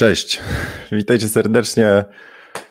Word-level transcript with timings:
Cześć, 0.00 0.40
witajcie 0.92 1.28
serdecznie. 1.28 2.04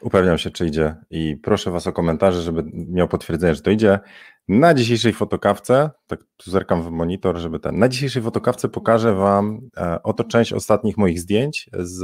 Upewniam 0.01 0.37
się, 0.37 0.51
czy 0.51 0.65
idzie 0.67 0.95
i 1.09 1.37
proszę 1.43 1.71
Was 1.71 1.87
o 1.87 1.91
komentarze, 1.91 2.41
żeby 2.41 2.63
miał 2.73 3.07
potwierdzenie, 3.07 3.55
że 3.55 3.61
to 3.61 3.71
idzie. 3.71 3.99
Na 4.47 4.73
dzisiejszej 4.73 5.13
fotokawce, 5.13 5.89
tak 6.07 6.19
tu 6.37 6.51
zerkam 6.51 6.83
w 6.83 6.91
monitor, 6.91 7.37
żeby 7.37 7.59
ten, 7.59 7.79
na 7.79 7.89
dzisiejszej 7.89 8.21
fotokawce 8.21 8.69
pokażę 8.69 9.13
Wam 9.13 9.69
e, 9.77 10.03
oto 10.03 10.23
część 10.23 10.53
ostatnich 10.53 10.97
moich 10.97 11.19
zdjęć 11.19 11.69
z 11.79 12.03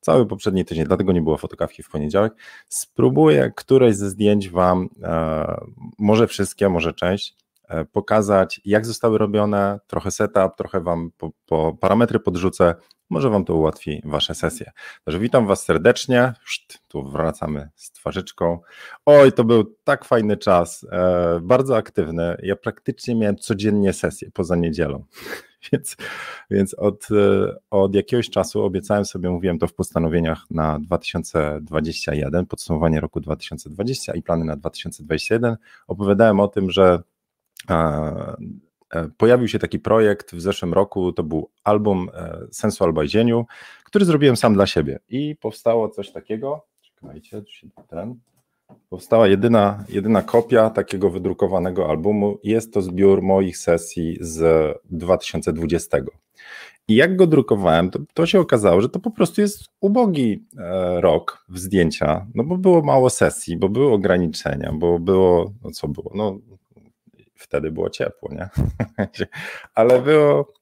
cały 0.00 0.26
poprzedni 0.26 0.64
tydzień, 0.64 0.84
dlatego 0.84 1.12
nie 1.12 1.22
było 1.22 1.36
fotokawki 1.36 1.82
w 1.82 1.90
poniedziałek. 1.90 2.32
Spróbuję 2.68 3.52
któreś 3.56 3.96
ze 3.96 4.10
zdjęć 4.10 4.50
Wam, 4.50 4.88
e, 5.02 5.60
może 5.98 6.26
wszystkie, 6.26 6.68
może 6.68 6.94
część, 6.94 7.34
e, 7.68 7.84
pokazać, 7.84 8.60
jak 8.64 8.86
zostały 8.86 9.18
robione, 9.18 9.80
trochę 9.86 10.10
setup, 10.10 10.56
trochę 10.56 10.80
Wam 10.80 11.10
po, 11.18 11.30
po 11.46 11.76
parametry 11.80 12.20
podrzucę, 12.20 12.74
może 13.10 13.30
Wam 13.30 13.44
to 13.44 13.54
ułatwi 13.54 14.02
Wasze 14.04 14.34
sesje. 14.34 14.72
Także 15.04 15.18
witam 15.18 15.46
Was 15.46 15.64
serdecznie. 15.64 16.32
Tu 16.88 17.02
wracamy 17.02 17.68
z 17.74 17.90
twarzyczką. 17.92 18.58
Oj, 19.06 19.32
to 19.32 19.44
był 19.44 19.76
tak 19.84 20.04
fajny 20.04 20.36
czas, 20.36 20.86
e, 20.92 21.40
bardzo 21.42 21.76
aktywny. 21.76 22.36
Ja 22.42 22.56
praktycznie 22.56 23.14
miałem 23.14 23.36
codziennie 23.36 23.92
sesję 23.92 24.30
poza 24.30 24.56
niedzielą. 24.56 25.04
Więc, 25.72 25.96
więc 26.50 26.74
od, 26.74 27.08
e, 27.10 27.56
od 27.70 27.94
jakiegoś 27.94 28.30
czasu 28.30 28.64
obiecałem 28.64 29.04
sobie, 29.04 29.30
mówiłem 29.30 29.58
to 29.58 29.66
w 29.66 29.74
postanowieniach 29.74 30.44
na 30.50 30.78
2021, 30.78 32.46
podsumowanie 32.46 33.00
roku 33.00 33.20
2020 33.20 34.14
i 34.14 34.22
plany 34.22 34.44
na 34.44 34.56
2021. 34.56 35.56
Opowiadałem 35.86 36.40
o 36.40 36.48
tym, 36.48 36.70
że 36.70 37.02
e, 37.70 38.36
pojawił 39.16 39.48
się 39.48 39.58
taki 39.58 39.78
projekt 39.78 40.34
w 40.34 40.40
zeszłym 40.40 40.72
roku, 40.72 41.12
to 41.12 41.22
był 41.22 41.50
album 41.64 42.10
e, 42.14 42.38
Sensu 42.50 42.84
albo 42.84 43.06
Zieniu, 43.06 43.46
który 43.84 44.04
zrobiłem 44.04 44.36
sam 44.36 44.54
dla 44.54 44.66
siebie. 44.66 44.98
I 45.08 45.36
powstało 45.40 45.88
coś 45.88 46.10
takiego, 46.10 46.66
czekajcie, 46.82 47.42
ten, 47.88 48.14
powstała 48.88 49.28
jedyna, 49.28 49.84
jedyna 49.88 50.22
kopia 50.22 50.70
takiego 50.70 51.10
wydrukowanego 51.10 51.90
albumu, 51.90 52.38
jest 52.44 52.74
to 52.74 52.82
zbiór 52.82 53.22
moich 53.22 53.58
sesji 53.58 54.18
z 54.20 54.72
2020. 54.84 55.98
I 56.88 56.94
jak 56.94 57.16
go 57.16 57.26
drukowałem, 57.26 57.90
to, 57.90 57.98
to 58.14 58.26
się 58.26 58.40
okazało, 58.40 58.80
że 58.80 58.88
to 58.88 59.00
po 59.00 59.10
prostu 59.10 59.40
jest 59.40 59.64
ubogi 59.80 60.44
e, 60.58 61.00
rok 61.00 61.44
w 61.48 61.58
zdjęcia, 61.58 62.26
no 62.34 62.44
bo 62.44 62.56
było 62.56 62.82
mało 62.82 63.10
sesji, 63.10 63.56
bo 63.56 63.68
były 63.68 63.92
ograniczenia, 63.92 64.72
bo 64.72 64.98
było, 64.98 65.52
no 65.64 65.70
co 65.70 65.88
było, 65.88 66.12
no 66.14 66.38
wtedy 67.36 67.70
było 67.70 67.90
ciepło, 67.90 68.30
nie? 68.34 68.48
Ale 69.74 70.02
było, 70.02 70.52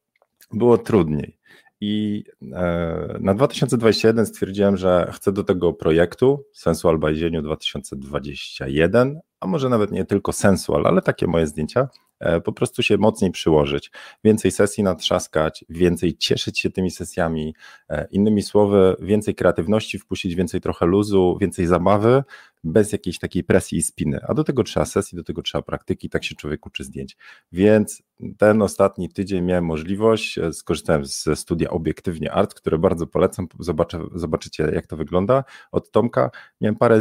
było 0.52 0.78
trudniej. 0.78 1.38
I 1.80 2.24
e, 2.52 3.18
na 3.20 3.34
2021 3.34 4.26
stwierdziłem, 4.26 4.76
że 4.76 5.10
chcę 5.14 5.32
do 5.32 5.44
tego 5.44 5.72
projektu 5.72 6.44
Sensual 6.52 6.98
by 6.98 7.14
Zieniu 7.14 7.42
2021, 7.42 9.20
a 9.40 9.46
może 9.46 9.68
nawet 9.68 9.90
nie 9.92 10.04
tylko 10.04 10.32
Sensual, 10.32 10.86
ale 10.86 11.02
takie 11.02 11.26
moje 11.26 11.46
zdjęcia, 11.46 11.88
E, 12.24 12.40
po 12.40 12.52
prostu 12.52 12.82
się 12.82 12.98
mocniej 12.98 13.30
przyłożyć, 13.30 13.90
więcej 14.24 14.50
sesji 14.50 14.84
natrzaskać, 14.84 15.64
więcej 15.68 16.16
cieszyć 16.16 16.60
się 16.60 16.70
tymi 16.70 16.90
sesjami, 16.90 17.54
e, 17.88 18.06
innymi 18.10 18.42
słowy, 18.42 18.96
więcej 19.00 19.34
kreatywności 19.34 19.98
wpuścić, 19.98 20.34
więcej 20.34 20.60
trochę 20.60 20.86
luzu, 20.86 21.38
więcej 21.40 21.66
zabawy, 21.66 22.22
bez 22.64 22.92
jakiejś 22.92 23.18
takiej 23.18 23.44
presji 23.44 23.78
i 23.78 23.82
spiny. 23.82 24.20
A 24.28 24.34
do 24.34 24.44
tego 24.44 24.62
trzeba 24.62 24.86
sesji, 24.86 25.16
do 25.16 25.24
tego 25.24 25.42
trzeba 25.42 25.62
praktyki, 25.62 26.08
tak 26.08 26.24
się 26.24 26.34
człowiek 26.34 26.66
uczy 26.66 26.84
zdjęć. 26.84 27.16
Więc 27.52 28.02
ten 28.38 28.62
ostatni 28.62 29.08
tydzień 29.08 29.44
miałem 29.44 29.64
możliwość, 29.64 30.38
e, 30.38 30.52
skorzystałem 30.52 31.04
ze 31.04 31.36
studia 31.36 31.70
Obiektywnie 31.70 32.32
Art, 32.32 32.54
które 32.54 32.78
bardzo 32.78 33.06
polecam, 33.06 33.46
zobaczę, 33.58 34.00
zobaczycie 34.14 34.70
jak 34.74 34.86
to 34.86 34.96
wygląda. 34.96 35.44
Od 35.72 35.90
Tomka 35.90 36.30
miałem 36.60 36.76
parę 36.76 37.00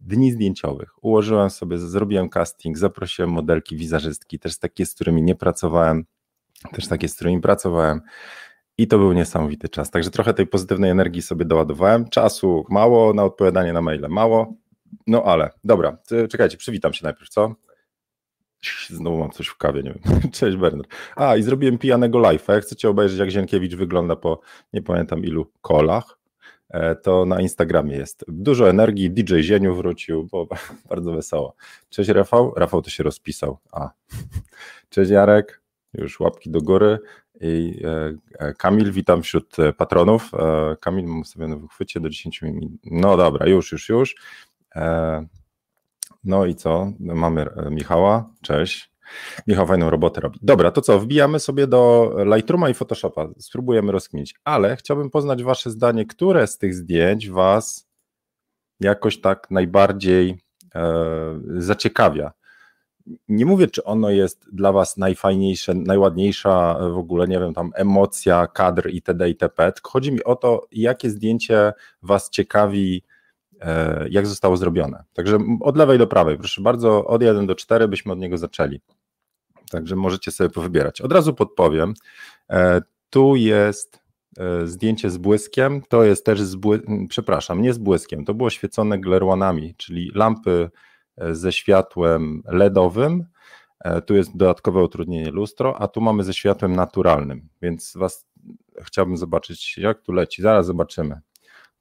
dni 0.00 0.32
zdjęciowych, 0.32 1.04
ułożyłem 1.04 1.50
sobie, 1.50 1.78
zrobiłem 1.78 2.28
casting, 2.28 2.78
zaprosiłem 2.78 3.30
modelki, 3.30 3.76
wizerzystki, 3.76 4.38
też 4.38 4.58
takie, 4.58 4.86
z 4.86 4.94
którymi 4.94 5.22
nie 5.22 5.34
pracowałem, 5.34 6.04
też 6.72 6.88
takie, 6.88 7.08
z 7.08 7.14
którymi 7.14 7.40
pracowałem. 7.40 8.00
I 8.78 8.86
to 8.86 8.98
był 8.98 9.12
niesamowity 9.12 9.68
czas. 9.68 9.90
Także 9.90 10.10
trochę 10.10 10.34
tej 10.34 10.46
pozytywnej 10.46 10.90
energii 10.90 11.22
sobie 11.22 11.44
doładowałem. 11.44 12.08
Czasu 12.08 12.64
mało 12.68 13.14
na 13.14 13.24
odpowiadanie 13.24 13.72
na 13.72 13.82
maile, 13.82 14.08
mało. 14.08 14.61
No 15.06 15.24
ale 15.24 15.50
dobra, 15.64 15.96
czekajcie, 16.30 16.56
przywitam 16.56 16.92
się 16.92 17.04
najpierw, 17.04 17.28
co? 17.28 17.54
Znowu 18.88 19.18
mam 19.18 19.30
coś 19.30 19.46
w 19.46 19.56
kawie, 19.56 19.82
nie 19.82 19.94
wiem. 19.94 20.20
Cześć 20.32 20.56
Bernard. 20.56 20.88
A 21.16 21.36
i 21.36 21.42
zrobiłem 21.42 21.78
pijanego 21.78 22.18
live'a. 22.18 22.52
Jak 22.52 22.62
chcecie 22.62 22.88
obejrzeć, 22.88 23.18
jak 23.18 23.30
Zienkiewicz 23.30 23.74
wygląda 23.74 24.16
po 24.16 24.40
nie 24.72 24.82
pamiętam 24.82 25.24
ilu 25.24 25.50
kolach, 25.60 26.18
e, 26.70 26.94
to 26.94 27.26
na 27.26 27.40
Instagramie 27.40 27.96
jest. 27.96 28.24
Dużo 28.28 28.70
energii, 28.70 29.10
DJ 29.10 29.40
Zieniu 29.40 29.74
wrócił, 29.74 30.24
bo 30.24 30.46
bardzo 30.90 31.12
wesoło. 31.12 31.54
Cześć 31.88 32.10
Rafał. 32.10 32.54
Rafał 32.56 32.82
to 32.82 32.90
się 32.90 33.02
rozpisał. 33.02 33.58
A. 33.72 33.90
Cześć 34.88 35.10
Jarek. 35.10 35.62
Już 35.94 36.20
łapki 36.20 36.50
do 36.50 36.60
góry. 36.60 36.98
I 37.40 37.82
e, 37.84 38.14
e, 38.38 38.54
Kamil, 38.54 38.92
witam 38.92 39.22
wśród 39.22 39.56
patronów. 39.76 40.30
Kamil, 40.80 41.06
mam 41.06 41.24
sobie 41.24 41.48
na 41.48 41.56
wychwycie 41.56 42.00
do 42.00 42.08
10 42.08 42.42
minut. 42.42 42.72
No 42.84 43.16
dobra, 43.16 43.46
już, 43.46 43.72
już, 43.72 43.88
już. 43.88 44.14
No 46.24 46.46
i 46.46 46.54
co? 46.54 46.92
Mamy 47.00 47.42
e, 47.42 47.70
Michała. 47.70 48.30
Cześć. 48.42 48.92
Michał 49.46 49.66
fajną 49.66 49.90
robotę 49.90 50.20
robi. 50.20 50.38
Dobra, 50.42 50.70
to 50.70 50.80
co? 50.80 50.98
Wbijamy 50.98 51.40
sobie 51.40 51.66
do 51.66 52.12
Lightrooma 52.24 52.68
i 52.68 52.74
Photoshopa. 52.74 53.28
Spróbujemy 53.38 53.92
rozkminić, 53.92 54.34
ale 54.44 54.76
chciałbym 54.76 55.10
poznać 55.10 55.42
Wasze 55.42 55.70
zdanie, 55.70 56.06
które 56.06 56.46
z 56.46 56.58
tych 56.58 56.74
zdjęć 56.74 57.30
Was 57.30 57.88
jakoś 58.80 59.20
tak 59.20 59.50
najbardziej 59.50 60.38
e, 60.74 61.40
zaciekawia. 61.56 62.32
Nie 63.28 63.46
mówię, 63.46 63.66
czy 63.66 63.84
ono 63.84 64.10
jest 64.10 64.46
dla 64.52 64.72
Was 64.72 64.96
najfajniejsze, 64.96 65.74
najładniejsza 65.74 66.78
w 66.94 66.98
ogóle, 66.98 67.28
nie 67.28 67.40
wiem, 67.40 67.54
tam 67.54 67.70
emocja, 67.74 68.46
kadr 68.46 68.90
itd. 68.90 69.28
itp. 69.28 69.72
Chodzi 69.82 70.12
mi 70.12 70.24
o 70.24 70.36
to, 70.36 70.66
jakie 70.72 71.10
zdjęcie 71.10 71.72
Was 72.02 72.30
ciekawi 72.30 73.02
E, 73.06 73.11
jak 74.10 74.26
zostało 74.26 74.56
zrobione. 74.56 75.04
Także 75.12 75.38
od 75.60 75.76
lewej 75.76 75.98
do 75.98 76.06
prawej, 76.06 76.38
proszę 76.38 76.62
bardzo, 76.62 77.04
od 77.04 77.22
1 77.22 77.46
do 77.46 77.54
4 77.54 77.88
byśmy 77.88 78.12
od 78.12 78.18
niego 78.18 78.38
zaczęli. 78.38 78.80
Także 79.70 79.96
możecie 79.96 80.30
sobie 80.30 80.50
powybierać. 80.50 81.00
Od 81.00 81.12
razu 81.12 81.34
podpowiem. 81.34 81.94
E, 82.50 82.82
tu 83.10 83.36
jest 83.36 84.00
e, 84.38 84.66
zdjęcie 84.66 85.10
z 85.10 85.16
błyskiem, 85.16 85.82
to 85.88 86.04
jest 86.04 86.26
też 86.26 86.42
z 86.42 86.54
błyskiem, 86.54 87.08
przepraszam, 87.08 87.62
nie 87.62 87.72
z 87.72 87.78
błyskiem, 87.78 88.24
to 88.24 88.34
było 88.34 88.50
świecone 88.50 88.98
glerłanami, 88.98 89.74
czyli 89.76 90.10
lampy 90.14 90.70
ze 91.30 91.52
światłem 91.52 92.42
LEDowym, 92.46 93.24
tu 94.06 94.14
jest 94.14 94.36
dodatkowe 94.36 94.82
utrudnienie 94.82 95.30
lustro, 95.30 95.76
a 95.80 95.88
tu 95.88 96.00
mamy 96.00 96.24
ze 96.24 96.34
światłem 96.34 96.76
naturalnym, 96.76 97.48
więc 97.62 97.92
was 97.96 98.26
chciałbym 98.82 99.16
zobaczyć, 99.16 99.78
jak 99.78 100.02
tu 100.02 100.12
leci, 100.12 100.42
zaraz 100.42 100.66
zobaczymy. 100.66 101.20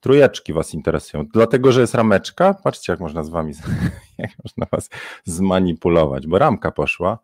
Trójeczki 0.01 0.53
Was 0.53 0.73
interesują. 0.73 1.25
Dlatego, 1.33 1.71
że 1.71 1.81
jest 1.81 1.95
rameczka, 1.95 2.53
patrzcie, 2.53 2.93
jak 2.93 2.99
można 2.99 3.23
z 3.23 3.29
Wami, 3.29 3.53
jak 4.17 4.31
można 4.43 4.65
Was 4.71 4.89
zmanipulować, 5.25 6.27
bo 6.27 6.39
ramka 6.39 6.71
poszła. 6.71 7.19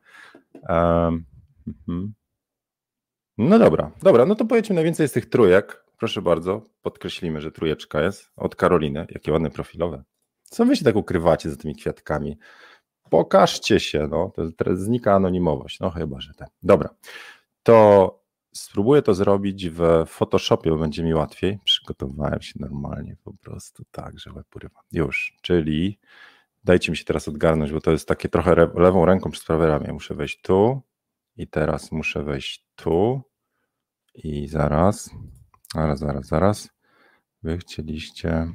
Um, 0.70 1.26
no 3.38 3.60
dobra, 3.60 3.92
dobra, 4.04 4.26
no 4.26 4.36
to 4.36 4.46
powiedzmy 4.46 4.76
najwięcej 4.76 5.08
z 5.08 5.12
tych 5.12 5.30
trójek. 5.30 5.86
Proszę 5.98 6.22
bardzo, 6.22 6.62
podkreślimy, 6.82 7.42
że 7.42 7.52
trójeczka 7.52 8.02
jest 8.02 8.32
od 8.36 8.56
Karoliny. 8.56 9.06
Jakie 9.10 9.32
ładne 9.32 9.50
profilowe. 9.50 10.04
Co 10.44 10.66
wy 10.66 10.76
się 10.76 10.86
tak 10.86 10.96
ukrywacie 10.96 11.50
za 11.50 11.56
tymi 11.56 11.76
kwiatkami? 11.76 12.38
Pokażcie 13.10 13.80
się, 13.80 14.08
no, 14.12 14.32
to 14.36 14.52
teraz 14.52 14.80
znika 14.80 15.14
anonimowość. 15.14 15.80
No 15.80 15.90
chyba, 15.90 16.22
że 16.22 16.34
tak. 16.34 16.50
Dobra, 16.64 16.90
to 17.64 18.27
Spróbuję 18.58 19.02
to 19.02 19.14
zrobić 19.14 19.70
w 19.70 19.82
Photoshopie, 20.08 20.70
bo 20.70 20.78
będzie 20.78 21.04
mi 21.04 21.14
łatwiej. 21.14 21.60
Przygotowałem 21.64 22.42
się 22.42 22.54
normalnie 22.60 23.16
po 23.24 23.34
prostu 23.34 23.84
tak, 23.92 24.20
że 24.20 24.34
łeb 24.34 24.56
urywa. 24.56 24.80
Już, 24.92 25.38
czyli 25.42 26.00
dajcie 26.64 26.92
mi 26.92 26.98
się 26.98 27.06
teraz 27.06 27.28
odgarnąć, 27.28 27.72
bo 27.72 27.82
to 27.82 27.92
jest 27.92 28.08
takie 28.08 28.30
trochę 28.30 28.56
lewą 28.56 29.06
ręką 29.06 29.32
przez 29.32 29.46
prawe 29.46 29.68
ramię. 29.68 29.94
Muszę 29.94 30.16
wejść 30.16 30.42
tu 30.42 30.82
i 31.38 31.48
teraz 31.48 31.92
muszę 31.92 32.24
wejść 32.24 32.66
tu 32.76 33.22
i 34.16 34.48
zaraz, 34.48 35.10
zaraz, 35.74 36.00
zaraz, 36.00 36.26
zaraz. 36.26 36.70
Wy 37.44 37.58
chcieliście 37.58 38.48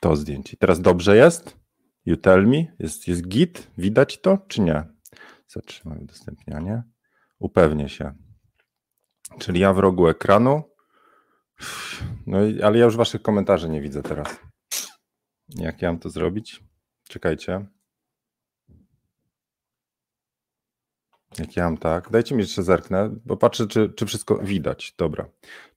to 0.00 0.16
zdjęcie. 0.16 0.56
Teraz 0.56 0.80
dobrze 0.80 1.16
jest? 1.16 1.56
You 2.06 2.16
tell 2.16 2.46
me? 2.46 2.64
Jest, 2.78 3.08
jest 3.08 3.28
git? 3.28 3.70
Widać 3.78 4.20
to, 4.20 4.38
czy 4.48 4.60
nie? 4.60 4.95
Zatrzymaj 5.48 5.98
udostępnianie. 5.98 6.82
Upewnię 7.38 7.88
się. 7.88 8.14
Czyli 9.38 9.60
ja 9.60 9.72
w 9.72 9.78
rogu 9.78 10.08
ekranu. 10.08 10.62
No 12.26 12.38
ale 12.38 12.78
ja 12.78 12.84
już 12.84 12.96
waszych 12.96 13.22
komentarzy 13.22 13.68
nie 13.68 13.80
widzę 13.80 14.02
teraz. 14.02 14.40
Jak 15.48 15.82
ja 15.82 15.92
mam 15.92 15.98
to 15.98 16.10
zrobić? 16.10 16.64
Czekajcie. 17.08 17.66
Jak 21.38 21.56
ja 21.56 21.64
mam 21.64 21.76
tak, 21.76 22.10
dajcie 22.10 22.34
mi 22.34 22.40
jeszcze 22.40 22.62
zerknę, 22.62 23.10
bo 23.24 23.36
patrzę, 23.36 23.66
czy, 23.66 23.92
czy 23.96 24.06
wszystko 24.06 24.38
widać. 24.38 24.94
Dobra, 24.98 25.28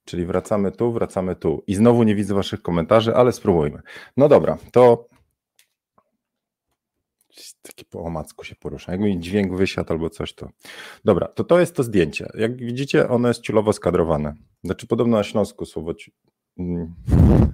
czyli 0.04 0.26
wracamy 0.26 0.72
tu, 0.72 0.92
wracamy 0.92 1.36
tu. 1.36 1.64
I 1.66 1.74
znowu 1.74 2.02
nie 2.02 2.14
widzę 2.14 2.34
waszych 2.34 2.62
komentarzy, 2.62 3.14
ale 3.14 3.32
spróbujmy. 3.32 3.82
No 4.16 4.28
dobra, 4.28 4.58
to 4.72 5.08
taki 7.62 7.84
po 7.84 8.00
omacku 8.00 8.44
się 8.44 8.54
porusza. 8.54 8.92
Jak 8.92 9.00
mi 9.00 9.20
dźwięk 9.20 9.56
wysiadł 9.56 9.92
albo 9.92 10.10
coś, 10.10 10.34
to. 10.34 10.48
Dobra, 11.04 11.28
to 11.28 11.44
to 11.44 11.60
jest 11.60 11.76
to 11.76 11.82
zdjęcie. 11.82 12.28
Jak 12.34 12.56
widzicie, 12.56 13.08
ono 13.08 13.28
jest 13.28 13.40
ciulowo 13.40 13.72
skadrowane. 13.72 14.34
Znaczy, 14.64 14.86
podobno 14.86 15.16
na 15.16 15.24
Śląsku 15.24 15.66
słowo. 15.66 15.92
Mm. 16.58 16.94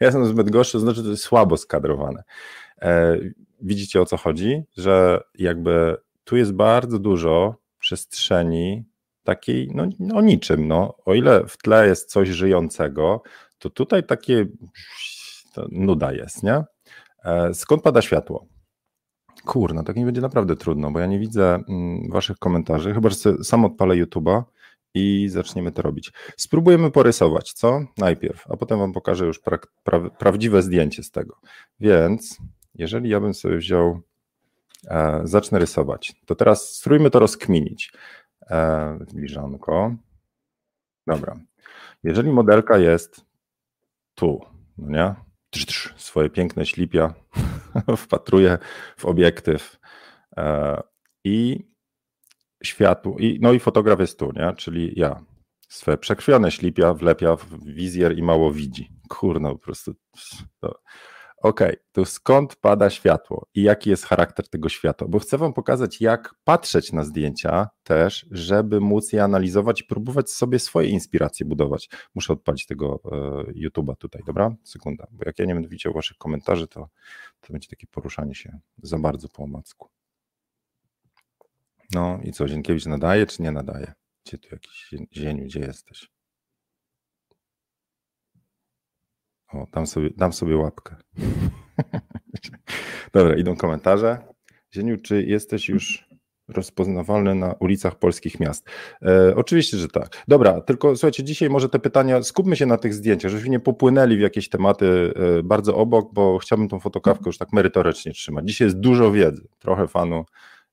Ja 0.00 0.06
jestem 0.06 0.26
zbyt 0.26 0.50
gorszy, 0.50 0.80
znaczy, 0.80 1.02
to 1.02 1.08
jest 1.08 1.22
słabo 1.22 1.56
skadrowane. 1.56 2.22
E, 2.82 3.18
widzicie 3.60 4.00
o 4.00 4.06
co 4.06 4.16
chodzi? 4.16 4.62
Że 4.76 5.20
jakby 5.38 5.96
tu 6.24 6.36
jest 6.36 6.52
bardzo 6.52 6.98
dużo 6.98 7.54
przestrzeni 7.78 8.84
takiej, 9.24 9.70
no, 9.74 9.86
o 10.14 10.22
niczym. 10.22 10.68
No. 10.68 10.94
O 11.04 11.14
ile 11.14 11.46
w 11.46 11.56
tle 11.56 11.88
jest 11.88 12.10
coś 12.10 12.28
żyjącego, 12.28 13.22
to 13.58 13.70
tutaj 13.70 14.04
takie 14.04 14.46
nuda 15.70 16.12
jest, 16.12 16.42
nie? 16.42 16.64
E, 17.24 17.54
skąd 17.54 17.82
pada 17.82 18.02
światło? 18.02 18.46
Kurna, 19.44 19.82
tak 19.82 19.96
nie 19.96 20.04
będzie 20.04 20.20
naprawdę 20.20 20.56
trudno, 20.56 20.90
bo 20.90 21.00
ja 21.00 21.06
nie 21.06 21.18
widzę 21.18 21.54
mm, 21.68 22.10
waszych 22.10 22.38
komentarzy, 22.38 22.94
chyba 22.94 23.08
że 23.08 23.16
sam 23.44 23.64
odpalę 23.64 23.94
YouTube'a 23.94 24.42
i 24.94 25.28
zaczniemy 25.28 25.72
to 25.72 25.82
robić. 25.82 26.12
Spróbujemy 26.36 26.90
porysować, 26.90 27.52
co? 27.52 27.80
Najpierw, 27.98 28.50
a 28.50 28.56
potem 28.56 28.78
wam 28.78 28.92
pokażę 28.92 29.26
już 29.26 29.38
pra 29.38 29.58
pra 29.84 30.10
prawdziwe 30.10 30.62
zdjęcie 30.62 31.02
z 31.02 31.10
tego. 31.10 31.36
Więc 31.80 32.38
jeżeli 32.74 33.08
ja 33.08 33.20
bym 33.20 33.34
sobie 33.34 33.56
wziął, 33.56 34.00
e, 34.88 35.20
zacznę 35.24 35.58
rysować, 35.58 36.12
to 36.26 36.34
teraz 36.34 36.74
spróbujmy 36.74 37.10
to 37.10 37.18
rozkminić. 37.18 37.92
E, 38.50 38.98
zbliżanko. 39.08 39.94
Dobra. 41.06 41.36
Jeżeli 42.02 42.32
modelka 42.32 42.78
jest 42.78 43.24
tu, 44.14 44.40
no 44.78 44.88
nie? 44.90 45.14
Swoje 45.96 46.30
piękne 46.30 46.66
ślipia 46.66 47.14
wpatruje 47.96 48.58
w 48.96 49.04
obiektyw 49.04 49.78
e, 50.36 50.82
i 51.24 51.68
światło, 52.64 53.16
i, 53.18 53.38
no 53.42 53.52
i 53.52 53.60
fotograf 53.60 54.00
jest 54.00 54.18
tu, 54.18 54.32
nie? 54.36 54.52
czyli 54.56 54.92
ja. 54.96 55.24
Swoje 55.68 55.98
przekrwione 55.98 56.50
ślipia 56.50 56.94
wlepia 56.94 57.36
w 57.36 57.64
wizjer 57.64 58.18
i 58.18 58.22
mało 58.22 58.52
widzi. 58.52 58.90
Kurno, 59.08 59.52
po 59.52 59.58
prostu. 59.58 59.94
To, 60.60 60.74
Okay, 61.42 61.76
to 61.92 62.04
skąd 62.04 62.56
pada 62.56 62.90
światło 62.90 63.46
i 63.54 63.62
jaki 63.62 63.90
jest 63.90 64.04
charakter 64.04 64.48
tego 64.48 64.68
światła? 64.68 65.08
Bo 65.08 65.18
chcę 65.18 65.38
Wam 65.38 65.52
pokazać, 65.52 66.00
jak 66.00 66.34
patrzeć 66.44 66.92
na 66.92 67.04
zdjęcia 67.04 67.68
też, 67.82 68.26
żeby 68.30 68.80
móc 68.80 69.12
je 69.12 69.24
analizować 69.24 69.80
i 69.80 69.84
próbować 69.84 70.30
sobie 70.30 70.58
swoje 70.58 70.88
inspiracje 70.88 71.46
budować. 71.46 71.88
Muszę 72.14 72.32
odpalić 72.32 72.66
tego 72.66 73.00
e, 73.04 73.18
YouTube'a 73.52 73.96
tutaj, 73.96 74.22
dobra? 74.26 74.54
Sekunda, 74.64 75.06
bo 75.10 75.22
jak 75.26 75.38
ja 75.38 75.44
nie 75.44 75.54
będę 75.54 75.68
widział 75.68 75.92
Waszych 75.92 76.16
komentarzy, 76.16 76.68
to, 76.68 76.88
to 77.40 77.52
będzie 77.52 77.68
takie 77.68 77.86
poruszanie 77.86 78.34
się 78.34 78.58
za 78.82 78.98
bardzo 78.98 79.28
po 79.28 79.42
omacku. 79.42 79.88
No 81.94 82.18
i 82.22 82.32
co, 82.32 82.48
Zienkiewicz 82.48 82.86
nadaje 82.86 83.26
czy 83.26 83.42
nie 83.42 83.52
nadaje? 83.52 83.92
Gdzie 84.26 84.38
tu 84.38 84.48
jakiś 84.52 84.90
zieniu, 85.12 85.44
gdzie 85.44 85.60
jesteś? 85.60 86.10
O, 89.52 89.66
dam 89.72 89.86
sobie, 89.86 90.10
dam 90.16 90.32
sobie 90.32 90.56
łapkę. 90.56 90.96
Dobra, 93.14 93.36
idą 93.36 93.56
komentarze. 93.56 94.18
Zieniu, 94.74 94.96
czy 94.98 95.22
jesteś 95.22 95.68
już 95.68 96.12
rozpoznawalny 96.48 97.34
na 97.34 97.52
ulicach 97.52 97.98
polskich 97.98 98.40
miast? 98.40 98.68
E, 99.02 99.36
oczywiście, 99.36 99.76
że 99.76 99.88
tak. 99.88 100.24
Dobra, 100.28 100.60
tylko 100.60 100.96
słuchajcie, 100.96 101.24
dzisiaj 101.24 101.50
może 101.50 101.68
te 101.68 101.78
pytania, 101.78 102.22
skupmy 102.22 102.56
się 102.56 102.66
na 102.66 102.78
tych 102.78 102.94
zdjęciach, 102.94 103.30
żebyśmy 103.30 103.50
nie 103.50 103.60
popłynęli 103.60 104.16
w 104.16 104.20
jakieś 104.20 104.48
tematy 104.48 105.14
e, 105.38 105.42
bardzo 105.42 105.76
obok, 105.76 106.14
bo 106.14 106.38
chciałbym 106.38 106.68
tą 106.68 106.80
fotokawkę 106.80 107.24
już 107.26 107.38
tak 107.38 107.52
merytorycznie 107.52 108.12
trzymać. 108.12 108.46
Dzisiaj 108.48 108.66
jest 108.66 108.78
dużo 108.78 109.12
wiedzy, 109.12 109.48
trochę 109.58 109.88
fanu 109.88 110.24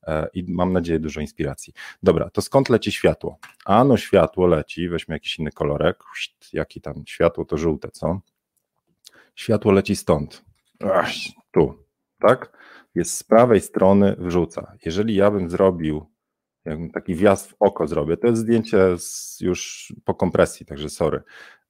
e, 0.06 0.28
i 0.34 0.44
mam 0.48 0.72
nadzieję 0.72 0.98
dużo 0.98 1.20
inspiracji. 1.20 1.72
Dobra, 2.02 2.30
to 2.30 2.42
skąd 2.42 2.68
leci 2.68 2.92
światło? 2.92 3.38
Ano 3.64 3.96
światło 3.96 4.46
leci, 4.46 4.88
weźmy 4.88 5.14
jakiś 5.14 5.38
inny 5.38 5.50
kolorek, 5.52 5.98
jaki 6.52 6.80
tam 6.80 6.94
światło 7.06 7.44
to 7.44 7.58
żółte, 7.58 7.88
co? 7.90 8.20
Światło 9.34 9.72
leci 9.72 9.96
stąd. 9.96 10.44
Tu, 11.52 11.74
tak? 12.20 12.58
Jest 12.94 13.16
z 13.16 13.22
prawej 13.22 13.60
strony 13.60 14.16
wrzuca. 14.18 14.72
Jeżeli 14.84 15.14
ja 15.14 15.30
bym 15.30 15.50
zrobił, 15.50 16.06
jakbym 16.64 16.90
taki 16.90 17.14
wjazd 17.14 17.50
w 17.50 17.54
oko 17.60 17.86
zrobię, 17.86 18.16
to 18.16 18.26
jest 18.26 18.40
zdjęcie 18.40 18.78
już 19.40 19.92
po 20.04 20.14
kompresji, 20.14 20.66
także 20.66 20.88
sorry. 20.88 21.22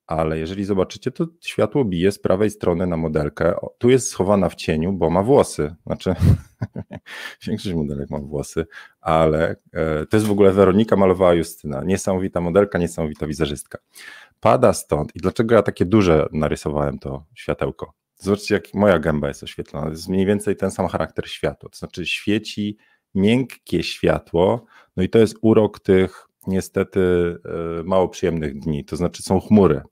Ale 0.07 0.39
jeżeli 0.39 0.65
zobaczycie, 0.65 1.11
to 1.11 1.27
światło 1.41 1.85
bije 1.85 2.13
z 2.13 2.19
prawej 2.19 2.51
strony 2.51 2.87
na 2.87 2.97
modelkę. 2.97 3.57
O, 3.57 3.75
tu 3.79 3.91
jest 3.91 4.09
schowana 4.09 4.49
w 4.49 4.55
cieniu, 4.55 4.93
bo 4.93 5.11
ma 5.11 5.23
włosy. 5.23 5.75
Znaczy, 5.87 6.15
większość 7.47 7.75
modelek 7.75 8.11
ma 8.11 8.19
włosy, 8.19 8.67
ale 9.01 9.57
e, 9.73 10.07
to 10.07 10.17
jest 10.17 10.27
w 10.27 10.31
ogóle 10.31 10.53
Weronika 10.53 10.97
malowała 10.97 11.35
Justyna. 11.35 11.85
Niesamowita 11.85 12.41
modelka, 12.41 12.79
niesamowita 12.79 13.27
wizerzystka 13.27 13.79
pada 14.41 14.73
stąd. 14.73 15.17
I 15.17 15.19
dlaczego 15.19 15.55
ja 15.55 15.63
takie 15.63 15.85
duże 15.85 16.29
narysowałem 16.33 16.99
to 16.99 17.25
światełko? 17.35 17.93
Zobaczcie, 18.17 18.55
jak 18.55 18.75
moja 18.75 18.99
gęba 18.99 19.29
jest 19.29 19.43
oświetlona. 19.43 19.87
To 19.87 19.93
jest 19.93 20.09
mniej 20.09 20.27
więcej 20.27 20.57
ten 20.57 20.71
sam 20.71 20.89
charakter 20.89 21.29
światła. 21.29 21.69
To 21.69 21.79
znaczy, 21.79 22.07
świeci 22.07 22.77
miękkie 23.15 23.83
światło, 23.83 24.65
no 24.97 25.03
i 25.03 25.09
to 25.09 25.19
jest 25.19 25.37
urok 25.43 25.81
tych 25.81 26.27
niestety 26.47 27.01
e, 27.81 27.83
mało 27.85 28.09
przyjemnych 28.09 28.59
dni. 28.59 28.85
To 28.85 28.97
znaczy, 28.97 29.23
są 29.23 29.41
chmury. 29.41 29.83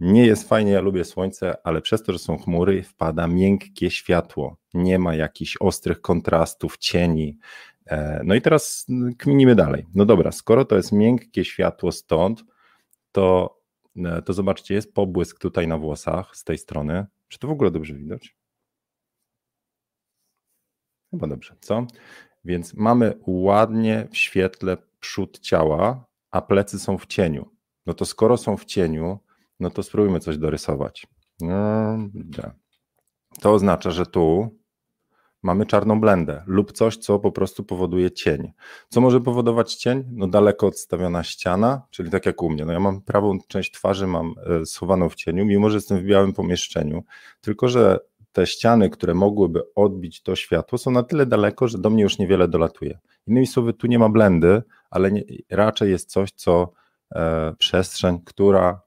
Nie 0.00 0.26
jest 0.26 0.48
fajnie, 0.48 0.72
ja 0.72 0.80
lubię 0.80 1.04
słońce, 1.04 1.54
ale 1.64 1.80
przez 1.80 2.02
to, 2.02 2.12
że 2.12 2.18
są 2.18 2.38
chmury, 2.38 2.82
wpada 2.82 3.26
miękkie 3.26 3.90
światło. 3.90 4.56
Nie 4.74 4.98
ma 4.98 5.14
jakichś 5.14 5.56
ostrych 5.60 6.00
kontrastów, 6.00 6.78
cieni. 6.78 7.38
E, 7.86 8.20
no 8.24 8.34
i 8.34 8.40
teraz 8.40 8.86
kminimy 9.18 9.54
dalej. 9.54 9.86
No 9.94 10.04
dobra, 10.04 10.32
skoro 10.32 10.64
to 10.64 10.76
jest 10.76 10.92
miękkie 10.92 11.44
światło 11.44 11.92
stąd, 11.92 12.44
to 13.12 13.59
to 14.24 14.32
zobaczcie, 14.32 14.74
jest 14.74 14.94
pobłysk 14.94 15.38
tutaj 15.38 15.68
na 15.68 15.78
włosach 15.78 16.36
z 16.36 16.44
tej 16.44 16.58
strony. 16.58 17.06
Czy 17.28 17.38
to 17.38 17.48
w 17.48 17.50
ogóle 17.50 17.70
dobrze 17.70 17.94
widać? 17.94 18.36
Chyba 21.10 21.26
dobrze, 21.26 21.56
co? 21.60 21.86
Więc 22.44 22.74
mamy 22.74 23.18
ładnie 23.26 24.08
w 24.10 24.16
świetle 24.16 24.76
przód 25.00 25.38
ciała, 25.38 26.06
a 26.30 26.42
plecy 26.42 26.78
są 26.78 26.98
w 26.98 27.06
cieniu. 27.06 27.50
No 27.86 27.94
to 27.94 28.04
skoro 28.04 28.36
są 28.36 28.56
w 28.56 28.64
cieniu, 28.64 29.18
no 29.60 29.70
to 29.70 29.82
spróbujmy 29.82 30.20
coś 30.20 30.38
dorysować. 30.38 31.06
No, 31.40 31.98
to 33.40 33.52
oznacza, 33.52 33.90
że 33.90 34.06
tu 34.06 34.56
mamy 35.42 35.66
czarną 35.66 36.00
blendę 36.00 36.42
lub 36.46 36.72
coś, 36.72 36.96
co 36.96 37.18
po 37.18 37.32
prostu 37.32 37.64
powoduje 37.64 38.10
cień. 38.10 38.52
Co 38.88 39.00
może 39.00 39.20
powodować 39.20 39.74
cień? 39.74 40.04
No 40.12 40.28
daleko 40.28 40.66
odstawiona 40.66 41.22
ściana, 41.22 41.82
czyli 41.90 42.10
tak 42.10 42.26
jak 42.26 42.42
u 42.42 42.50
mnie. 42.50 42.64
No 42.64 42.72
ja 42.72 42.80
mam 42.80 43.00
prawą 43.02 43.38
część 43.48 43.72
twarzy 43.72 44.06
mam 44.06 44.34
e, 44.62 44.66
schowaną 44.66 45.08
w 45.08 45.14
cieniu, 45.14 45.46
mimo 45.46 45.70
że 45.70 45.76
jestem 45.76 45.98
w 45.98 46.04
białym 46.04 46.32
pomieszczeniu, 46.32 47.04
tylko 47.40 47.68
że 47.68 47.98
te 48.32 48.46
ściany, 48.46 48.90
które 48.90 49.14
mogłyby 49.14 49.74
odbić 49.74 50.22
to 50.22 50.36
światło, 50.36 50.78
są 50.78 50.90
na 50.90 51.02
tyle 51.02 51.26
daleko, 51.26 51.68
że 51.68 51.78
do 51.78 51.90
mnie 51.90 52.02
już 52.02 52.18
niewiele 52.18 52.48
dolatuje. 52.48 52.98
Innymi 53.26 53.46
słowy, 53.46 53.72
tu 53.72 53.86
nie 53.86 53.98
ma 53.98 54.08
blendy, 54.08 54.62
ale 54.90 55.12
nie, 55.12 55.22
raczej 55.50 55.90
jest 55.90 56.10
coś, 56.10 56.32
co 56.32 56.72
e, 57.14 57.54
przestrzeń, 57.58 58.18
która 58.24 58.80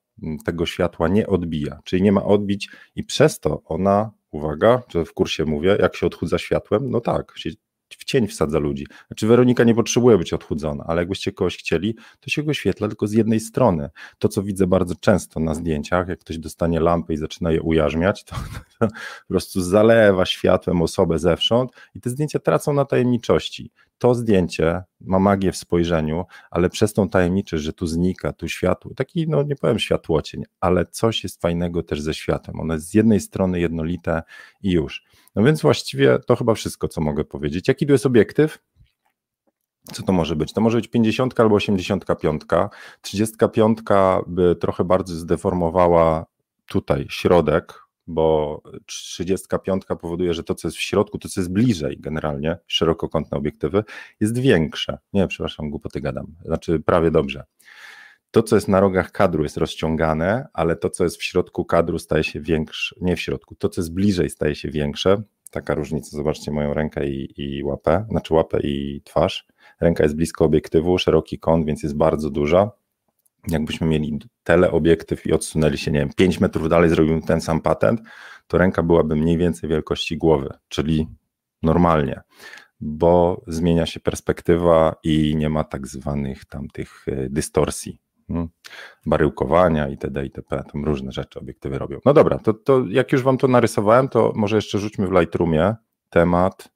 tego 0.46 0.66
światła 0.66 1.08
nie 1.08 1.28
odbija, 1.28 1.80
czyli 1.84 2.02
nie 2.02 2.12
ma 2.12 2.24
odbić 2.24 2.70
i 2.96 3.04
przez 3.04 3.40
to 3.40 3.62
ona 3.66 4.12
uwaga, 4.34 4.82
że 4.90 5.06
w 5.06 5.14
kursie 5.14 5.46
mówię, 5.46 5.78
jak 5.80 5.96
się 5.96 6.08
odchudza 6.08 6.38
światłem, 6.38 6.90
no 6.90 7.02
tak, 7.02 7.34
się 7.36 7.50
w 7.98 8.04
cień 8.04 8.28
wsadza 8.28 8.60
ludzi. 8.60 8.88
Znaczy 9.08 9.28
Weronika 9.28 9.64
nie 9.64 9.76
potrzebuje 9.76 10.18
być 10.18 10.34
odchudzona, 10.34 10.84
ale 10.88 11.02
jakbyście 11.02 11.32
kogoś 11.32 11.58
chcieli, 11.58 11.96
to 12.20 12.30
się 12.30 12.44
go 12.44 12.54
świetla 12.54 12.88
tylko 12.88 13.08
z 13.08 13.14
jednej 13.14 13.40
strony. 13.40 13.90
To, 14.20 14.30
co 14.30 14.44
widzę 14.44 14.68
bardzo 14.68 14.96
często 14.96 15.40
na 15.40 15.54
zdjęciach, 15.54 16.08
jak 16.08 16.20
ktoś 16.20 16.38
dostanie 16.38 16.80
lampę 16.80 17.14
i 17.14 17.18
zaczyna 17.18 17.52
je 17.52 17.62
ujarzmiać, 17.62 18.24
to, 18.24 18.36
to 18.80 18.88
po 19.28 19.28
prostu 19.28 19.62
zalewa 19.62 20.26
światłem 20.26 20.82
osobę 20.82 21.20
zewsząd 21.20 21.72
i 21.96 22.02
te 22.02 22.10
zdjęcia 22.10 22.40
tracą 22.40 22.74
na 22.74 22.86
tajemniczości 22.86 23.72
to 23.98 24.16
zdjęcie 24.16 24.84
ma 25.02 25.20
magię 25.20 25.52
w 25.52 25.58
spojrzeniu, 25.58 26.26
ale 26.52 26.70
przez 26.70 26.94
tą 26.94 27.10
tajemniczość, 27.10 27.64
że 27.64 27.74
tu 27.74 27.88
znika, 27.88 28.34
tu 28.34 28.48
światło, 28.48 28.92
taki, 28.96 29.28
no 29.28 29.44
nie 29.44 29.56
powiem 29.56 29.80
światłocień, 29.80 30.44
ale 30.60 30.86
coś 30.86 31.24
jest 31.24 31.42
fajnego 31.42 31.84
też 31.84 32.02
ze 32.02 32.14
światłem. 32.14 32.60
Ono 32.60 32.74
jest 32.74 32.90
z 32.90 32.94
jednej 32.94 33.20
strony 33.20 33.60
jednolite 33.60 34.24
i 34.62 34.72
już. 34.72 35.04
No 35.36 35.44
więc 35.44 35.62
właściwie 35.62 36.20
to 36.20 36.36
chyba 36.36 36.54
wszystko, 36.54 36.88
co 36.88 37.02
mogę 37.02 37.24
powiedzieć. 37.24 37.68
Jaki 37.68 37.86
tu 37.86 37.92
jest 37.92 38.06
obiektyw? 38.06 38.60
Co 39.94 40.04
to 40.04 40.14
może 40.14 40.36
być? 40.36 40.54
To 40.54 40.62
może 40.62 40.78
być 40.78 40.88
50 40.88 41.40
albo 41.40 41.56
85. 41.56 42.42
35 43.02 43.80
by 44.28 44.56
trochę 44.56 44.84
bardziej 44.84 45.18
zdeformowała 45.18 46.26
tutaj 46.66 47.06
środek, 47.10 47.83
bo 48.08 48.62
35 48.86 49.84
powoduje, 50.02 50.34
że 50.34 50.44
to, 50.44 50.56
co 50.56 50.68
jest 50.68 50.78
w 50.78 50.82
środku, 50.82 51.18
to, 51.18 51.30
co 51.30 51.42
jest 51.42 51.52
bliżej 51.52 51.98
generalnie, 52.00 52.58
szerokokątne 52.68 53.38
obiektywy, 53.38 53.84
jest 54.20 54.38
większe. 54.38 54.98
Nie, 55.14 55.28
przepraszam, 55.28 55.70
głupoty 55.70 56.02
gadam. 56.02 56.28
Znaczy 56.46 56.80
prawie 56.80 57.12
dobrze. 57.12 57.44
To, 58.32 58.44
co 58.44 58.56
jest 58.56 58.68
na 58.68 58.80
rogach 58.80 59.12
kadru, 59.12 59.44
jest 59.44 59.58
rozciągane, 59.58 60.48
ale 60.54 60.76
to, 60.76 60.90
co 60.90 61.04
jest 61.04 61.18
w 61.18 61.24
środku 61.24 61.66
kadru, 61.66 62.00
staje 62.00 62.24
się 62.24 62.42
większe. 62.42 62.96
Nie 63.02 63.16
w 63.16 63.22
środku, 63.22 63.56
to, 63.56 63.70
co 63.70 63.82
jest 63.82 63.94
bliżej, 63.94 64.30
staje 64.30 64.56
się 64.56 64.70
większe. 64.70 65.22
Taka 65.52 65.76
różnica. 65.76 66.18
Zobaczcie 66.18 66.52
moją 66.52 66.74
rękę 66.74 67.10
i, 67.10 67.42
i 67.42 67.64
łapę, 67.64 68.06
znaczy 68.10 68.34
łapę 68.34 68.60
i 68.64 69.02
twarz. 69.04 69.48
Ręka 69.80 70.04
jest 70.04 70.16
blisko 70.16 70.46
obiektywu, 70.46 70.98
szeroki 70.98 71.40
kąt, 71.40 71.66
więc 71.66 71.84
jest 71.84 71.98
bardzo 71.98 72.30
duża 72.30 72.72
jakbyśmy 73.48 73.88
mieli 73.88 74.20
teleobiektyw 74.44 75.26
i 75.26 75.34
odsunęli 75.34 75.78
się, 75.78 75.92
nie 75.92 76.00
wiem, 76.00 76.10
5 76.16 76.40
metrów 76.40 76.70
dalej, 76.70 76.90
zrobimy 76.90 77.22
ten 77.22 77.42
sam 77.42 77.62
patent, 77.62 78.02
to 78.48 78.58
ręka 78.58 78.84
byłaby 78.84 79.16
mniej 79.16 79.38
więcej 79.38 79.70
wielkości 79.70 80.18
głowy, 80.18 80.50
czyli 80.68 81.08
normalnie, 81.64 82.22
bo 82.80 83.42
zmienia 83.48 83.86
się 83.86 84.00
perspektywa 84.00 84.96
i 85.04 85.36
nie 85.36 85.50
ma 85.50 85.64
tak 85.64 85.88
zwanych 85.88 86.46
tam 86.46 86.68
tych 86.68 87.06
e, 87.08 87.30
dystorsji, 87.30 88.00
hmm, 88.28 88.50
baryłkowania 89.06 89.88
itd. 89.90 90.24
itp. 90.24 90.64
Tam 90.74 90.86
różne 90.86 91.12
rzeczy 91.12 91.40
obiektywy 91.40 91.78
robią. 91.78 92.00
No 92.06 92.14
dobra, 92.14 92.38
to, 92.40 92.54
to 92.54 92.84
jak 92.90 93.12
już 93.12 93.24
wam 93.24 93.38
to 93.38 93.48
narysowałem, 93.48 94.10
to 94.10 94.32
może 94.36 94.56
jeszcze 94.56 94.80
rzućmy 94.80 95.08
w 95.08 95.12
Lightroomie 95.12 95.76
temat 96.10 96.70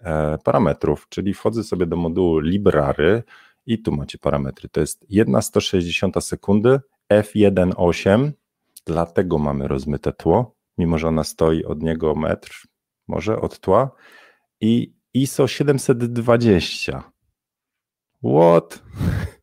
e, 0.00 0.38
parametrów, 0.44 1.06
czyli 1.08 1.34
wchodzę 1.34 1.64
sobie 1.64 1.86
do 1.86 1.96
modułu 1.96 2.38
Library, 2.38 3.22
i 3.66 3.82
tu 3.82 3.92
macie 3.92 4.18
parametry. 4.18 4.68
To 4.68 4.80
jest 4.80 5.06
1,160 5.08 6.24
sekundy, 6.24 6.80
f1.8, 7.12 8.30
dlatego 8.86 9.38
mamy 9.38 9.68
rozmyte 9.68 10.12
tło, 10.12 10.56
mimo 10.78 10.98
że 10.98 11.08
ona 11.08 11.24
stoi 11.24 11.64
od 11.64 11.82
niego 11.82 12.14
metr, 12.14 12.62
może 13.08 13.40
od 13.40 13.60
tła, 13.60 13.90
i 14.60 14.94
ISO 15.14 15.48
720. 15.48 17.12
What? 18.24 18.82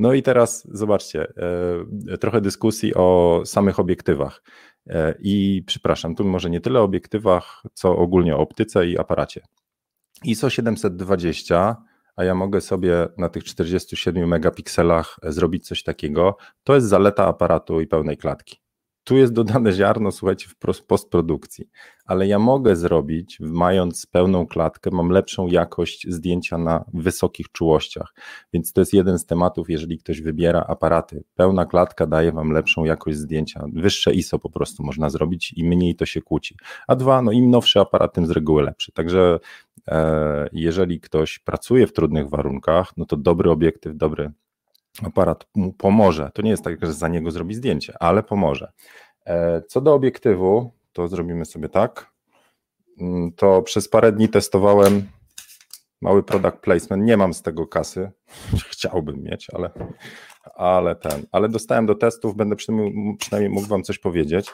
No 0.00 0.12
i 0.12 0.22
teraz 0.22 0.68
zobaczcie, 0.72 1.32
e, 2.08 2.18
trochę 2.18 2.40
dyskusji 2.40 2.94
o 2.94 3.40
samych 3.44 3.80
obiektywach. 3.80 4.42
E, 4.86 5.14
I 5.20 5.62
przepraszam, 5.66 6.14
tu 6.14 6.24
może 6.24 6.50
nie 6.50 6.60
tyle 6.60 6.80
o 6.80 6.82
obiektywach, 6.82 7.62
co 7.74 7.96
ogólnie 7.96 8.36
o 8.36 8.38
optyce 8.38 8.86
i 8.86 8.98
aparacie. 8.98 9.40
ISO 10.24 10.50
720 10.50 11.76
a 12.18 12.24
ja 12.24 12.34
mogę 12.34 12.60
sobie 12.60 13.08
na 13.16 13.28
tych 13.28 13.44
47 13.44 14.28
megapikselach 14.28 15.16
zrobić 15.22 15.66
coś 15.66 15.82
takiego, 15.82 16.36
to 16.64 16.74
jest 16.74 16.86
zaleta 16.86 17.26
aparatu 17.26 17.80
i 17.80 17.86
pełnej 17.86 18.16
klatki. 18.16 18.67
Tu 19.08 19.16
jest 19.16 19.32
dodane 19.32 19.72
ziarno, 19.72 20.12
słuchajcie, 20.12 20.48
w 20.48 20.84
postprodukcji, 20.86 21.68
ale 22.04 22.26
ja 22.26 22.38
mogę 22.38 22.76
zrobić, 22.76 23.38
mając 23.40 24.06
pełną 24.06 24.46
klatkę, 24.46 24.90
mam 24.90 25.10
lepszą 25.10 25.46
jakość 25.46 26.06
zdjęcia 26.08 26.58
na 26.58 26.84
wysokich 26.94 27.52
czułościach. 27.52 28.14
Więc 28.52 28.72
to 28.72 28.80
jest 28.80 28.92
jeden 28.92 29.18
z 29.18 29.26
tematów, 29.26 29.70
jeżeli 29.70 29.98
ktoś 29.98 30.20
wybiera 30.20 30.64
aparaty. 30.68 31.24
Pełna 31.34 31.66
klatka 31.66 32.06
daje 32.06 32.32
wam 32.32 32.50
lepszą 32.50 32.84
jakość 32.84 33.18
zdjęcia. 33.18 33.64
Wyższe 33.72 34.14
ISO 34.14 34.38
po 34.38 34.50
prostu 34.50 34.82
można 34.82 35.10
zrobić 35.10 35.52
i 35.56 35.64
mniej 35.64 35.96
to 35.96 36.06
się 36.06 36.22
kłóci. 36.22 36.56
A 36.86 36.96
dwa, 36.96 37.22
no 37.22 37.32
im 37.32 37.50
nowszy 37.50 37.80
aparat, 37.80 38.14
tym 38.14 38.26
z 38.26 38.30
reguły 38.30 38.62
lepszy. 38.62 38.92
Także 38.92 39.38
e, 39.88 40.48
jeżeli 40.52 41.00
ktoś 41.00 41.38
pracuje 41.38 41.86
w 41.86 41.92
trudnych 41.92 42.28
warunkach, 42.28 42.96
no 42.96 43.04
to 43.04 43.16
dobry 43.16 43.50
obiektyw, 43.50 43.96
dobry 43.96 44.32
aparat 45.06 45.46
mu 45.54 45.72
pomoże. 45.72 46.30
To 46.34 46.42
nie 46.42 46.50
jest 46.50 46.64
tak, 46.64 46.86
że 46.86 46.92
za 46.92 47.08
niego 47.08 47.30
zrobi 47.30 47.54
zdjęcie, 47.54 47.94
ale 48.00 48.22
pomoże. 48.22 48.72
E, 49.26 49.62
co 49.62 49.80
do 49.80 49.94
obiektywu, 49.94 50.72
to 50.92 51.08
zrobimy 51.08 51.44
sobie 51.44 51.68
tak. 51.68 52.12
Mm, 53.00 53.32
to 53.32 53.62
przez 53.62 53.88
parę 53.88 54.12
dni 54.12 54.28
testowałem 54.28 55.08
mały 56.00 56.22
product 56.22 56.56
placement. 56.56 57.04
Nie 57.04 57.16
mam 57.16 57.34
z 57.34 57.42
tego 57.42 57.66
kasy. 57.66 58.10
Chciałbym 58.70 59.22
mieć, 59.22 59.46
ale, 59.52 59.70
ale 60.54 60.96
ten. 60.96 61.26
Ale 61.32 61.48
dostałem 61.48 61.86
do 61.86 61.94
testów, 61.94 62.36
będę 62.36 62.56
przynajmniej, 62.56 63.16
przynajmniej 63.18 63.52
mógł 63.52 63.66
Wam 63.66 63.82
coś 63.82 63.98
powiedzieć. 63.98 64.50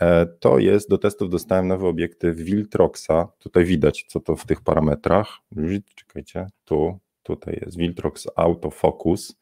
E, 0.00 0.26
to 0.26 0.58
jest 0.58 0.90
do 0.90 0.98
testów 0.98 1.30
dostałem 1.30 1.68
nowy 1.68 1.86
obiektyw 1.86 2.36
Viltroxa. 2.36 3.28
Tutaj 3.38 3.64
widać, 3.64 4.04
co 4.08 4.20
to 4.20 4.36
w 4.36 4.46
tych 4.46 4.60
parametrach. 4.60 5.28
Czekajcie, 5.94 6.46
tu 6.64 6.98
tutaj 7.24 7.58
jest 7.64 7.78
Viltrox 7.78 8.26
Autofocus, 8.36 9.40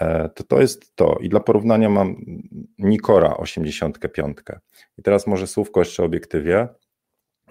e, 0.00 0.28
to 0.28 0.44
to 0.44 0.60
jest 0.60 0.96
to. 0.96 1.18
I 1.20 1.28
dla 1.28 1.40
porównania 1.40 1.90
mam 1.90 2.16
Nikora 2.78 3.36
85. 3.36 4.38
I 4.98 5.02
teraz 5.02 5.26
może 5.26 5.46
słówko 5.46 5.80
jeszcze 5.80 6.02
o 6.02 6.06
obiektywie. 6.06 6.68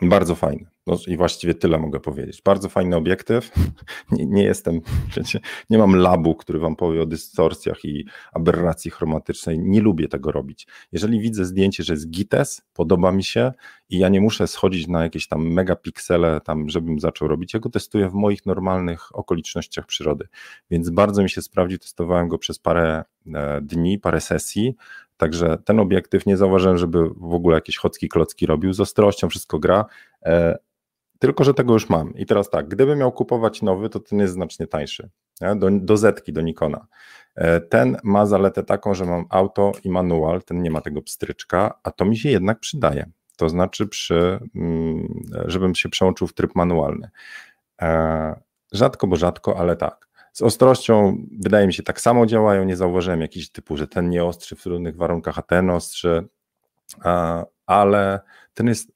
Bardzo 0.02 0.36
fajny. 0.36 0.73
No 0.88 0.98
i 1.08 1.18
właściwie 1.18 1.54
tyle 1.54 1.80
mogę 1.80 2.00
powiedzieć. 2.00 2.42
Bardzo 2.42 2.70
fajny 2.70 2.96
obiektyw. 2.96 3.52
Nie, 4.12 4.26
nie, 4.26 4.44
jestem, 4.44 4.82
wiecie, 5.18 5.40
nie 5.70 5.78
mam 5.78 5.96
labu, 5.96 6.36
który 6.36 6.60
wam 6.60 6.76
powie 6.76 7.02
o 7.02 7.06
dystorsjach 7.06 7.86
i 7.86 8.08
aberracji 8.34 8.92
chromatycznej. 8.92 9.60
Nie 9.60 9.82
lubię 9.82 10.08
tego 10.08 10.32
robić. 10.32 10.68
Jeżeli 10.92 11.20
widzę 11.20 11.46
zdjęcie, 11.46 11.84
że 11.84 11.94
jest 11.94 12.10
GITES, 12.10 12.62
podoba 12.74 13.12
mi 13.12 13.24
się 13.24 13.52
i 13.90 13.98
ja 13.98 14.10
nie 14.10 14.22
muszę 14.22 14.48
schodzić 14.48 14.88
na 14.88 15.04
jakieś 15.04 15.28
tam 15.28 15.48
megapiksele, 15.48 16.42
tam, 16.42 16.70
żebym 16.70 17.00
zaczął 17.00 17.28
robić. 17.28 17.54
Ja 17.54 17.60
go 17.60 17.70
testuję 17.70 18.10
w 18.10 18.14
moich 18.14 18.46
normalnych 18.46 19.16
okolicznościach 19.16 19.86
przyrody. 19.86 20.28
Więc 20.72 20.90
bardzo 20.90 21.24
mi 21.24 21.30
się 21.30 21.42
sprawdził. 21.42 21.78
Testowałem 21.78 22.28
go 22.28 22.38
przez 22.38 22.60
parę 22.60 23.04
e, 23.34 23.62
dni, 23.62 24.00
parę 24.00 24.22
sesji. 24.22 24.76
Także 25.18 25.58
ten 25.66 25.80
obiektyw 25.80 26.26
nie 26.26 26.38
zauważyłem, 26.38 26.78
żeby 26.78 27.10
w 27.10 27.34
ogóle 27.34 27.56
jakieś 27.56 27.78
chocki 27.78 28.10
klocki 28.10 28.46
robił. 28.46 28.74
Z 28.74 28.80
ostrością 28.80 29.30
wszystko 29.30 29.60
gra. 29.60 29.86
E, 31.16 31.20
tylko, 31.20 31.44
że 31.44 31.54
tego 31.54 31.74
już 31.74 31.90
mam. 31.90 32.14
I 32.14 32.26
teraz 32.26 32.50
tak, 32.50 32.68
gdybym 32.68 33.00
miał 33.00 33.12
kupować 33.12 33.62
nowy, 33.62 33.90
to 33.90 34.00
ten 34.00 34.20
jest 34.20 34.34
znacznie 34.34 34.68
tańszy. 34.68 35.10
Nie? 35.42 35.56
Do, 35.56 35.68
do 35.72 35.98
Zetki, 35.98 36.34
do 36.34 36.42
Nikona. 36.42 36.88
E, 37.36 37.60
ten 37.60 37.98
ma 38.04 38.26
zaletę 38.26 38.64
taką, 38.64 38.94
że 38.94 39.06
mam 39.06 39.26
auto 39.30 39.72
i 39.84 39.90
manual, 39.90 40.44
ten 40.44 40.62
nie 40.62 40.72
ma 40.72 40.82
tego 40.82 41.02
pstryczka, 41.02 41.80
a 41.84 41.92
to 41.92 42.06
mi 42.06 42.18
się 42.18 42.30
jednak 42.30 42.60
przydaje. 42.60 43.10
To 43.38 43.50
znaczy, 43.50 43.88
przy, 43.88 44.40
mm, 44.56 45.24
żebym 45.46 45.76
się 45.76 45.90
przełączył 45.90 46.28
w 46.28 46.34
tryb 46.34 46.56
manualny. 46.56 47.10
E, 47.82 48.40
rzadko, 48.72 49.08
bo 49.08 49.16
rzadko, 49.16 49.58
ale 49.58 49.76
tak. 49.76 50.08
Z 50.34 50.42
ostrością 50.42 51.18
wydaje 51.40 51.68
mi 51.68 51.74
się 51.74 51.84
tak 51.84 52.02
samo 52.02 52.26
działają. 52.26 52.64
Nie 52.64 52.76
zauważyłem 52.76 53.22
jakiś 53.22 53.52
typu, 53.52 53.78
że 53.78 53.88
ten 53.88 54.10
nie 54.10 54.24
ostrzy 54.24 54.56
w 54.56 54.62
trudnych 54.62 54.96
warunkach, 54.96 55.40
a 55.40 55.42
ten 55.42 55.70
ostrzy, 55.70 56.28
ale 57.66 58.20
ten 58.54 58.68
jest 58.68 58.92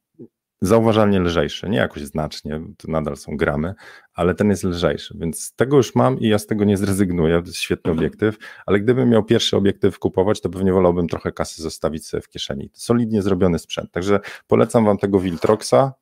zauważalnie 0.62 1.20
lżejszy, 1.20 1.70
nie 1.70 1.78
jakoś 1.78 2.04
znacznie, 2.04 2.62
to 2.78 2.92
nadal 2.92 3.18
są 3.18 3.38
gramy, 3.38 3.74
ale 4.14 4.36
ten 4.36 4.50
jest 4.50 4.64
lżejszy, 4.64 5.18
więc 5.20 5.56
tego 5.56 5.78
już 5.78 5.96
mam 5.96 6.20
i 6.20 6.28
ja 6.28 6.40
z 6.40 6.46
tego 6.46 6.64
nie 6.64 6.78
zrezygnuję, 6.78 7.42
to 7.42 7.48
jest 7.48 7.60
świetny 7.60 7.92
obiektyw, 7.92 8.38
ale 8.66 8.80
gdybym 8.80 9.10
miał 9.10 9.24
pierwszy 9.24 9.58
obiektyw 9.58 10.00
kupować, 10.00 10.42
to 10.42 10.50
pewnie 10.50 10.74
wolałbym 10.74 11.08
trochę 11.08 11.32
kasy 11.32 11.62
zostawić 11.62 12.08
sobie 12.08 12.22
w 12.22 12.30
kieszeni. 12.30 12.70
Solidnie 12.74 13.22
zrobiony 13.22 13.60
sprzęt, 13.60 13.92
także 13.92 14.20
polecam 14.48 14.86
Wam 14.86 14.98
tego 14.98 15.20
Viltroxa, 15.20 15.94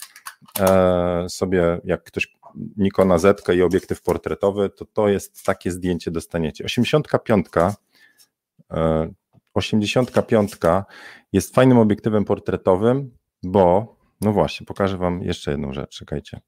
e, 0.60 1.26
sobie 1.30 1.82
jak 1.84 2.04
ktoś 2.04 2.36
Nikona 2.78 3.18
Z 3.18 3.50
i 3.50 3.62
obiektyw 3.62 4.02
portretowy, 4.02 4.70
to 4.70 4.86
to 4.86 5.08
jest 5.08 5.46
takie 5.46 5.72
zdjęcie 5.72 6.12
dostaniecie. 6.12 6.64
85 6.64 7.48
e, 8.72 9.14
85 9.54 10.52
jest 11.34 11.56
fajnym 11.56 11.78
obiektywem 11.78 12.26
portretowym, 12.26 13.18
bo 13.44 13.95
no 14.22 14.32
właśnie, 14.32 14.66
pokażę 14.66 14.98
Wam 14.98 15.22
jeszcze 15.24 15.52
jedną 15.52 15.74
rzecz. 15.74 15.98
Czekajcie. 15.98 16.42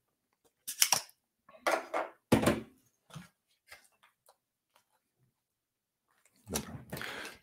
Dobra. 6.50 6.72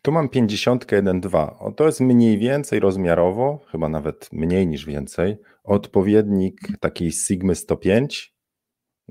Tu 0.01 0.11
mam 0.11 0.27
50.1.2. 0.27 1.73
To 1.73 1.85
jest 1.85 1.99
mniej 1.99 2.37
więcej 2.37 2.79
rozmiarowo, 2.79 3.59
chyba 3.71 3.89
nawet 3.89 4.29
mniej 4.31 4.67
niż 4.67 4.85
więcej, 4.85 5.37
odpowiednik 5.63 6.59
takiej 6.79 7.11
Sigmy 7.11 7.55
105. 7.55 8.35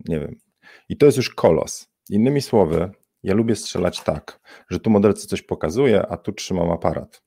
Nie 0.09 0.21
wiem. 0.21 0.37
I 0.89 0.97
to 0.97 1.07
jest 1.07 1.17
już 1.17 1.31
kolos. 1.31 1.89
Innymi 2.11 2.43
słowy, 2.43 2.91
ja 3.23 3.35
lubię 3.35 3.57
strzelać 3.57 4.01
tak, 4.01 4.41
że 4.71 4.81
tu 4.81 4.91
modelce 4.91 5.27
coś 5.27 5.43
pokazuje, 5.43 6.07
a 6.07 6.17
tu 6.17 6.33
trzymam 6.33 6.71
aparat 6.71 7.24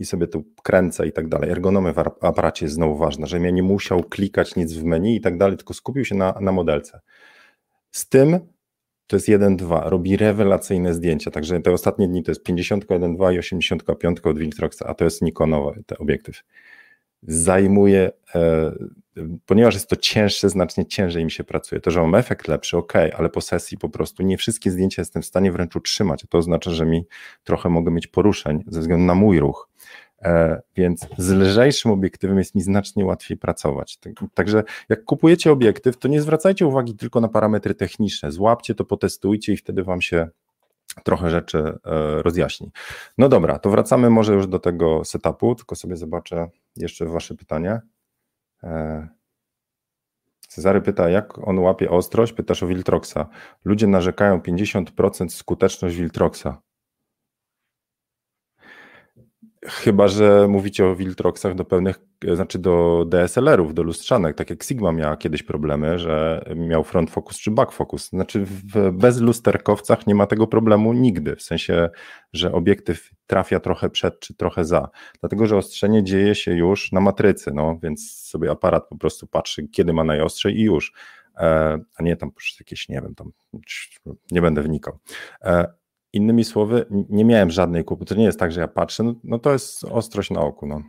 i 0.00 0.04
sobie 0.04 0.26
tu 0.26 0.44
kręcę 0.62 1.06
i 1.06 1.12
tak 1.12 1.28
dalej. 1.28 1.50
Ergonomia 1.50 1.92
w 1.92 1.98
aparacie 1.98 2.64
jest 2.64 2.74
znowu 2.74 2.96
ważna, 2.96 3.26
żebym 3.26 3.44
ja 3.44 3.50
nie 3.50 3.62
musiał 3.62 4.02
klikać 4.02 4.56
nic 4.56 4.72
w 4.72 4.84
menu 4.84 5.16
i 5.16 5.20
tak 5.20 5.38
dalej, 5.38 5.56
tylko 5.56 5.74
skupił 5.74 6.04
się 6.04 6.14
na, 6.14 6.34
na 6.40 6.52
modelce. 6.52 7.00
Z 7.90 8.08
tym 8.08 8.40
to 9.06 9.16
jest 9.16 9.28
1.2, 9.28 9.88
robi 9.88 10.16
rewelacyjne 10.16 10.94
zdjęcia, 10.94 11.30
także 11.30 11.60
te 11.60 11.72
ostatnie 11.72 12.08
dni 12.08 12.22
to 12.22 12.30
jest 12.30 12.46
51.2 12.46 13.34
i 13.34 13.38
85 13.38 14.20
od 14.20 14.38
Viltroxa, 14.38 14.82
a 14.86 14.94
to 14.94 15.04
jest 15.04 15.22
Nikonowy 15.22 15.82
ten 15.86 15.98
obiektyw. 16.00 16.42
Zajmuje, 17.22 18.10
e, 18.34 18.72
ponieważ 19.46 19.74
jest 19.74 19.90
to 19.90 19.96
cięższe, 19.96 20.48
znacznie 20.48 20.86
ciężej 20.86 21.24
mi 21.24 21.30
się 21.30 21.44
pracuje. 21.44 21.80
To, 21.80 21.90
że 21.90 22.00
mam 22.00 22.14
efekt 22.14 22.48
lepszy, 22.48 22.76
ok, 22.76 22.92
ale 23.18 23.28
po 23.28 23.40
sesji 23.40 23.78
po 23.78 23.88
prostu 23.88 24.22
nie 24.22 24.36
wszystkie 24.36 24.70
zdjęcia 24.70 25.02
jestem 25.02 25.22
w 25.22 25.26
stanie 25.26 25.52
wręcz 25.52 25.76
utrzymać. 25.76 26.26
To 26.28 26.38
oznacza, 26.38 26.70
że 26.70 26.86
mi 26.86 27.06
trochę 27.44 27.68
mogę 27.68 27.90
mieć 27.90 28.06
poruszeń 28.06 28.64
ze 28.66 28.80
względu 28.80 29.06
na 29.06 29.14
mój 29.14 29.40
ruch. 29.40 29.69
E, 30.22 30.62
więc 30.76 31.06
z 31.18 31.30
lżejszym 31.30 31.90
obiektywem 31.90 32.38
jest 32.38 32.54
mi 32.54 32.60
znacznie 32.60 33.04
łatwiej 33.04 33.36
pracować. 33.36 33.96
Tak, 33.96 34.12
także 34.34 34.64
jak 34.88 35.04
kupujecie 35.04 35.52
obiektyw, 35.52 35.96
to 35.96 36.08
nie 36.08 36.22
zwracajcie 36.22 36.66
uwagi 36.66 36.94
tylko 36.94 37.20
na 37.20 37.28
parametry 37.28 37.74
techniczne. 37.74 38.32
Złapcie 38.32 38.74
to, 38.74 38.84
potestujcie 38.84 39.52
i 39.52 39.56
wtedy 39.56 39.84
wam 39.84 40.02
się 40.02 40.28
trochę 41.04 41.30
rzeczy 41.30 41.58
e, 41.58 42.22
rozjaśni. 42.22 42.70
No 43.18 43.28
dobra, 43.28 43.58
to 43.58 43.70
wracamy 43.70 44.10
może 44.10 44.34
już 44.34 44.46
do 44.46 44.58
tego 44.58 45.04
setupu, 45.04 45.54
tylko 45.54 45.74
sobie 45.74 45.96
zobaczę 45.96 46.48
jeszcze 46.76 47.06
wasze 47.06 47.34
pytanie. 47.34 47.80
Cezary 50.48 50.80
pyta, 50.80 51.08
jak 51.08 51.48
on 51.48 51.58
łapie 51.58 51.90
ostrość? 51.90 52.32
Pytasz 52.32 52.62
o 52.62 52.66
Wiltroxa. 52.66 53.26
Ludzie 53.64 53.86
narzekają 53.86 54.38
50% 54.38 55.28
skuteczność 55.28 55.96
Wiltroxa. 55.96 56.62
Chyba, 59.66 60.08
że 60.08 60.48
mówicie 60.48 60.86
o 60.86 60.96
Wiltroxach 60.96 61.54
do 61.54 61.64
pełnych, 61.64 61.98
znaczy 62.34 62.58
do 62.58 63.04
DSLR-ów, 63.08 63.74
do 63.74 63.82
lustrzanek, 63.82 64.36
tak 64.36 64.50
jak 64.50 64.62
Sigma 64.62 64.92
miała 64.92 65.16
kiedyś 65.16 65.42
problemy, 65.42 65.98
że 65.98 66.44
miał 66.56 66.84
front 66.84 67.10
focus 67.10 67.38
czy 67.38 67.50
back 67.50 67.72
focus. 67.72 68.08
Znaczy 68.08 68.44
w 68.44 68.90
bezlusterkowcach 68.92 70.06
nie 70.06 70.14
ma 70.14 70.26
tego 70.26 70.46
problemu 70.46 70.92
nigdy, 70.92 71.36
w 71.36 71.42
sensie, 71.42 71.90
że 72.32 72.52
obiektyw 72.52 73.10
trafia 73.26 73.60
trochę 73.60 73.90
przed 73.90 74.20
czy 74.20 74.34
trochę 74.34 74.64
za, 74.64 74.88
dlatego, 75.20 75.46
że 75.46 75.56
ostrzenie 75.56 76.04
dzieje 76.04 76.34
się 76.34 76.52
już 76.56 76.92
na 76.92 77.00
matrycy, 77.00 77.50
no 77.54 77.78
więc 77.82 78.12
sobie 78.12 78.50
aparat 78.50 78.88
po 78.88 78.96
prostu 78.96 79.26
patrzy, 79.26 79.68
kiedy 79.68 79.92
ma 79.92 80.04
najostrzej 80.04 80.58
i 80.58 80.62
już, 80.62 80.92
e, 81.36 81.78
a 81.96 82.02
nie 82.02 82.16
tam 82.16 82.30
jakieś, 82.60 82.88
nie 82.88 83.00
wiem, 83.00 83.14
tam 83.14 83.32
nie 84.30 84.42
będę 84.42 84.62
wnikał. 84.62 84.98
Innymi 86.12 86.44
słowy, 86.44 86.86
nie 86.90 87.24
miałem 87.24 87.50
żadnej 87.50 87.84
kłopotu. 87.84 88.14
To 88.14 88.20
nie 88.20 88.24
jest 88.24 88.38
tak, 88.38 88.52
że 88.52 88.60
ja 88.60 88.68
patrzę, 88.68 89.02
no, 89.02 89.14
no 89.24 89.38
to 89.38 89.52
jest 89.52 89.84
ostrość 89.84 90.30
na 90.30 90.40
oku. 90.40 90.66
No. 90.66 90.82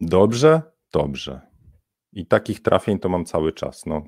Dobrze, 0.00 0.62
dobrze. 0.92 1.40
I 2.12 2.26
takich 2.26 2.62
trafień 2.62 2.98
to 2.98 3.08
mam 3.08 3.24
cały 3.24 3.52
czas. 3.52 3.86
No. 3.86 4.02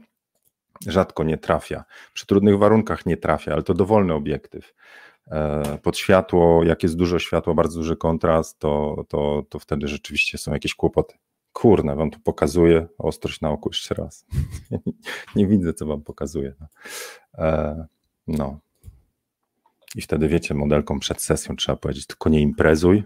Rzadko 0.87 1.25
nie 1.25 1.39
trafia. 1.39 1.85
Przy 2.13 2.27
trudnych 2.27 2.59
warunkach 2.59 3.07
nie 3.07 3.17
trafia, 3.17 3.53
ale 3.53 3.63
to 3.63 3.75
dowolny 3.75 4.15
obiektyw. 4.15 4.75
E, 5.31 5.79
pod 5.83 5.99
światło, 5.99 6.65
jak 6.65 6.83
jest 6.83 6.97
dużo 6.97 7.19
światła, 7.19 7.55
bardzo 7.55 7.79
duży 7.79 7.97
kontrast, 7.97 8.59
to, 8.59 9.05
to, 9.09 9.43
to 9.49 9.59
wtedy 9.59 9.89
rzeczywiście 9.89 10.39
są 10.39 10.53
jakieś 10.53 10.75
kłopoty. 10.75 11.15
Kurna, 11.53 11.97
wam 11.97 12.11
tu 12.11 12.21
pokazuję 12.21 12.87
ostrość 12.99 13.41
na 13.41 13.51
oku 13.51 13.69
jeszcze 13.69 13.95
raz. 13.95 14.27
nie 15.37 15.47
widzę, 15.47 15.75
co 15.75 15.87
wam 15.87 16.03
pokazuję. 16.03 16.55
No. 16.61 16.67
E, 17.39 17.87
no. 18.27 18.61
I 19.95 20.03
wtedy 20.03 20.29
wiecie, 20.29 20.55
modelką 20.55 20.99
przed 20.99 21.23
sesją 21.23 21.57
trzeba 21.57 21.77
powiedzieć, 21.77 22.07
tylko 22.07 22.29
nie 22.29 22.41
imprezuj, 22.41 23.05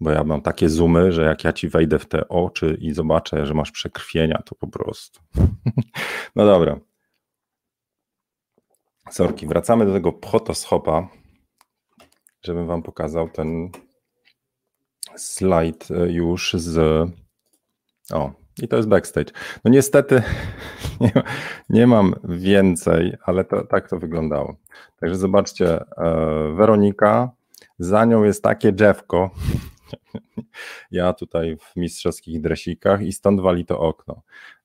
bo 0.00 0.10
ja 0.10 0.24
mam 0.24 0.40
takie 0.40 0.68
zoomy, 0.68 1.12
że 1.12 1.22
jak 1.22 1.44
ja 1.44 1.52
ci 1.52 1.68
wejdę 1.68 1.98
w 1.98 2.08
te 2.08 2.28
oczy 2.28 2.78
i 2.80 2.94
zobaczę, 2.94 3.46
że 3.46 3.54
masz 3.54 3.70
przekrwienia, 3.70 4.42
to 4.44 4.54
po 4.54 4.66
prostu. 4.66 5.20
no 6.36 6.46
dobra. 6.46 6.80
Sorki, 9.10 9.46
wracamy 9.46 9.86
do 9.86 9.92
tego 9.92 10.18
photoshopa, 10.24 11.08
żebym 12.42 12.66
wam 12.66 12.82
pokazał 12.82 13.28
ten 13.28 13.70
slajd 15.16 15.90
e, 15.90 16.12
już 16.12 16.54
z. 16.54 16.78
O, 18.12 18.32
i 18.62 18.68
to 18.68 18.76
jest 18.76 18.88
backstage. 18.88 19.32
No 19.64 19.70
niestety 19.70 20.22
nie, 21.00 21.12
nie 21.68 21.86
mam 21.86 22.14
więcej, 22.24 23.16
ale 23.24 23.44
to, 23.44 23.66
tak 23.66 23.88
to 23.88 23.98
wyglądało. 23.98 24.56
Także 25.00 25.16
zobaczcie, 25.16 25.80
e, 25.80 25.84
Weronika, 26.56 27.30
za 27.78 28.04
nią 28.04 28.24
jest 28.24 28.42
takie 28.42 28.72
drzewko, 28.72 29.30
ja 30.90 31.12
tutaj 31.12 31.56
w 31.56 31.76
mistrzowskich 31.76 32.40
dresikach 32.40 33.02
i 33.02 33.12
stąd 33.12 33.40
wali 33.40 33.66
to 33.66 33.80
okno. 33.80 34.22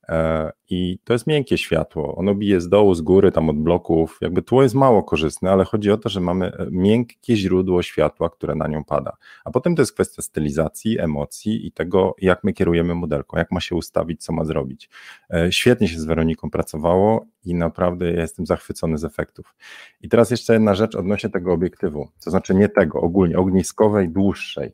E, 0.08 0.52
I 0.70 0.98
to 1.04 1.12
jest 1.12 1.26
miękkie 1.26 1.58
światło. 1.58 2.16
Ono 2.16 2.34
bije 2.34 2.60
z 2.60 2.68
dołu, 2.68 2.94
z 2.94 3.00
góry, 3.00 3.32
tam 3.32 3.48
od 3.48 3.56
bloków. 3.56 4.18
Jakby 4.20 4.42
tło 4.42 4.62
jest 4.62 4.74
mało 4.74 5.02
korzystne, 5.02 5.50
ale 5.50 5.64
chodzi 5.64 5.90
o 5.90 5.96
to, 5.96 6.08
że 6.08 6.20
mamy 6.20 6.46
e, 6.46 6.66
miękkie 6.70 7.36
źródło 7.36 7.82
światła, 7.82 8.30
które 8.30 8.54
na 8.54 8.68
nią 8.68 8.84
pada. 8.84 9.16
A 9.44 9.50
potem 9.50 9.76
to 9.76 9.82
jest 9.82 9.92
kwestia 9.92 10.22
stylizacji, 10.22 11.00
emocji 11.00 11.66
i 11.66 11.72
tego, 11.72 12.14
jak 12.20 12.44
my 12.44 12.52
kierujemy 12.52 12.94
modelką, 12.94 13.36
jak 13.36 13.50
ma 13.50 13.60
się 13.60 13.76
ustawić, 13.76 14.24
co 14.24 14.32
ma 14.32 14.44
zrobić. 14.44 14.90
E, 15.30 15.52
świetnie 15.52 15.88
się 15.88 16.00
z 16.00 16.04
Weroniką 16.04 16.50
pracowało 16.50 17.26
i 17.44 17.54
naprawdę 17.54 18.12
ja 18.12 18.20
jestem 18.20 18.46
zachwycony 18.46 18.98
z 18.98 19.04
efektów. 19.04 19.54
I 20.00 20.08
teraz 20.08 20.30
jeszcze 20.30 20.52
jedna 20.52 20.74
rzecz 20.74 20.94
odnośnie 20.94 21.30
tego 21.30 21.52
obiektywu, 21.52 22.08
to 22.24 22.30
znaczy 22.30 22.54
nie 22.54 22.68
tego, 22.68 23.00
ogólnie 23.00 23.38
ogniskowej, 23.38 24.08
dłuższej. 24.08 24.72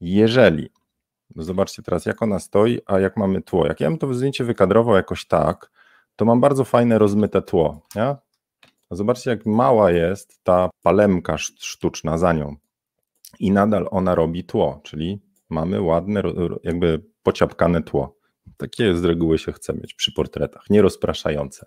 Jeżeli 0.00 0.70
zobaczcie 1.36 1.82
teraz, 1.82 2.06
jak 2.06 2.22
ona 2.22 2.38
stoi, 2.38 2.80
a 2.86 3.00
jak 3.00 3.16
mamy 3.16 3.42
tło. 3.42 3.66
Jak 3.66 3.80
ja 3.80 3.88
bym 3.88 3.98
to 3.98 4.14
zdjęcie 4.14 4.44
wykadrował 4.44 4.94
jakoś 4.94 5.26
tak, 5.26 5.70
to 6.16 6.24
mam 6.24 6.40
bardzo 6.40 6.64
fajne, 6.64 6.98
rozmyte 6.98 7.42
tło. 7.42 7.80
Nie? 7.96 8.16
Zobaczcie, 8.90 9.30
jak 9.30 9.46
mała 9.46 9.90
jest 9.90 10.40
ta 10.42 10.70
palemka 10.82 11.38
sztuczna 11.38 12.18
za 12.18 12.32
nią. 12.32 12.56
I 13.40 13.50
nadal 13.50 13.88
ona 13.90 14.14
robi 14.14 14.44
tło, 14.44 14.80
czyli 14.82 15.22
mamy 15.50 15.80
ładne, 15.80 16.22
jakby 16.64 17.04
pociapkane 17.22 17.82
tło. 17.82 18.16
Takie 18.56 18.96
z 18.96 19.04
reguły 19.04 19.38
się 19.38 19.52
chce 19.52 19.74
mieć 19.74 19.94
przy 19.94 20.12
portretach, 20.12 20.70
nierozpraszające. 20.70 21.66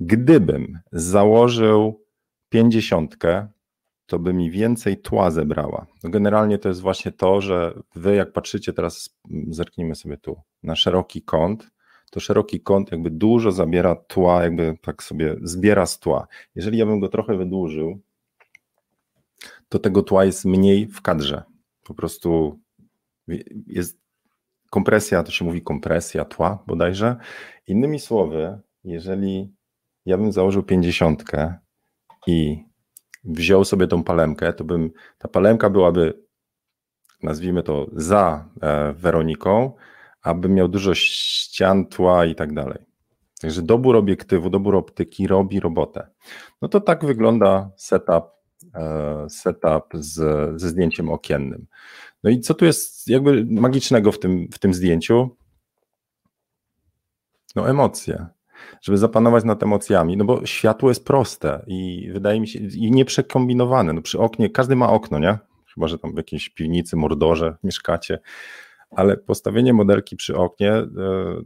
Gdybym 0.00 0.78
założył 0.92 2.04
pięćdziesiątkę, 2.48 3.48
to 4.10 4.18
by 4.18 4.32
mi 4.32 4.50
więcej 4.50 4.96
tła 4.96 5.30
zebrała. 5.30 5.86
No 6.04 6.10
generalnie 6.10 6.58
to 6.58 6.68
jest 6.68 6.80
właśnie 6.80 7.12
to, 7.12 7.40
że 7.40 7.82
wy 7.94 8.14
jak 8.14 8.32
patrzycie 8.32 8.72
teraz, 8.72 9.18
zerknijmy 9.48 9.94
sobie 9.94 10.16
tu, 10.16 10.40
na 10.62 10.76
szeroki 10.76 11.22
kąt, 11.22 11.70
to 12.10 12.20
szeroki 12.20 12.60
kąt 12.60 12.92
jakby 12.92 13.10
dużo 13.10 13.52
zabiera 13.52 13.94
tła, 13.96 14.42
jakby 14.42 14.74
tak 14.82 15.02
sobie 15.02 15.36
zbiera 15.42 15.86
z 15.86 15.98
tła. 15.98 16.26
Jeżeli 16.54 16.78
ja 16.78 16.86
bym 16.86 17.00
go 17.00 17.08
trochę 17.08 17.36
wydłużył, 17.36 18.00
to 19.68 19.78
tego 19.78 20.02
tła 20.02 20.24
jest 20.24 20.44
mniej 20.44 20.86
w 20.86 21.02
kadrze. 21.02 21.42
Po 21.84 21.94
prostu 21.94 22.60
jest 23.66 24.00
kompresja, 24.70 25.22
to 25.22 25.30
się 25.32 25.44
mówi 25.44 25.62
kompresja 25.62 26.24
tła 26.24 26.64
bodajże. 26.66 27.16
Innymi 27.66 28.00
słowy, 28.00 28.58
jeżeli 28.84 29.54
ja 30.06 30.18
bym 30.18 30.32
założył 30.32 30.62
pięćdziesiątkę 30.62 31.54
i 32.26 32.69
wziął 33.24 33.64
sobie 33.64 33.86
tą 33.86 34.04
palemkę, 34.04 34.52
to 34.52 34.64
bym, 34.64 34.90
ta 35.18 35.28
palemka 35.28 35.70
byłaby, 35.70 36.22
nazwijmy 37.22 37.62
to, 37.62 37.86
za 37.92 38.48
e, 38.62 38.92
Weroniką, 38.92 39.72
aby 40.22 40.48
miał 40.48 40.68
dużo 40.68 40.94
ścian, 40.94 41.86
tła 41.86 42.26
i 42.26 42.34
tak 42.34 42.54
dalej. 42.54 42.78
Także 43.40 43.62
dobór 43.62 43.96
obiektywu, 43.96 44.50
dobór 44.50 44.76
optyki 44.76 45.26
robi 45.26 45.60
robotę. 45.60 46.06
No 46.62 46.68
to 46.68 46.80
tak 46.80 47.04
wygląda 47.04 47.70
setup, 47.76 48.24
e, 48.74 49.26
setup 49.30 49.84
z, 49.94 50.14
ze 50.60 50.68
zdjęciem 50.68 51.10
okiennym. 51.10 51.66
No 52.22 52.30
i 52.30 52.40
co 52.40 52.54
tu 52.54 52.64
jest 52.64 53.08
jakby 53.08 53.46
magicznego 53.50 54.12
w 54.12 54.18
tym, 54.18 54.48
w 54.52 54.58
tym 54.58 54.74
zdjęciu? 54.74 55.36
No 57.56 57.70
emocje 57.70 58.26
żeby 58.82 58.98
zapanować 58.98 59.44
nad 59.44 59.62
emocjami, 59.62 60.16
no 60.16 60.24
bo 60.24 60.46
światło 60.46 60.88
jest 60.88 61.04
proste 61.04 61.64
i 61.66 62.10
wydaje 62.12 62.40
mi 62.40 62.48
się, 62.48 62.58
i 62.58 62.90
nieprzekombinowane. 62.90 63.92
No 63.92 64.02
przy 64.02 64.18
oknie, 64.18 64.50
każdy 64.50 64.76
ma 64.76 64.90
okno, 64.90 65.18
nie? 65.18 65.38
Chyba, 65.74 65.88
że 65.88 65.98
tam 65.98 66.14
w 66.14 66.16
jakiejś 66.16 66.48
piwnicy, 66.48 66.96
mordorze 66.96 67.56
mieszkacie, 67.64 68.18
ale 68.90 69.16
postawienie 69.16 69.72
modelki 69.72 70.16
przy 70.16 70.36
oknie, 70.36 70.72
e, 70.72 70.86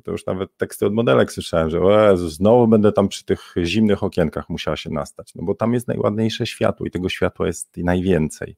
to 0.05 0.11
już 0.11 0.27
nawet 0.27 0.57
teksty 0.57 0.87
od 0.87 0.95
modelek 0.95 1.33
słyszałem, 1.33 1.71
że 1.71 1.81
o 1.81 2.11
Jezu, 2.11 2.29
znowu 2.29 2.69
będę 2.69 2.93
tam 2.93 3.09
przy 3.09 3.25
tych 3.25 3.55
zimnych 3.63 4.03
okienkach 4.03 4.49
musiała 4.49 4.77
się 4.77 4.91
nastać, 4.91 5.35
no 5.35 5.45
bo 5.45 5.55
tam 5.55 5.75
jest 5.75 5.89
najładniejsze 5.89 6.47
światło 6.47 6.87
i 6.87 6.91
tego 6.91 7.09
światła 7.09 7.47
jest 7.47 7.77
najwięcej. 7.77 8.57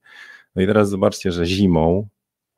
No 0.56 0.62
i 0.62 0.66
teraz 0.66 0.88
zobaczcie, 0.88 1.32
że 1.32 1.46
zimą 1.46 2.08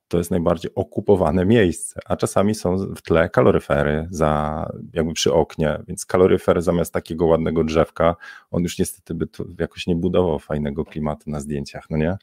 to 0.09 0.19
jest 0.19 0.31
najbardziej 0.31 0.71
okupowane 0.75 1.47
miejsce, 1.47 2.01
a 2.05 2.17
czasami 2.17 2.55
są 2.55 2.77
w 2.79 3.03
tle 3.03 3.29
kaloryfery 3.29 4.09
za, 4.11 4.73
jakby 4.93 5.13
przy 5.13 5.33
oknie, 5.33 5.79
więc 5.89 6.07
kaloryfer 6.07 6.63
zamiast 6.63 6.93
takiego 6.93 7.27
ładnego 7.27 7.65
drzewka, 7.65 8.17
on 8.51 8.63
już 8.63 8.79
niestety 8.79 9.15
by 9.15 9.27
tu 9.27 9.47
jakoś 9.59 9.87
nie 9.87 9.97
budował 9.97 10.39
fajnego 10.39 10.85
klimatu 10.85 11.31
na 11.31 11.41
zdjęciach, 11.41 11.91
no 11.91 11.97
nie? 11.97 12.17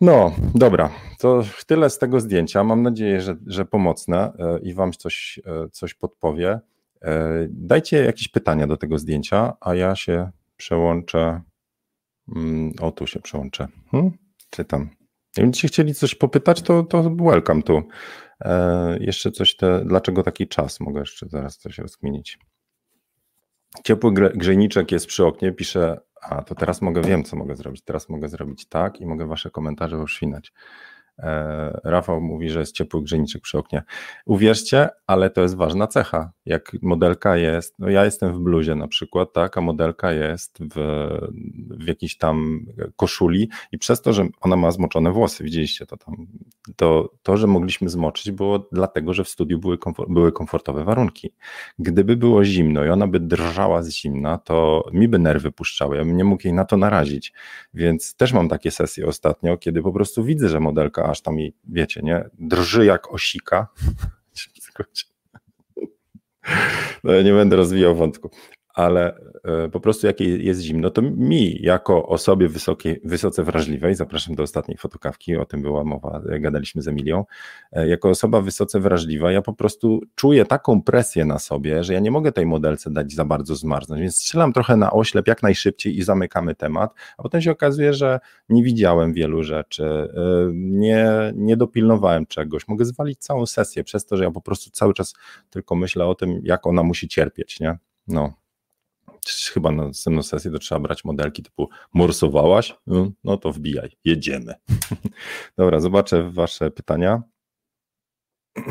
No, 0.00 0.34
dobra, 0.54 0.90
to 1.18 1.42
tyle 1.66 1.90
z 1.90 1.98
tego 1.98 2.20
zdjęcia. 2.20 2.64
Mam 2.64 2.82
nadzieję, 2.82 3.20
że, 3.20 3.36
że 3.46 3.64
pomocne 3.64 4.32
e, 4.38 4.58
i 4.58 4.74
Wam 4.74 4.92
coś, 4.92 5.40
e, 5.46 5.68
coś 5.68 5.94
podpowie. 5.94 6.60
E, 7.02 7.46
dajcie 7.50 8.04
jakieś 8.04 8.28
pytania 8.28 8.66
do 8.66 8.76
tego 8.76 8.98
zdjęcia, 8.98 9.52
a 9.60 9.74
ja 9.74 9.96
się 9.96 10.30
przełączę. 10.56 11.40
Mm, 12.36 12.72
o, 12.80 12.92
tu 12.92 13.06
się 13.06 13.20
przełączę. 13.20 13.68
Hmm? 13.90 14.12
Czytam. 14.50 15.01
Gdybyście 15.36 15.68
chcieli 15.68 15.94
coś 15.94 16.14
popytać, 16.14 16.62
to, 16.62 16.82
to 16.82 17.02
welcome 17.02 17.62
tu. 17.62 17.82
E, 18.40 18.98
jeszcze 19.00 19.30
coś, 19.30 19.56
te, 19.56 19.84
dlaczego 19.84 20.22
taki 20.22 20.48
czas? 20.48 20.80
Mogę 20.80 21.00
jeszcze 21.00 21.28
zaraz 21.28 21.58
coś 21.58 21.78
rozkminić. 21.78 22.38
Ciepły 23.84 24.12
grzejniczek 24.12 24.92
jest 24.92 25.06
przy 25.06 25.26
oknie, 25.26 25.52
pisze, 25.52 26.00
a 26.22 26.42
to 26.42 26.54
teraz 26.54 26.82
mogę, 26.82 27.02
wiem 27.02 27.24
co 27.24 27.36
mogę 27.36 27.56
zrobić, 27.56 27.82
teraz 27.84 28.08
mogę 28.08 28.28
zrobić 28.28 28.68
tak 28.68 29.00
i 29.00 29.06
mogę 29.06 29.26
wasze 29.26 29.50
komentarze 29.50 29.98
oszwinać. 29.98 30.52
E, 31.18 31.80
Rafał 31.84 32.20
mówi, 32.20 32.50
że 32.50 32.60
jest 32.60 32.74
ciepły 32.74 33.02
grzejniczek 33.02 33.42
przy 33.42 33.58
oknie. 33.58 33.82
Uwierzcie, 34.26 34.88
ale 35.06 35.30
to 35.30 35.42
jest 35.42 35.56
ważna 35.56 35.86
cecha. 35.86 36.32
Jak 36.46 36.76
modelka 36.82 37.36
jest, 37.36 37.74
no 37.78 37.88
ja 37.88 38.04
jestem 38.04 38.32
w 38.32 38.38
bluzie 38.38 38.74
na 38.74 38.88
przykład, 38.88 39.32
tak, 39.32 39.58
a 39.58 39.60
modelka 39.60 40.12
jest 40.12 40.58
w, 40.74 41.08
w 41.70 41.86
jakiejś 41.86 42.16
tam 42.16 42.66
koszuli 42.96 43.48
i 43.72 43.78
przez 43.78 44.02
to, 44.02 44.12
że 44.12 44.28
ona 44.40 44.56
ma 44.56 44.70
zmoczone 44.70 45.12
włosy, 45.12 45.44
widzieliście 45.44 45.86
to 45.86 45.96
tam, 45.96 46.26
to, 46.76 47.10
to 47.22 47.36
że 47.36 47.46
mogliśmy 47.46 47.88
zmoczyć 47.88 48.30
było 48.30 48.68
dlatego, 48.72 49.14
że 49.14 49.24
w 49.24 49.28
studiu 49.28 49.58
były, 49.58 49.78
były 50.08 50.32
komfortowe 50.32 50.84
warunki. 50.84 51.32
Gdyby 51.78 52.16
było 52.16 52.44
zimno 52.44 52.84
i 52.84 52.88
ona 52.88 53.06
by 53.06 53.20
drżała 53.20 53.82
z 53.82 53.90
zimna, 53.90 54.38
to 54.38 54.84
mi 54.92 55.08
by 55.08 55.18
nerwy 55.18 55.52
puszczały, 55.52 55.96
ja 55.96 56.04
bym 56.04 56.16
nie 56.16 56.24
mógł 56.24 56.42
jej 56.44 56.54
na 56.54 56.64
to 56.64 56.76
narazić, 56.76 57.32
więc 57.74 58.16
też 58.16 58.32
mam 58.32 58.48
takie 58.48 58.70
sesje 58.70 59.06
ostatnio, 59.06 59.56
kiedy 59.56 59.82
po 59.82 59.92
prostu 59.92 60.24
widzę, 60.24 60.48
że 60.48 60.60
modelka 60.60 61.01
aż 61.04 61.22
tam 61.22 61.38
jej, 61.38 61.56
wiecie, 61.64 62.00
nie, 62.04 62.24
drży 62.38 62.84
jak 62.84 63.12
osika. 63.12 63.68
No 67.04 67.12
ja 67.12 67.22
nie 67.22 67.32
będę 67.32 67.56
rozwijał 67.56 67.94
wątku, 67.94 68.30
ale 68.74 69.16
e, 69.44 69.68
po 69.68 69.80
prostu 69.80 70.06
jak 70.06 70.20
jest 70.20 70.60
zimno, 70.60 70.90
to 70.90 71.02
mi 71.02 71.62
jako 71.62 72.08
osobie 72.08 72.48
wysokiej, 72.48 73.00
wysoce 73.04 73.44
wrażliwej, 73.44 73.94
zapraszam 73.94 74.34
do 74.34 74.42
ostatniej 74.42 74.78
fotokawki, 74.78 75.36
o 75.36 75.44
tym 75.44 75.62
była 75.62 75.84
mowa, 75.84 76.22
gadaliśmy 76.40 76.82
z 76.82 76.88
Emilią, 76.88 77.24
e, 77.72 77.88
jako 77.88 78.08
osoba 78.08 78.40
wysoce 78.40 78.80
wrażliwa, 78.80 79.32
ja 79.32 79.42
po 79.42 79.52
prostu 79.52 80.00
czuję 80.14 80.44
taką 80.44 80.82
presję 80.82 81.24
na 81.24 81.38
sobie, 81.38 81.84
że 81.84 81.94
ja 81.94 82.00
nie 82.00 82.10
mogę 82.10 82.32
tej 82.32 82.46
modelce 82.46 82.90
dać 82.90 83.12
za 83.12 83.24
bardzo 83.24 83.56
zmarznąć, 83.56 84.00
więc 84.00 84.16
strzelam 84.16 84.52
trochę 84.52 84.76
na 84.76 84.92
oślep 84.92 85.28
jak 85.28 85.42
najszybciej 85.42 85.98
i 85.98 86.02
zamykamy 86.02 86.54
temat, 86.54 86.94
a 87.18 87.22
potem 87.22 87.40
się 87.40 87.50
okazuje, 87.50 87.94
że 87.94 88.20
nie 88.48 88.62
widziałem 88.62 89.12
wielu 89.12 89.42
rzeczy, 89.42 89.84
e, 89.84 90.08
nie, 90.54 91.32
nie 91.34 91.56
dopilnowałem 91.56 92.26
czegoś, 92.26 92.68
mogę 92.68 92.84
zwalić 92.84 93.18
całą 93.18 93.46
sesję 93.46 93.84
przez 93.84 94.06
to, 94.06 94.16
że 94.16 94.24
ja 94.24 94.30
po 94.30 94.40
prostu 94.40 94.70
cały 94.70 94.94
czas 94.94 95.14
tylko 95.50 95.74
myślę 95.74 96.06
o 96.06 96.14
tym, 96.14 96.40
jak 96.44 96.66
ona 96.66 96.82
musi 96.82 97.08
cierpieć, 97.08 97.60
nie? 97.60 97.78
No, 98.08 98.32
chyba 99.26 99.72
na 99.72 99.84
następną 99.86 100.22
sesję 100.22 100.50
to 100.50 100.58
trzeba 100.58 100.80
brać 100.80 101.04
modelki 101.04 101.42
typu 101.42 101.68
morsowałaś, 101.94 102.74
no, 102.86 103.10
no 103.24 103.36
to 103.36 103.52
wbijaj, 103.52 103.90
jedziemy. 104.04 104.54
Dobra, 105.58 105.80
zobaczę 105.80 106.30
wasze 106.30 106.70
pytania. 106.70 107.22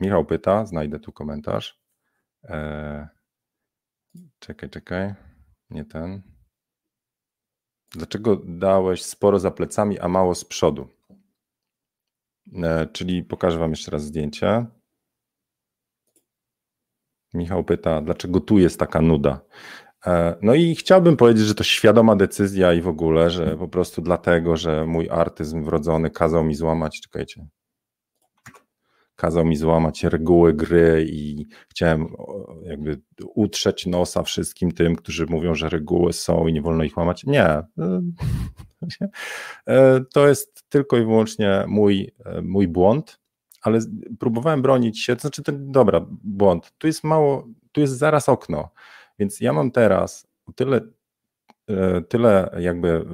Michał 0.00 0.24
pyta, 0.24 0.66
znajdę 0.66 1.00
tu 1.00 1.12
komentarz. 1.12 1.80
Eee, 2.44 3.06
czekaj, 4.38 4.70
czekaj, 4.70 5.14
nie 5.70 5.84
ten. 5.84 6.22
Dlaczego 7.90 8.36
dałeś 8.44 9.02
sporo 9.02 9.38
za 9.38 9.50
plecami, 9.50 9.98
a 9.98 10.08
mało 10.08 10.34
z 10.34 10.44
przodu? 10.44 10.88
Eee, 12.52 12.88
czyli 12.92 13.24
pokażę 13.24 13.58
wam 13.58 13.70
jeszcze 13.70 13.90
raz 13.90 14.04
zdjęcie. 14.04 14.66
Michał 17.34 17.64
pyta, 17.64 18.00
dlaczego 18.00 18.40
tu 18.40 18.58
jest 18.58 18.78
taka 18.78 19.00
nuda? 19.00 19.40
E, 20.06 20.36
no 20.42 20.54
i 20.54 20.74
chciałbym 20.74 21.16
powiedzieć, 21.16 21.46
że 21.46 21.54
to 21.54 21.64
świadoma 21.64 22.16
decyzja 22.16 22.72
i 22.72 22.80
w 22.80 22.88
ogóle, 22.88 23.30
że 23.30 23.56
po 23.56 23.68
prostu 23.68 24.02
dlatego, 24.02 24.56
że 24.56 24.86
mój 24.86 25.10
artyzm 25.10 25.64
wrodzony 25.64 26.10
kazał 26.10 26.44
mi 26.44 26.54
złamać, 26.54 27.00
czekajcie, 27.00 27.46
kazał 29.16 29.44
mi 29.44 29.56
złamać 29.56 30.04
reguły 30.04 30.54
gry 30.54 31.06
i 31.10 31.46
chciałem 31.68 32.06
jakby 32.62 33.00
utrzeć 33.34 33.86
nosa 33.86 34.22
wszystkim 34.22 34.72
tym, 34.72 34.96
którzy 34.96 35.26
mówią, 35.26 35.54
że 35.54 35.68
reguły 35.68 36.12
są 36.12 36.46
i 36.46 36.52
nie 36.52 36.62
wolno 36.62 36.84
ich 36.84 36.96
łamać. 36.96 37.24
Nie. 37.24 37.62
E, 39.66 40.00
to 40.12 40.28
jest 40.28 40.64
tylko 40.68 40.96
i 40.96 41.00
wyłącznie 41.00 41.64
mój, 41.68 42.10
e, 42.24 42.42
mój 42.42 42.68
błąd, 42.68 43.20
ale 43.62 43.78
próbowałem 44.18 44.62
bronić 44.62 45.02
się, 45.02 45.16
to 45.16 45.20
znaczy 45.20 45.42
ten, 45.42 45.72
dobra, 45.72 46.06
błąd, 46.24 46.72
tu 46.78 46.86
jest 46.86 47.04
mało, 47.04 47.48
tu 47.72 47.80
jest 47.80 47.98
zaraz 47.98 48.28
okno, 48.28 48.70
więc 49.18 49.40
ja 49.40 49.52
mam 49.52 49.70
teraz 49.70 50.26
tyle, 50.54 50.80
e, 51.68 52.00
tyle 52.00 52.56
jakby 52.60 53.06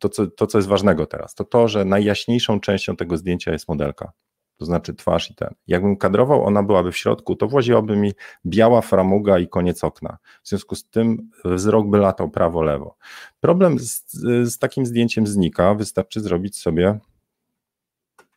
to 0.00 0.08
co, 0.08 0.26
to, 0.26 0.46
co 0.46 0.58
jest 0.58 0.68
ważnego 0.68 1.06
teraz, 1.06 1.34
to 1.34 1.44
to, 1.44 1.68
że 1.68 1.84
najjaśniejszą 1.84 2.60
częścią 2.60 2.96
tego 2.96 3.16
zdjęcia 3.16 3.52
jest 3.52 3.68
modelka. 3.68 4.12
To 4.58 4.64
znaczy 4.64 4.94
twarz 4.94 5.30
i 5.30 5.34
ten. 5.34 5.54
Jakbym 5.66 5.96
kadrował, 5.96 6.44
ona 6.44 6.62
byłaby 6.62 6.92
w 6.92 6.96
środku, 6.96 7.36
to 7.36 7.48
właziłaby 7.48 7.96
mi 7.96 8.12
biała 8.46 8.80
framuga 8.80 9.38
i 9.38 9.48
koniec 9.48 9.84
okna. 9.84 10.18
W 10.42 10.48
związku 10.48 10.74
z 10.74 10.84
tym 10.90 11.30
wzrok 11.44 11.90
by 11.90 11.98
latał 11.98 12.30
prawo-lewo. 12.30 12.96
Problem 13.40 13.78
z, 13.78 14.04
z 14.44 14.58
takim 14.58 14.86
zdjęciem 14.86 15.26
znika. 15.26 15.74
Wystarczy 15.74 16.20
zrobić 16.20 16.56
sobie. 16.56 16.98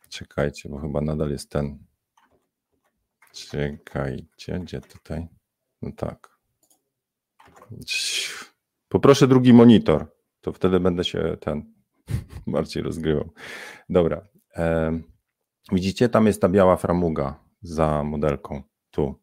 Czekajcie, 0.08 0.68
bo 0.68 0.78
chyba 0.78 1.00
nadal 1.00 1.30
jest 1.30 1.50
ten. 1.50 1.78
Czekajcie, 3.32 4.60
gdzie 4.60 4.80
tutaj? 4.80 5.28
No 5.82 5.90
tak. 5.96 6.31
Poproszę 8.88 9.28
drugi 9.28 9.52
monitor, 9.52 10.06
to 10.40 10.52
wtedy 10.52 10.80
będę 10.80 11.04
się 11.04 11.36
ten 11.40 11.74
bardziej 12.46 12.82
rozgrywał. 12.82 13.30
Dobra. 13.88 14.22
Widzicie, 15.72 16.08
tam 16.08 16.26
jest 16.26 16.40
ta 16.40 16.48
biała 16.48 16.76
framuga 16.76 17.44
za 17.62 18.04
modelką, 18.04 18.62
tu. 18.90 19.14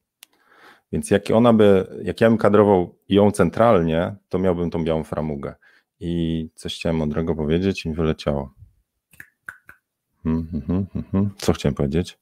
Więc 0.91 1.11
jak 1.11 1.23
ona 1.33 1.53
by, 1.53 1.87
jak 2.03 2.21
ja 2.21 2.29
bym 2.29 2.37
kadrował 2.37 2.95
ją 3.09 3.31
centralnie, 3.31 4.15
to 4.29 4.39
miałbym 4.39 4.69
tą 4.69 4.83
białą 4.83 5.03
framugę. 5.03 5.55
I 5.99 6.49
coś 6.55 6.75
chciałem 6.75 6.95
mądrego 6.95 7.35
powiedzieć 7.35 7.85
i 7.85 7.89
mi 7.89 7.95
wyleciało. 7.95 8.53
Hmm, 10.23 10.47
hmm, 10.67 10.85
hmm, 11.11 11.29
Co 11.37 11.53
chciałem 11.53 11.75
powiedzieć? 11.75 12.19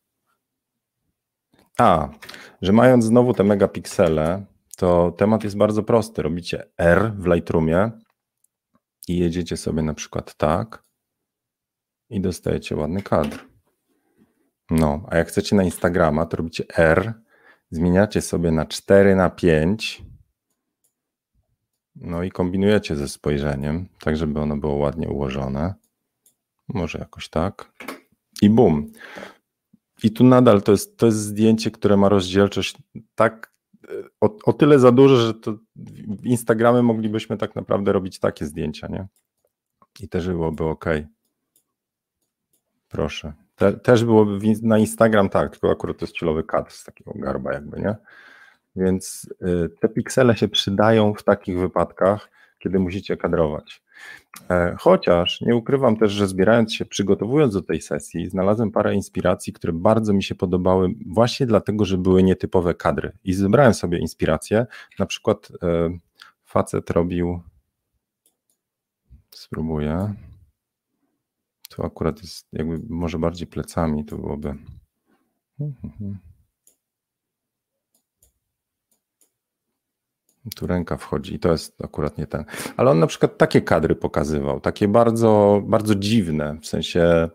A, 1.78 2.10
że 2.62 2.74
mając 2.74 3.06
znowu 3.06 3.34
te 3.34 3.44
megapiksele, 3.44 4.46
to 4.78 5.12
temat 5.12 5.44
jest 5.44 5.58
bardzo 5.58 5.84
prosty. 5.84 6.22
Robicie 6.22 6.70
R 6.78 7.13
w 7.18 7.26
Lightroomie 7.26 7.92
i 9.08 9.18
jedziecie 9.20 9.58
sobie 9.58 9.82
na 9.82 9.94
przykład 9.94 10.36
tak 10.36 10.84
i 12.10 12.22
dostajecie 12.22 12.76
ładny 12.76 13.02
kadr. 13.02 13.46
No, 14.70 15.06
a 15.10 15.18
jak 15.18 15.28
chcecie 15.28 15.56
na 15.56 15.63
Instagrama, 15.63 16.26
to 16.26 16.38
robicie 16.38 16.63
R, 16.78 17.13
zmieniacie 17.72 18.22
sobie 18.22 18.52
na 18.52 18.66
4 18.66 19.16
na 19.16 19.30
5 19.30 20.04
no 22.02 22.24
i 22.24 22.32
kombinujecie 22.32 22.96
ze 22.96 23.08
spojrzeniem, 23.08 23.90
tak 24.00 24.18
żeby 24.18 24.40
ono 24.40 24.58
było 24.58 24.74
ładnie 24.74 25.10
ułożone. 25.10 25.74
Może 26.68 27.00
jakoś 27.00 27.30
tak. 27.30 27.72
I 28.42 28.50
bum. 28.50 28.92
I 30.04 30.12
tu 30.12 30.24
nadal 30.24 30.62
to 30.62 30.72
jest, 30.72 30.98
to 30.98 31.06
jest 31.06 31.18
zdjęcie, 31.18 31.72
które 31.72 31.98
ma 31.98 32.10
rozdzielczość 32.10 32.78
tak 33.16 33.57
o, 34.21 34.38
o 34.45 34.54
tyle 34.54 34.80
za 34.80 34.91
duże, 34.91 35.17
że 35.17 35.34
to 35.34 35.58
w 36.06 36.26
Instagramie 36.26 36.82
moglibyśmy 36.82 37.38
tak 37.38 37.56
naprawdę 37.56 37.91
robić 37.91 38.19
takie 38.19 38.45
zdjęcia, 38.45 38.88
nie? 38.88 39.08
I 40.00 40.10
też 40.10 40.28
byłoby 40.28 40.63
ok. 40.63 40.86
Proszę. 42.89 43.34
Te, 43.56 43.73
też 43.73 44.06
byłoby 44.06 44.54
na 44.63 44.78
Instagram 44.78 45.30
tak, 45.30 45.52
tylko 45.52 45.71
akurat 45.71 45.97
to 45.97 46.06
jest 46.06 46.17
chillowy 46.17 46.43
kadr 46.43 46.71
z 46.71 46.84
takiego 46.84 47.12
garba 47.15 47.54
jakby, 47.54 47.82
nie? 47.82 47.95
Więc 48.76 49.30
y, 49.41 49.69
te 49.80 49.89
piksele 49.89 50.38
się 50.38 50.47
przydają 50.47 51.13
w 51.13 51.23
takich 51.23 51.60
wypadkach, 51.60 52.30
kiedy 52.60 52.80
musicie 52.80 53.17
kadrować. 53.17 53.84
E, 54.49 54.75
chociaż 54.79 55.41
nie 55.41 55.55
ukrywam 55.55 55.97
też, 55.97 56.12
że 56.12 56.27
zbierając 56.27 56.73
się, 56.73 56.86
przygotowując 56.86 57.53
do 57.53 57.62
tej 57.62 57.81
sesji, 57.81 58.29
znalazłem 58.29 58.71
parę 58.71 58.95
inspiracji, 58.95 59.53
które 59.53 59.73
bardzo 59.73 60.13
mi 60.13 60.23
się 60.23 60.36
podobały, 60.36 60.89
właśnie 61.05 61.45
dlatego, 61.45 61.86
że 61.86 61.97
były 61.97 62.23
nietypowe 62.23 62.73
kadry. 62.73 63.12
I 63.23 63.33
zebrałem 63.33 63.73
sobie 63.73 63.99
inspiracje. 63.99 64.65
Na 64.99 65.05
przykład 65.05 65.49
e, 65.63 65.89
facet 66.45 66.89
robił. 66.89 67.41
Spróbuję. 69.31 70.13
Tu 71.69 71.86
akurat 71.86 72.21
jest 72.21 72.47
jakby 72.53 72.79
może 72.89 73.19
bardziej 73.19 73.47
plecami, 73.47 74.05
to 74.05 74.17
byłoby. 74.17 74.55
Hmm, 75.57 75.75
hmm, 75.81 75.97
hmm. 75.99 76.17
Tu 80.55 80.67
ręka 80.67 80.97
wchodzi 80.97 81.36
i 81.36 81.39
to 81.39 81.51
jest 81.51 81.81
akurat 81.83 82.17
nie 82.17 82.27
ten. 82.27 82.45
Ale 82.77 82.91
on 82.91 82.99
na 82.99 83.07
przykład 83.07 83.38
takie 83.38 83.62
kadry 83.62 83.95
pokazywał, 83.95 84.60
takie 84.60 84.88
bardzo, 84.88 85.62
bardzo 85.65 85.95
dziwne, 85.95 86.57
w 86.62 86.67
sensie 86.67 87.29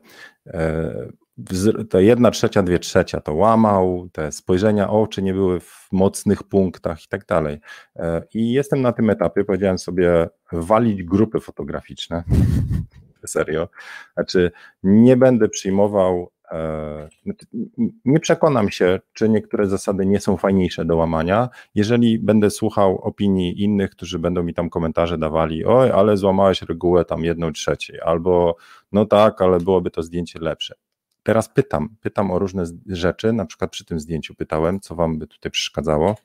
te 1.90 2.02
jedna 2.04 2.30
trzecia, 2.30 2.62
dwie 2.62 2.78
trzecia 2.78 3.20
to 3.20 3.34
łamał, 3.34 4.08
te 4.12 4.32
spojrzenia 4.32 4.90
oczy 4.90 5.22
nie 5.22 5.34
były 5.34 5.60
w 5.60 5.88
mocnych 5.92 6.42
punktach 6.42 7.04
i 7.04 7.08
tak 7.08 7.26
dalej. 7.26 7.60
E, 7.96 8.22
I 8.34 8.52
jestem 8.52 8.82
na 8.82 8.92
tym 8.92 9.10
etapie, 9.10 9.44
powiedziałem 9.44 9.78
sobie, 9.78 10.28
walić 10.52 11.02
grupy 11.02 11.40
fotograficzne. 11.40 12.24
Serio. 13.26 13.68
Znaczy, 14.14 14.50
nie 14.82 15.16
będę 15.16 15.48
przyjmował 15.48 16.30
nie 18.04 18.20
przekonam 18.20 18.70
się, 18.70 19.00
czy 19.12 19.28
niektóre 19.28 19.66
zasady 19.66 20.06
nie 20.06 20.20
są 20.20 20.36
fajniejsze 20.36 20.84
do 20.84 20.96
łamania, 20.96 21.48
jeżeli 21.74 22.18
będę 22.18 22.50
słuchał 22.50 22.98
opinii 22.98 23.62
innych, 23.62 23.90
którzy 23.90 24.18
będą 24.18 24.42
mi 24.42 24.54
tam 24.54 24.70
komentarze 24.70 25.18
dawali, 25.18 25.64
oj, 25.64 25.90
ale 25.90 26.16
złamałeś 26.16 26.62
regułę 26.62 27.04
tam 27.04 27.24
jedną 27.24 27.52
trzeciej, 27.52 28.00
albo 28.00 28.56
no 28.92 29.06
tak, 29.06 29.42
ale 29.42 29.60
byłoby 29.60 29.90
to 29.90 30.02
zdjęcie 30.02 30.38
lepsze. 30.38 30.74
Teraz 31.22 31.48
pytam, 31.48 31.88
pytam 32.00 32.30
o 32.30 32.38
różne 32.38 32.64
rzeczy, 32.86 33.32
na 33.32 33.44
przykład 33.44 33.70
przy 33.70 33.84
tym 33.84 34.00
zdjęciu 34.00 34.34
pytałem, 34.34 34.80
co 34.80 34.94
wam 34.94 35.18
by 35.18 35.26
tutaj 35.26 35.52
przeszkadzało 35.52 36.16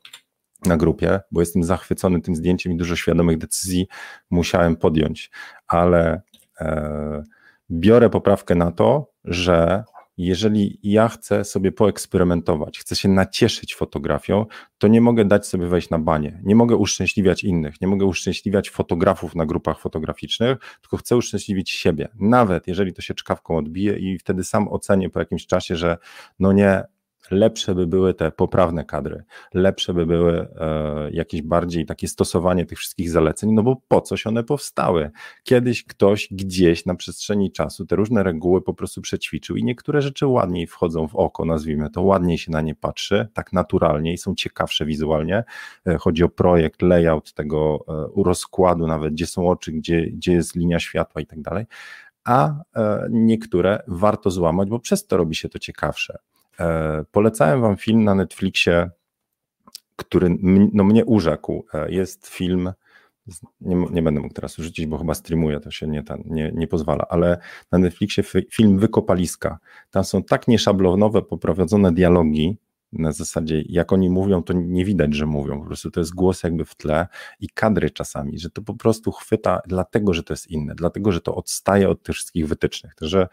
na 0.65 0.77
grupie, 0.77 1.19
bo 1.31 1.39
jestem 1.39 1.63
zachwycony 1.63 2.21
tym 2.21 2.35
zdjęciem 2.35 2.73
i 2.73 2.77
dużo 2.77 2.95
świadomych 2.95 3.37
decyzji 3.37 3.87
musiałem 4.29 4.75
podjąć, 4.75 5.31
ale 5.67 6.21
e, 6.59 7.23
biorę 7.71 8.09
poprawkę 8.09 8.55
na 8.55 8.71
to, 8.71 9.11
że 9.23 9.83
jeżeli 10.17 10.79
ja 10.83 11.07
chcę 11.07 11.45
sobie 11.45 11.71
poeksperymentować, 11.71 12.79
chcę 12.79 12.95
się 12.95 13.09
nacieszyć 13.09 13.75
fotografią, 13.75 14.45
to 14.77 14.87
nie 14.87 15.01
mogę 15.01 15.25
dać 15.25 15.47
sobie 15.47 15.67
wejść 15.67 15.89
na 15.89 15.99
banie, 15.99 16.41
nie 16.43 16.55
mogę 16.55 16.75
uszczęśliwiać 16.75 17.43
innych, 17.43 17.81
nie 17.81 17.87
mogę 17.87 18.05
uszczęśliwiać 18.05 18.69
fotografów 18.69 19.35
na 19.35 19.45
grupach 19.45 19.79
fotograficznych, 19.79 20.57
tylko 20.81 20.97
chcę 20.97 21.17
uszczęśliwić 21.17 21.71
siebie, 21.71 22.09
nawet 22.19 22.67
jeżeli 22.67 22.93
to 22.93 23.01
się 23.01 23.13
czkawką 23.13 23.57
odbije 23.57 23.99
i 23.99 24.19
wtedy 24.19 24.43
sam 24.43 24.67
ocenię 24.67 25.09
po 25.09 25.19
jakimś 25.19 25.47
czasie, 25.47 25.75
że 25.75 25.97
no 26.39 26.51
nie, 26.53 26.83
lepsze 27.31 27.75
by 27.75 27.87
były 27.87 28.13
te 28.13 28.31
poprawne 28.31 28.85
kadry, 28.85 29.23
lepsze 29.53 29.93
by 29.93 30.05
były 30.05 30.47
e, 30.59 31.11
jakieś 31.11 31.41
bardziej 31.41 31.85
takie 31.85 32.07
stosowanie 32.07 32.65
tych 32.65 32.77
wszystkich 32.77 33.09
zaleceń, 33.09 33.51
no 33.53 33.63
bo 33.63 33.81
po 33.87 34.01
coś 34.01 34.27
one 34.27 34.43
powstały. 34.43 35.11
Kiedyś 35.43 35.83
ktoś 35.83 36.27
gdzieś 36.31 36.85
na 36.85 36.95
przestrzeni 36.95 37.51
czasu 37.51 37.85
te 37.85 37.95
różne 37.95 38.23
reguły 38.23 38.61
po 38.61 38.73
prostu 38.73 39.01
przećwiczył 39.01 39.55
i 39.55 39.63
niektóre 39.63 40.01
rzeczy 40.01 40.27
ładniej 40.27 40.67
wchodzą 40.67 41.07
w 41.07 41.15
oko, 41.15 41.45
nazwijmy 41.45 41.89
to, 41.89 42.01
ładniej 42.01 42.37
się 42.37 42.51
na 42.51 42.61
nie 42.61 42.75
patrzy, 42.75 43.27
tak 43.33 43.53
naturalnie 43.53 44.13
i 44.13 44.17
są 44.17 44.35
ciekawsze 44.35 44.85
wizualnie. 44.85 45.43
E, 45.87 45.97
chodzi 45.97 46.23
o 46.23 46.29
projekt, 46.29 46.81
layout 46.81 47.33
tego 47.33 47.85
e, 48.17 48.23
rozkładu 48.23 48.87
nawet, 48.87 49.13
gdzie 49.13 49.27
są 49.27 49.49
oczy, 49.49 49.71
gdzie, 49.71 50.07
gdzie 50.07 50.33
jest 50.33 50.55
linia 50.55 50.79
światła 50.79 51.21
i 51.21 51.25
tak 51.25 51.41
dalej 51.41 51.65
a 52.27 52.63
e, 52.75 53.07
niektóre 53.09 53.83
warto 53.87 54.31
złamać, 54.31 54.69
bo 54.69 54.79
przez 54.79 55.07
to 55.07 55.17
robi 55.17 55.35
się 55.35 55.49
to 55.49 55.59
ciekawsze. 55.59 56.17
E, 56.59 57.03
polecałem 57.11 57.61
wam 57.61 57.77
film 57.77 58.03
na 58.03 58.15
Netflixie, 58.15 58.89
który 59.95 60.37
no, 60.73 60.83
mnie 60.83 61.05
urzekł. 61.05 61.65
E, 61.73 61.91
jest 61.91 62.27
film, 62.27 62.71
nie, 63.61 63.75
nie, 63.75 64.01
będę 64.01 64.21
mógł 64.21 64.33
teraz 64.33 64.55
rzucić, 64.55 64.85
bo 64.85 64.97
chyba 64.97 65.13
streamuję, 65.13 65.59
to 65.59 65.71
się 65.71 65.87
nie, 65.87 66.03
nie, 66.25 66.51
nie 66.55 66.67
pozwala, 66.67 67.05
ale 67.09 67.37
na 67.71 67.77
Netflixie 67.77 68.23
film 68.51 68.79
Wykopaliska. 68.79 69.59
Tam 69.91 70.03
są 70.03 70.23
tak 70.23 70.47
nieszablonowe, 70.47 71.21
poprowadzone 71.21 71.91
dialogi, 71.91 72.57
na 72.93 73.11
zasadzie 73.11 73.63
jak 73.69 73.93
oni 73.93 74.09
mówią, 74.09 74.43
to 74.43 74.53
nie 74.53 74.85
widać, 74.85 75.15
że 75.15 75.25
mówią, 75.25 75.59
po 75.59 75.65
prostu 75.65 75.91
to 75.91 75.99
jest 75.99 76.15
głos 76.15 76.43
jakby 76.43 76.65
w 76.65 76.75
tle 76.75 77.07
i 77.39 77.49
kadry 77.49 77.91
czasami, 77.91 78.39
że 78.39 78.49
to 78.49 78.61
po 78.61 78.73
prostu 78.73 79.11
chwyta 79.11 79.61
dlatego, 79.67 80.13
że 80.13 80.23
to 80.23 80.33
jest 80.33 80.47
inne, 80.47 80.75
dlatego, 80.75 81.11
że 81.11 81.21
to 81.21 81.35
odstaje 81.35 81.89
od 81.89 82.03
tych 82.03 82.15
wszystkich 82.15 82.47
wytycznych, 82.47 82.95
także 82.95 83.27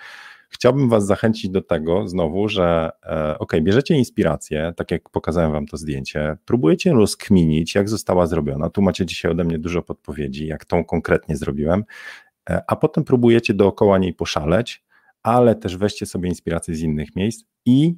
chciałbym 0.48 0.88
Was 0.88 1.06
zachęcić 1.06 1.50
do 1.50 1.62
tego 1.62 2.08
znowu, 2.08 2.48
że 2.48 2.90
e, 3.02 3.38
ok, 3.38 3.52
bierzecie 3.62 3.94
inspirację, 3.94 4.72
tak 4.76 4.90
jak 4.90 5.08
pokazałem 5.08 5.52
Wam 5.52 5.66
to 5.66 5.76
zdjęcie, 5.76 6.36
próbujecie 6.44 6.92
rozkminić, 6.92 7.74
jak 7.74 7.88
została 7.88 8.26
zrobiona. 8.26 8.70
Tu 8.70 8.82
macie 8.82 9.06
dzisiaj 9.06 9.30
ode 9.32 9.44
mnie 9.44 9.58
dużo 9.58 9.82
podpowiedzi, 9.82 10.46
jak 10.46 10.64
tą 10.64 10.84
konkretnie 10.84 11.36
zrobiłem, 11.36 11.84
e, 12.50 12.62
a 12.66 12.76
potem 12.76 13.04
próbujecie 13.04 13.54
dookoła 13.54 13.98
niej 13.98 14.14
poszaleć, 14.14 14.84
ale 15.22 15.54
też 15.54 15.76
weźcie 15.76 16.06
sobie 16.06 16.28
inspirację 16.28 16.74
z 16.74 16.80
innych 16.80 17.16
miejsc 17.16 17.44
i 17.66 17.94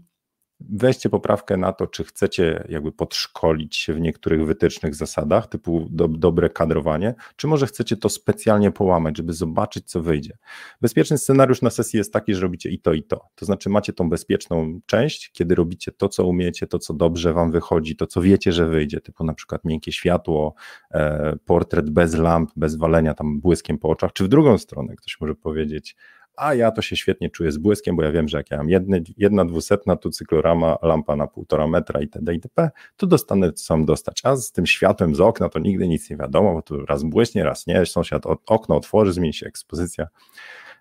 weźcie 0.60 1.08
poprawkę 1.08 1.56
na 1.56 1.72
to, 1.72 1.86
czy 1.86 2.04
chcecie 2.04 2.64
jakby 2.68 2.92
podszkolić 2.92 3.76
się 3.76 3.94
w 3.94 4.00
niektórych 4.00 4.46
wytycznych 4.46 4.94
zasadach, 4.94 5.46
typu 5.46 5.86
do, 5.90 6.08
dobre 6.08 6.50
kadrowanie, 6.50 7.14
czy 7.36 7.46
może 7.46 7.66
chcecie 7.66 7.96
to 7.96 8.08
specjalnie 8.08 8.70
połamać, 8.70 9.16
żeby 9.16 9.32
zobaczyć, 9.32 9.90
co 9.90 10.02
wyjdzie. 10.02 10.36
Bezpieczny 10.80 11.18
scenariusz 11.18 11.62
na 11.62 11.70
sesji 11.70 11.96
jest 11.96 12.12
taki, 12.12 12.34
że 12.34 12.40
robicie 12.40 12.70
i 12.70 12.78
to, 12.78 12.92
i 12.92 13.02
to. 13.02 13.28
To 13.34 13.46
znaczy 13.46 13.70
macie 13.70 13.92
tą 13.92 14.10
bezpieczną 14.10 14.80
część, 14.86 15.30
kiedy 15.32 15.54
robicie 15.54 15.92
to, 15.92 16.08
co 16.08 16.26
umiecie, 16.26 16.66
to, 16.66 16.78
co 16.78 16.94
dobrze 16.94 17.32
wam 17.32 17.52
wychodzi, 17.52 17.96
to, 17.96 18.06
co 18.06 18.20
wiecie, 18.20 18.52
że 18.52 18.66
wyjdzie, 18.66 19.00
typu 19.00 19.24
na 19.24 19.34
przykład 19.34 19.64
miękkie 19.64 19.92
światło, 19.92 20.54
e, 20.90 21.36
portret 21.44 21.90
bez 21.90 22.14
lamp, 22.14 22.50
bez 22.56 22.76
walenia 22.76 23.14
tam 23.14 23.40
błyskiem 23.40 23.78
po 23.78 23.88
oczach, 23.88 24.12
czy 24.12 24.24
w 24.24 24.28
drugą 24.28 24.58
stronę 24.58 24.96
ktoś 24.96 25.20
może 25.20 25.34
powiedzieć, 25.34 25.96
a 26.36 26.54
ja 26.54 26.70
to 26.70 26.82
się 26.82 26.96
świetnie 26.96 27.30
czuję 27.30 27.52
z 27.52 27.58
błyskiem, 27.58 27.96
bo 27.96 28.02
ja 28.02 28.12
wiem, 28.12 28.28
że 28.28 28.38
jak 28.38 28.50
ja 28.50 28.56
mam 28.56 28.68
jedna 29.16 29.44
dwusetna 29.44 29.96
tu 29.96 30.10
cyklorama, 30.10 30.78
lampa 30.82 31.16
na 31.16 31.26
półtora 31.26 31.66
metra 31.66 32.00
itd. 32.00 32.34
itp., 32.34 32.70
to 32.96 33.06
dostanę 33.06 33.52
sam 33.56 33.84
dostać, 33.84 34.20
a 34.24 34.36
z 34.36 34.52
tym 34.52 34.66
światłem 34.66 35.14
z 35.14 35.20
okna 35.20 35.48
to 35.48 35.58
nigdy 35.58 35.88
nic 35.88 36.10
nie 36.10 36.16
wiadomo, 36.16 36.52
bo 36.52 36.62
tu 36.62 36.86
raz 36.86 37.02
błyśnie, 37.02 37.44
raz 37.44 37.66
nie, 37.66 37.86
sąsiad 37.86 38.22
okno 38.46 38.76
otworzy, 38.76 39.12
zmieni 39.12 39.34
się 39.34 39.46
ekspozycja. 39.46 40.06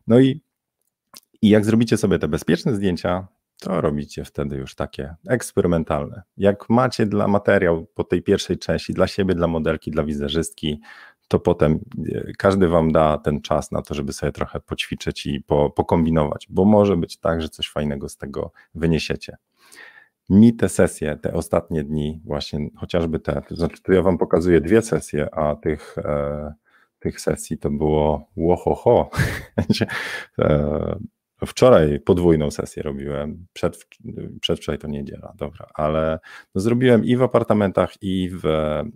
No 0.08 0.20
i, 0.20 0.42
i 1.42 1.50
jak 1.50 1.66
zrobicie 1.66 1.98
sobie 1.98 2.20
te 2.20 2.28
bezpieczne 2.28 2.76
zdjęcia, 2.76 3.28
to 3.60 3.82
robicie 3.82 4.26
wtedy 4.26 4.56
już 4.56 4.76
takie 4.76 5.16
eksperymentalne. 5.28 6.22
Jak 6.38 6.70
macie 6.70 7.06
dla 7.06 7.28
materiał 7.28 7.86
po 7.86 8.04
tej 8.04 8.22
pierwszej 8.22 8.58
części, 8.58 8.94
dla 8.94 9.08
siebie, 9.08 9.36
dla 9.36 9.48
modelki, 9.48 9.92
dla 9.92 10.04
wizerzystki, 10.04 10.80
to 11.28 11.40
potem 11.40 11.80
e, 12.16 12.34
każdy 12.38 12.68
wam 12.68 12.92
da 12.92 13.18
ten 13.18 13.42
czas 13.42 13.72
na 13.72 13.82
to, 13.82 13.94
żeby 13.94 14.14
sobie 14.14 14.32
trochę 14.32 14.60
poćwiczyć 14.60 15.26
i 15.26 15.42
po, 15.42 15.70
pokombinować, 15.70 16.48
bo 16.50 16.66
może 16.66 16.98
być 16.98 17.18
tak, 17.18 17.42
że 17.42 17.50
coś 17.50 17.70
fajnego 17.70 18.10
z 18.10 18.18
tego 18.18 18.52
wyniesiecie. 18.76 19.38
Mi 20.30 20.54
te 20.54 20.70
sesje, 20.70 21.16
te 21.16 21.34
ostatnie 21.34 21.84
dni, 21.84 22.22
właśnie 22.26 22.70
chociażby 22.78 23.20
te, 23.20 23.42
to 23.48 23.56
znaczy 23.56 23.82
tu 23.82 23.94
ja 23.94 24.02
wam 24.02 24.18
pokazuję 24.18 24.62
dwie 24.62 24.82
sesje, 24.82 25.36
a 25.36 25.56
tych, 25.56 25.98
e, 25.98 26.54
tych 27.00 27.22
sesji 27.22 27.58
to 27.58 27.70
było 27.70 28.30
łohoho. 28.36 29.10
Wczoraj 31.46 32.00
podwójną 32.00 32.52
sesję 32.52 32.84
robiłem, 32.84 33.48
przed, 33.54 33.88
przedwczoraj 34.42 34.80
to 34.80 34.88
niedziela, 34.88 35.34
dobra, 35.38 35.68
ale 35.74 36.20
no 36.56 36.62
zrobiłem 36.62 37.06
i 37.06 37.16
w 37.16 37.22
apartamentach, 37.22 37.94
i 38.02 38.30
w, 38.34 38.44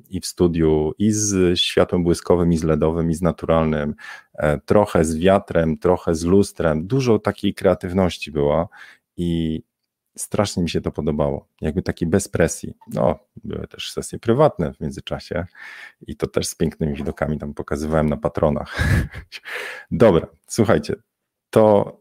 i 0.09 0.19
w 0.19 0.25
studiu, 0.25 0.93
i 0.97 1.11
z 1.11 1.59
światłem 1.59 2.03
błyskowym, 2.03 2.53
i 2.53 2.57
z 2.57 2.63
LEDowym, 2.63 3.11
i 3.11 3.13
z 3.13 3.21
naturalnym, 3.21 3.95
e, 4.33 4.59
trochę 4.59 5.05
z 5.05 5.17
wiatrem, 5.17 5.77
trochę 5.77 6.15
z 6.15 6.23
lustrem, 6.23 6.87
dużo 6.87 7.19
takiej 7.19 7.53
kreatywności 7.53 8.31
było 8.31 8.69
i 9.17 9.61
strasznie 10.17 10.63
mi 10.63 10.69
się 10.69 10.81
to 10.81 10.91
podobało, 10.91 11.47
jakby 11.61 11.81
taki 11.81 12.05
bez 12.05 12.27
presji. 12.27 12.73
No, 12.93 13.19
były 13.43 13.67
też 13.67 13.91
sesje 13.91 14.19
prywatne 14.19 14.73
w 14.73 14.79
międzyczasie 14.79 15.45
i 16.07 16.15
to 16.15 16.27
też 16.27 16.47
z 16.47 16.55
pięknymi 16.55 16.93
widokami 16.93 17.37
tam 17.37 17.53
pokazywałem 17.53 18.09
na 18.09 18.17
patronach. 18.17 18.77
Dobra, 19.91 20.27
słuchajcie, 20.47 20.95
to 21.49 21.98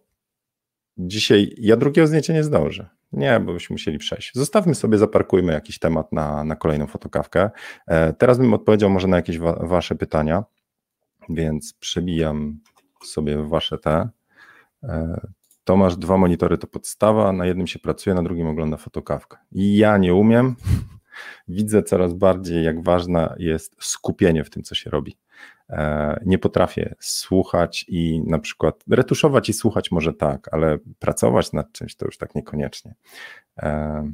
Dzisiaj 0.98 1.54
ja 1.58 1.76
drugiego 1.76 2.06
zdjęcia 2.06 2.32
nie 2.32 2.44
zdążę. 2.44 2.88
Nie, 3.12 3.40
bo 3.40 3.52
byśmy 3.52 3.74
musieli 3.74 3.98
przejść. 3.98 4.30
Zostawmy 4.34 4.74
sobie, 4.74 4.98
zaparkujmy 4.98 5.52
jakiś 5.52 5.78
temat 5.78 6.12
na, 6.12 6.44
na 6.44 6.56
kolejną 6.56 6.86
fotokawkę. 6.86 7.50
E, 7.86 8.12
teraz 8.12 8.38
bym 8.38 8.54
odpowiedział 8.54 8.90
może 8.90 9.08
na 9.08 9.16
jakieś 9.16 9.38
wa 9.38 9.52
Wasze 9.52 9.94
pytania, 9.94 10.44
więc 11.28 11.74
przebijam 11.74 12.60
sobie 13.04 13.42
Wasze 13.44 13.78
te. 13.78 14.08
E, 14.82 15.20
Tomasz, 15.64 15.96
dwa 15.96 16.16
monitory 16.16 16.58
to 16.58 16.66
podstawa, 16.66 17.32
na 17.32 17.46
jednym 17.46 17.66
się 17.66 17.78
pracuje, 17.78 18.14
na 18.14 18.22
drugim 18.22 18.46
ogląda 18.46 18.76
fotokawkę. 18.76 19.36
I 19.52 19.76
ja 19.76 19.98
nie 19.98 20.14
umiem. 20.14 20.56
Widzę 21.48 21.82
coraz 21.82 22.14
bardziej, 22.14 22.64
jak 22.64 22.84
ważne 22.84 23.34
jest 23.38 23.76
skupienie 23.80 24.44
w 24.44 24.50
tym, 24.50 24.62
co 24.62 24.74
się 24.74 24.90
robi. 24.90 25.16
E, 25.70 26.20
nie 26.26 26.38
potrafię 26.38 26.94
słuchać 27.00 27.84
i 27.88 28.22
na 28.26 28.38
przykład 28.38 28.84
retuszować 28.90 29.48
i 29.48 29.52
słuchać 29.52 29.90
może 29.90 30.12
tak, 30.12 30.48
ale 30.54 30.78
pracować 30.98 31.52
nad 31.52 31.72
czymś 31.72 31.96
to 31.96 32.06
już 32.06 32.18
tak 32.18 32.34
niekoniecznie. 32.34 32.94
E, 33.58 34.12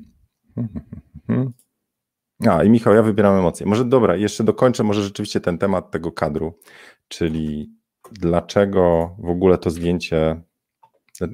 A 2.49 2.64
i 2.64 2.71
Michał, 2.71 2.95
ja 2.95 3.03
wybieram 3.03 3.38
emocje. 3.38 3.67
Może 3.67 3.85
dobra, 3.85 4.17
jeszcze 4.17 4.45
dokończę 4.45 4.85
może 4.85 5.03
rzeczywiście 5.03 5.40
ten 5.40 5.59
temat 5.59 5.90
tego 5.90 6.12
kadru, 6.12 6.59
czyli 7.09 7.73
dlaczego 8.12 9.17
w 9.19 9.29
ogóle 9.29 9.59
to 9.59 9.71
zdjęcie, 9.71 10.43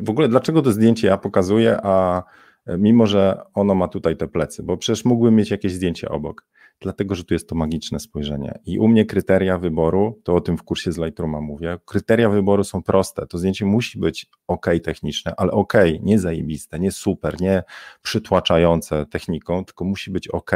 w 0.02 0.10
ogóle 0.10 0.28
dlaczego 0.28 0.62
to 0.62 0.72
zdjęcie 0.72 1.06
ja 1.06 1.16
pokazuję, 1.16 1.78
a 1.82 2.22
mimo, 2.66 3.06
że 3.06 3.42
ono 3.54 3.74
ma 3.74 3.88
tutaj 3.88 4.16
te 4.16 4.28
plecy, 4.28 4.62
bo 4.62 4.76
przecież 4.76 5.04
mógłbym 5.04 5.34
mieć 5.34 5.50
jakieś 5.50 5.72
zdjęcie 5.72 6.08
obok 6.08 6.46
dlatego 6.80 7.14
że 7.14 7.24
tu 7.24 7.34
jest 7.34 7.48
to 7.48 7.54
magiczne 7.54 8.00
spojrzenie. 8.00 8.58
I 8.66 8.78
u 8.78 8.88
mnie 8.88 9.04
kryteria 9.04 9.58
wyboru, 9.58 10.20
to 10.24 10.34
o 10.34 10.40
tym 10.40 10.56
w 10.56 10.62
kursie 10.62 10.92
z 10.92 10.98
Lightrooma 10.98 11.40
mówię, 11.40 11.78
kryteria 11.84 12.30
wyboru 12.30 12.64
są 12.64 12.82
proste. 12.82 13.26
To 13.26 13.38
zdjęcie 13.38 13.64
musi 13.64 13.98
być 13.98 14.26
ok 14.46 14.66
techniczne, 14.84 15.34
ale 15.36 15.52
ok, 15.52 15.72
nie 16.02 16.18
zajebiste, 16.18 16.78
nie 16.78 16.92
super, 16.92 17.40
nie 17.40 17.62
przytłaczające 18.02 19.06
techniką, 19.06 19.64
tylko 19.64 19.84
musi 19.84 20.10
być 20.10 20.28
ok, 20.28 20.50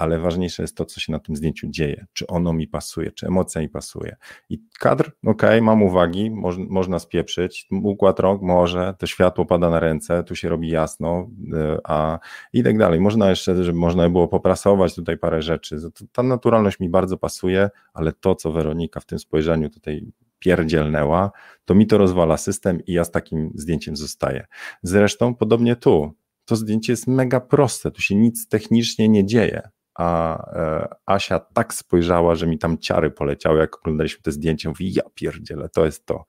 ale 0.00 0.18
ważniejsze 0.18 0.62
jest 0.62 0.76
to, 0.76 0.84
co 0.84 1.00
się 1.00 1.12
na 1.12 1.18
tym 1.18 1.36
zdjęciu 1.36 1.66
dzieje, 1.70 2.06
czy 2.12 2.26
ono 2.26 2.52
mi 2.52 2.68
pasuje, 2.68 3.12
czy 3.12 3.26
emocja 3.26 3.60
mi 3.60 3.68
pasuje. 3.68 4.16
I 4.48 4.60
kadr, 4.78 5.12
ok, 5.26 5.42
mam 5.62 5.82
uwagi, 5.82 6.30
moż, 6.30 6.56
można 6.58 6.98
spieprzyć, 6.98 7.68
układ 7.82 8.20
rąk 8.20 8.42
może, 8.42 8.94
to 8.98 9.06
światło 9.06 9.46
pada 9.46 9.70
na 9.70 9.80
ręce, 9.80 10.24
tu 10.24 10.36
się 10.36 10.48
robi 10.48 10.68
jasno, 10.68 11.30
e, 11.54 11.78
a 11.84 12.18
i 12.52 12.62
tak 12.62 12.78
dalej. 12.78 13.00
Można 13.00 13.30
jeszcze, 13.30 13.64
żeby 13.64 13.78
można 13.78 14.10
było 14.10 14.28
poprasować 14.28 14.94
tutaj 14.94 15.18
parę 15.18 15.42
rzeczy. 15.42 15.76
Ta 16.12 16.22
naturalność 16.22 16.80
mi 16.80 16.88
bardzo 16.88 17.18
pasuje, 17.18 17.70
ale 17.94 18.12
to, 18.12 18.34
co 18.34 18.52
Weronika 18.52 19.00
w 19.00 19.06
tym 19.06 19.18
spojrzeniu 19.18 19.70
tutaj 19.70 20.12
pierdzielnęła, 20.38 21.30
to 21.64 21.74
mi 21.74 21.86
to 21.86 21.98
rozwala 21.98 22.36
system 22.36 22.84
i 22.86 22.92
ja 22.92 23.04
z 23.04 23.10
takim 23.10 23.52
zdjęciem 23.54 23.96
zostaję. 23.96 24.46
Zresztą 24.82 25.34
podobnie 25.34 25.76
tu. 25.76 26.12
To 26.44 26.56
zdjęcie 26.56 26.92
jest 26.92 27.06
mega 27.06 27.40
proste, 27.40 27.90
tu 27.90 28.02
się 28.02 28.14
nic 28.14 28.48
technicznie 28.48 29.08
nie 29.08 29.26
dzieje 29.26 29.70
a 29.94 30.38
e, 30.52 30.88
Asia 31.06 31.38
tak 31.38 31.74
spojrzała, 31.74 32.34
że 32.34 32.46
mi 32.46 32.58
tam 32.58 32.78
ciary 32.78 33.10
poleciały, 33.10 33.58
jak 33.58 33.76
oglądaliśmy 33.76 34.22
te 34.22 34.32
zdjęcia, 34.32 34.68
mówi, 34.68 34.92
ja 34.92 35.02
pierdzielę, 35.14 35.68
to 35.68 35.84
jest 35.84 36.06
to. 36.06 36.24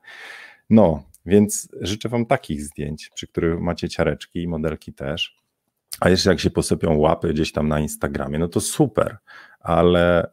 No, 0.69 1.03
więc 1.25 1.69
życzę 1.81 2.09
wam 2.09 2.25
takich 2.25 2.63
zdjęć, 2.63 3.09
przy 3.15 3.27
których 3.27 3.59
macie 3.59 3.89
ciareczki 3.89 4.43
i 4.43 4.47
modelki 4.47 4.93
też. 4.93 5.41
A 5.99 6.09
jeszcze 6.09 6.29
jak 6.29 6.39
się 6.39 6.49
posypią 6.49 6.97
łapy 6.97 7.33
gdzieś 7.33 7.51
tam 7.51 7.67
na 7.67 7.79
Instagramie, 7.79 8.39
no 8.39 8.47
to 8.47 8.61
super, 8.61 9.17
ale, 9.61 10.23
e, 10.23 10.31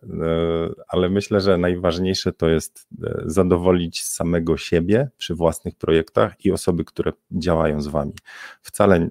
ale 0.88 1.10
myślę, 1.10 1.40
że 1.40 1.58
najważniejsze 1.58 2.32
to 2.32 2.48
jest 2.48 2.88
e, 3.04 3.22
zadowolić 3.26 4.04
samego 4.04 4.56
siebie 4.56 5.10
przy 5.18 5.34
własnych 5.34 5.74
projektach 5.74 6.44
i 6.44 6.52
osoby, 6.52 6.84
które 6.84 7.12
działają 7.30 7.80
z 7.80 7.86
wami. 7.86 8.12
Wcale 8.62 9.08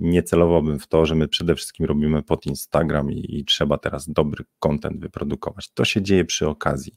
nie 0.00 0.22
celowałbym 0.22 0.78
w 0.78 0.86
to, 0.86 1.06
że 1.06 1.14
my 1.14 1.28
przede 1.28 1.54
wszystkim 1.54 1.86
robimy 1.86 2.22
pod 2.22 2.46
Instagram 2.46 3.10
i, 3.10 3.38
i 3.38 3.44
trzeba 3.44 3.78
teraz 3.78 4.10
dobry 4.10 4.44
content 4.58 5.00
wyprodukować. 5.00 5.70
To 5.74 5.84
się 5.84 6.02
dzieje 6.02 6.24
przy 6.24 6.48
okazji, 6.48 6.96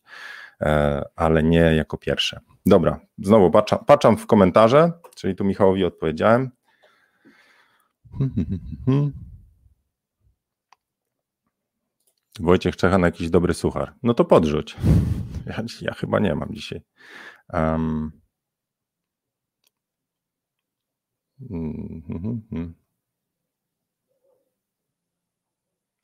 e, 0.61 1.01
ale 1.15 1.43
nie 1.43 1.75
jako 1.75 1.97
pierwsze. 1.97 2.39
Dobra, 2.65 2.99
znowu 3.17 3.51
patrzam, 3.51 3.79
patrzam 3.85 4.17
w 4.17 4.27
komentarze, 4.27 4.91
czyli 5.15 5.35
tu 5.35 5.43
Michałowi 5.43 5.85
odpowiedziałem. 5.85 6.49
Wojciech 12.39 12.75
Czecha 12.75 12.97
na 12.97 13.07
jakiś 13.07 13.29
dobry 13.29 13.53
suchar. 13.53 13.93
No 14.03 14.13
to 14.13 14.25
podrzuć. 14.25 14.75
Ja, 15.45 15.63
ja 15.81 15.93
chyba 15.93 16.19
nie 16.19 16.35
mam 16.35 16.53
dzisiaj. 16.53 16.81
Um. 17.53 18.11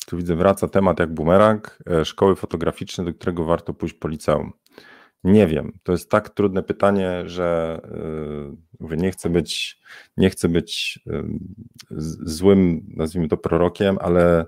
Tu 0.05 0.17
widzę, 0.17 0.35
wraca 0.35 0.67
temat 0.67 0.99
jak 0.99 1.13
bumerang, 1.13 1.79
e, 1.87 2.05
szkoły 2.05 2.35
fotograficzne, 2.35 3.05
do 3.05 3.13
którego 3.13 3.45
warto 3.45 3.73
pójść 3.73 3.93
po 3.93 4.07
liceum. 4.07 4.53
Nie 5.23 5.47
wiem. 5.47 5.79
To 5.83 5.91
jest 5.91 6.09
tak 6.09 6.29
trudne 6.29 6.63
pytanie, 6.63 7.23
że 7.25 7.79
yy, 8.79 8.97
nie 8.97 9.11
chcę 9.11 9.29
być, 9.29 9.81
nie 10.17 10.29
chcę 10.29 10.49
być 10.49 10.99
yy, 11.05 11.23
złym, 12.25 12.85
nazwijmy 12.87 13.27
to 13.27 13.37
prorokiem, 13.37 13.97
ale 14.01 14.45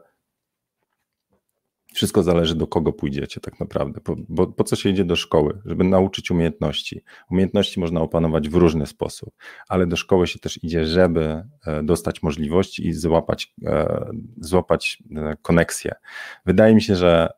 wszystko 1.94 2.24
zależy 2.24 2.56
do 2.56 2.68
kogo 2.68 2.94
pójdziecie 2.94 3.42
tak 3.42 3.60
naprawdę. 3.60 4.02
Po, 4.02 4.16
bo, 4.30 4.48
po 4.48 4.64
co 4.64 4.76
się 4.76 4.90
idzie 4.90 5.06
do 5.06 5.16
szkoły? 5.16 5.62
Żeby 5.66 5.84
nauczyć 5.84 6.32
umiejętności. 6.32 7.04
Umiejętności 7.32 7.80
można 7.80 8.02
opanować 8.02 8.50
w 8.50 8.56
różny 8.56 8.88
sposób, 8.88 9.34
ale 9.68 9.88
do 9.88 9.96
szkoły 9.96 10.28
się 10.28 10.40
też 10.40 10.64
idzie, 10.64 10.86
żeby 10.86 11.44
e, 11.66 11.84
dostać 11.84 12.24
możliwości 12.24 12.88
i 12.88 12.94
złapać, 12.94 13.54
e, 13.66 14.06
złapać 14.38 15.04
e, 15.16 15.36
koneksję. 15.42 15.96
Wydaje 16.46 16.76
mi 16.76 16.82
się, 16.82 16.96
że 16.96 17.30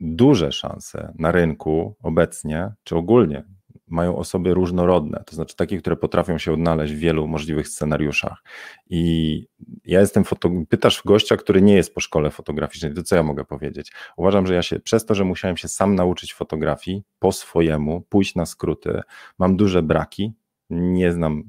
duże 0.00 0.52
szanse 0.52 1.12
na 1.18 1.32
rynku 1.32 1.96
obecnie, 2.02 2.72
czy 2.84 2.96
ogólnie 2.96 3.44
mają 3.88 4.16
osoby 4.16 4.54
różnorodne, 4.54 5.22
to 5.26 5.36
znaczy 5.36 5.56
takie, 5.56 5.78
które 5.78 5.96
potrafią 5.96 6.38
się 6.38 6.52
odnaleźć 6.52 6.94
w 6.94 6.98
wielu 6.98 7.28
możliwych 7.28 7.68
scenariuszach. 7.68 8.42
I 8.90 9.44
ja 9.84 10.00
jestem 10.00 10.24
foto... 10.24 10.50
pytasz 10.68 11.02
gościa, 11.04 11.36
który 11.36 11.62
nie 11.62 11.74
jest 11.74 11.94
po 11.94 12.00
szkole 12.00 12.30
fotograficznej, 12.30 12.94
to 12.94 13.02
co 13.02 13.16
ja 13.16 13.22
mogę 13.22 13.44
powiedzieć? 13.44 13.92
Uważam, 14.16 14.46
że 14.46 14.54
ja 14.54 14.62
się 14.62 14.80
przez 14.80 15.06
to, 15.06 15.14
że 15.14 15.24
musiałem 15.24 15.56
się 15.56 15.68
sam 15.68 15.94
nauczyć 15.94 16.34
fotografii 16.34 17.02
po 17.18 17.32
swojemu, 17.32 18.00
pójść 18.00 18.34
na 18.34 18.46
skróty, 18.46 19.00
mam 19.38 19.56
duże 19.56 19.82
braki, 19.82 20.32
nie 20.70 21.12
znam, 21.12 21.44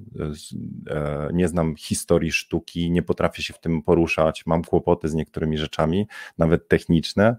e, 0.89 1.29
nie 1.33 1.47
znam 1.47 1.75
historii 1.75 2.31
sztuki, 2.31 2.91
nie 2.91 3.03
potrafię 3.03 3.43
się 3.43 3.53
w 3.53 3.59
tym 3.59 3.81
poruszać, 3.81 4.45
mam 4.45 4.63
kłopoty 4.63 5.09
z 5.09 5.13
niektórymi 5.13 5.57
rzeczami, 5.57 6.07
nawet 6.37 6.67
techniczne, 6.67 7.37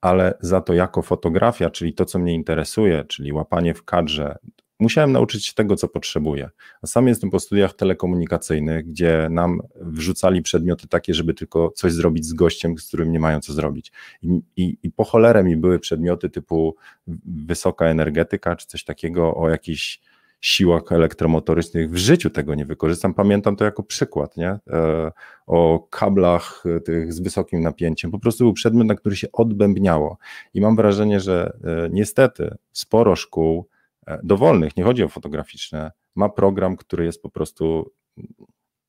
ale 0.00 0.34
za 0.40 0.60
to 0.60 0.74
jako 0.74 1.02
fotografia, 1.02 1.70
czyli 1.70 1.94
to, 1.94 2.04
co 2.04 2.18
mnie 2.18 2.34
interesuje, 2.34 3.04
czyli 3.04 3.32
łapanie 3.32 3.74
w 3.74 3.84
kadrze, 3.84 4.38
musiałem 4.80 5.12
nauczyć 5.12 5.46
się 5.46 5.52
tego, 5.54 5.76
co 5.76 5.88
potrzebuję. 5.88 6.50
A 6.82 6.86
sam 6.86 7.08
jestem 7.08 7.30
po 7.30 7.40
studiach 7.40 7.74
telekomunikacyjnych, 7.74 8.86
gdzie 8.86 9.28
nam 9.30 9.60
wrzucali 9.80 10.42
przedmioty 10.42 10.88
takie, 10.88 11.14
żeby 11.14 11.34
tylko 11.34 11.70
coś 11.70 11.92
zrobić 11.92 12.26
z 12.26 12.32
gościem, 12.32 12.78
z 12.78 12.88
którym 12.88 13.12
nie 13.12 13.20
mają 13.20 13.40
co 13.40 13.52
zrobić. 13.52 13.92
I, 14.22 14.40
i, 14.56 14.78
i 14.82 14.90
po 14.90 15.04
cholerę 15.04 15.44
mi 15.44 15.56
były 15.56 15.78
przedmioty 15.78 16.30
typu 16.30 16.76
wysoka 17.46 17.86
energetyka, 17.86 18.56
czy 18.56 18.66
coś 18.66 18.84
takiego 18.84 19.34
o 19.34 19.48
jakiejś 19.48 20.00
siłach 20.40 20.92
elektromotorycznych. 20.92 21.90
W 21.90 21.96
życiu 21.96 22.30
tego 22.30 22.54
nie 22.54 22.64
wykorzystam. 22.64 23.14
Pamiętam 23.14 23.56
to 23.56 23.64
jako 23.64 23.82
przykład, 23.82 24.36
nie? 24.36 24.48
E, 24.48 25.12
o 25.46 25.86
kablach 25.90 26.64
e, 26.76 26.80
tych 26.80 27.12
z 27.12 27.20
wysokim 27.20 27.60
napięciem. 27.60 28.10
Po 28.10 28.18
prostu 28.18 28.44
był 28.44 28.52
przedmiot, 28.52 28.86
na 28.86 28.94
który 28.94 29.16
się 29.16 29.32
odbębniało. 29.32 30.18
I 30.54 30.60
mam 30.60 30.76
wrażenie, 30.76 31.20
że 31.20 31.58
e, 31.64 31.88
niestety 31.90 32.54
sporo 32.72 33.16
szkół 33.16 33.68
dowolnych, 34.22 34.76
nie 34.76 34.84
chodzi 34.84 35.02
o 35.02 35.08
fotograficzne, 35.08 35.92
ma 36.14 36.28
program, 36.28 36.76
który 36.76 37.04
jest 37.04 37.22
po 37.22 37.30
prostu 37.30 37.92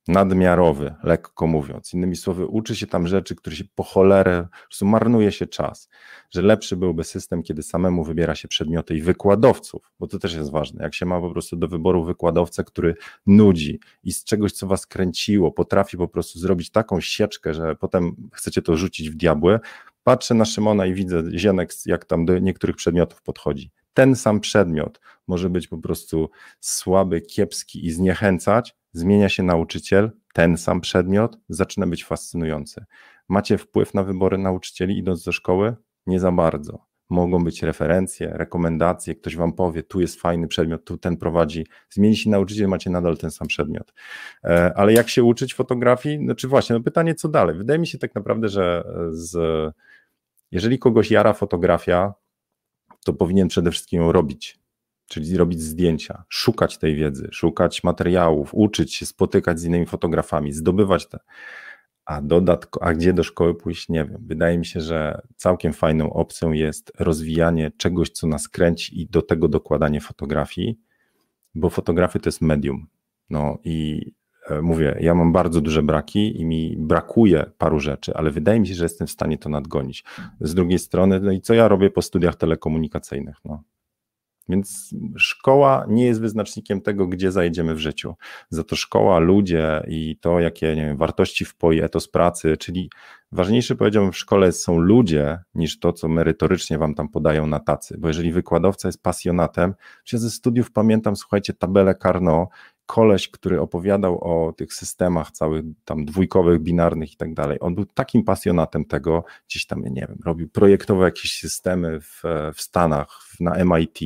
nadmiarowy, 0.07 0.95
lekko 1.03 1.47
mówiąc. 1.47 1.93
Innymi 1.93 2.15
słowy, 2.15 2.45
uczy 2.45 2.75
się 2.75 2.87
tam 2.87 3.07
rzeczy, 3.07 3.35
które 3.35 3.55
się 3.55 3.63
po 3.75 3.83
cholerę, 3.83 4.47
po 4.51 4.67
prostu 4.67 4.85
marnuje 4.85 5.31
się 5.31 5.47
czas. 5.47 5.89
Że 6.31 6.41
lepszy 6.41 6.77
byłby 6.77 7.03
system, 7.03 7.43
kiedy 7.43 7.63
samemu 7.63 8.03
wybiera 8.03 8.35
się 8.35 8.47
przedmioty 8.47 8.95
i 8.95 9.01
wykładowców, 9.01 9.91
bo 9.99 10.07
to 10.07 10.19
też 10.19 10.33
jest 10.33 10.51
ważne. 10.51 10.83
Jak 10.83 10.93
się 10.93 11.05
ma 11.05 11.21
po 11.21 11.31
prostu 11.31 11.55
do 11.55 11.67
wyboru 11.67 12.05
wykładowcę, 12.05 12.63
który 12.63 12.95
nudzi 13.27 13.79
i 14.03 14.13
z 14.13 14.23
czegoś, 14.23 14.51
co 14.51 14.67
was 14.67 14.85
kręciło, 14.85 15.51
potrafi 15.51 15.97
po 15.97 16.07
prostu 16.07 16.39
zrobić 16.39 16.69
taką 16.69 17.01
sieczkę, 17.01 17.53
że 17.53 17.75
potem 17.75 18.15
chcecie 18.33 18.61
to 18.61 18.77
rzucić 18.77 19.09
w 19.09 19.15
diabły. 19.15 19.59
Patrzę 20.03 20.33
na 20.33 20.45
Szymona 20.45 20.85
i 20.85 20.93
widzę 20.93 21.23
Zienek, 21.35 21.73
jak 21.85 22.05
tam 22.05 22.25
do 22.25 22.39
niektórych 22.39 22.75
przedmiotów 22.75 23.21
podchodzi. 23.21 23.71
Ten 23.93 24.15
sam 24.15 24.39
przedmiot 24.39 24.99
może 25.27 25.49
być 25.49 25.67
po 25.67 25.77
prostu 25.77 26.29
słaby, 26.59 27.21
kiepski 27.21 27.85
i 27.85 27.91
zniechęcać, 27.91 28.75
zmienia 28.97 29.29
się 29.29 29.43
nauczyciel, 29.43 30.11
ten 30.33 30.57
sam 30.57 30.81
przedmiot 30.81 31.37
zaczyna 31.49 31.87
być 31.87 32.05
fascynujący. 32.05 32.85
Macie 33.29 33.57
wpływ 33.57 33.93
na 33.93 34.03
wybory 34.03 34.37
nauczycieli 34.37 34.97
idąc 34.97 35.23
do 35.23 35.31
szkoły? 35.31 35.75
Nie 36.07 36.19
za 36.19 36.31
bardzo. 36.31 36.87
Mogą 37.09 37.43
być 37.43 37.63
referencje, 37.63 38.29
rekomendacje, 38.33 39.15
ktoś 39.15 39.35
wam 39.35 39.53
powie, 39.53 39.83
tu 39.83 40.01
jest 40.01 40.21
fajny 40.21 40.47
przedmiot, 40.47 40.85
tu 40.85 40.97
ten 40.97 41.17
prowadzi. 41.17 41.65
Zmieni 41.89 42.15
się 42.15 42.29
nauczyciel, 42.29 42.67
macie 42.67 42.89
nadal 42.89 43.17
ten 43.17 43.31
sam 43.31 43.47
przedmiot. 43.47 43.93
E, 44.43 44.73
ale 44.75 44.93
jak 44.93 45.09
się 45.09 45.23
uczyć 45.23 45.53
fotografii? 45.53 46.17
Znaczy 46.25 46.47
właśnie, 46.47 46.75
no 46.75 46.83
pytanie, 46.83 47.15
co 47.15 47.29
dalej? 47.29 47.57
Wydaje 47.57 47.79
mi 47.79 47.87
się 47.87 47.97
tak 47.97 48.15
naprawdę, 48.15 48.49
że 48.49 48.83
z, 49.09 49.37
jeżeli 50.51 50.79
kogoś 50.79 51.11
jara 51.11 51.33
fotografia, 51.33 52.13
to 53.05 53.13
powinien 53.13 53.47
przede 53.47 53.71
wszystkim 53.71 54.01
ją 54.01 54.11
robić 54.11 54.59
czyli 55.07 55.37
robić 55.37 55.61
zdjęcia, 55.61 56.23
szukać 56.29 56.77
tej 56.77 56.95
wiedzy, 56.95 57.29
szukać 57.31 57.83
materiałów, 57.83 58.49
uczyć 58.53 58.95
się, 58.95 59.05
spotykać 59.05 59.59
z 59.59 59.63
innymi 59.63 59.85
fotografami, 59.85 60.53
zdobywać 60.53 61.07
te. 61.07 61.19
A 62.05 62.21
dodatko, 62.21 62.83
a 62.83 62.93
gdzie 62.93 63.13
do 63.13 63.23
szkoły 63.23 63.55
pójść, 63.55 63.89
nie 63.89 64.05
wiem. 64.05 64.17
Wydaje 64.25 64.57
mi 64.57 64.65
się, 64.65 64.81
że 64.81 65.21
całkiem 65.35 65.73
fajną 65.73 66.13
opcją 66.13 66.51
jest 66.51 66.91
rozwijanie 66.99 67.71
czegoś, 67.77 68.09
co 68.09 68.27
nas 68.27 68.49
kręci 68.49 69.01
i 69.01 69.07
do 69.07 69.21
tego 69.21 69.47
dokładanie 69.47 70.01
fotografii, 70.01 70.79
bo 71.55 71.69
fotografy 71.69 72.19
to 72.19 72.27
jest 72.27 72.41
medium. 72.41 72.87
No 73.29 73.57
i 73.63 74.05
e, 74.49 74.61
mówię, 74.61 74.97
ja 74.99 75.15
mam 75.15 75.33
bardzo 75.33 75.61
duże 75.61 75.83
braki 75.83 76.41
i 76.41 76.45
mi 76.45 76.75
brakuje 76.79 77.51
paru 77.57 77.79
rzeczy, 77.79 78.13
ale 78.13 78.31
wydaje 78.31 78.59
mi 78.59 78.67
się, 78.67 78.73
że 78.73 78.85
jestem 78.85 79.07
w 79.07 79.11
stanie 79.11 79.37
to 79.37 79.49
nadgonić. 79.49 80.03
Z 80.41 80.53
drugiej 80.53 80.79
strony, 80.79 81.19
no 81.19 81.31
i 81.31 81.41
co 81.41 81.53
ja 81.53 81.67
robię 81.67 81.89
po 81.89 82.01
studiach 82.01 82.35
telekomunikacyjnych? 82.35 83.37
No, 83.45 83.63
więc 84.49 84.95
szkoła 85.17 85.85
nie 85.89 86.05
jest 86.05 86.21
wyznacznikiem 86.21 86.81
tego, 86.81 87.07
gdzie 87.07 87.31
zajedziemy 87.31 87.75
w 87.75 87.79
życiu. 87.79 88.15
Za 88.49 88.63
to 88.63 88.75
szkoła, 88.75 89.19
ludzie 89.19 89.83
i 89.87 90.17
to, 90.21 90.39
jakie 90.39 90.75
nie 90.75 90.85
wiem, 90.85 90.97
wartości 90.97 91.45
wpoje, 91.45 91.83
etos 91.83 92.07
pracy, 92.07 92.57
czyli 92.57 92.89
ważniejsze 93.31 93.75
powiedziałbym 93.75 94.11
w 94.11 94.17
szkole 94.17 94.51
są 94.51 94.79
ludzie 94.79 95.39
niż 95.55 95.79
to, 95.79 95.93
co 95.93 96.07
merytorycznie 96.07 96.77
wam 96.77 96.95
tam 96.95 97.09
podają 97.09 97.47
na 97.47 97.59
tacy. 97.59 97.97
Bo 97.97 98.07
jeżeli 98.07 98.31
wykładowca 98.31 98.87
jest 98.87 99.03
pasjonatem, 99.03 99.73
czy 100.03 100.15
ja 100.15 100.19
ze 100.19 100.29
studiów 100.29 100.71
pamiętam, 100.71 101.15
słuchajcie, 101.15 101.53
tabelę 101.53 101.95
Carnot, 101.95 102.49
koleś, 102.87 103.29
który 103.29 103.61
opowiadał 103.61 104.19
o 104.23 104.53
tych 104.53 104.73
systemach 104.73 105.31
całych 105.31 105.65
tam 105.85 106.05
dwójkowych, 106.05 106.59
binarnych 106.61 107.13
i 107.13 107.17
tak 107.17 107.33
dalej. 107.33 107.57
On 107.61 107.75
był 107.75 107.85
takim 107.85 108.23
pasjonatem 108.23 108.85
tego, 108.85 109.23
gdzieś 109.49 109.65
tam, 109.65 109.83
nie 109.83 110.05
wiem, 110.09 110.17
robił, 110.25 110.49
projektował 110.49 111.03
jakieś 111.03 111.39
systemy 111.39 112.01
w, 112.01 112.23
w 112.53 112.61
Stanach, 112.61 113.27
na 113.39 113.65
MIT, 113.65 113.99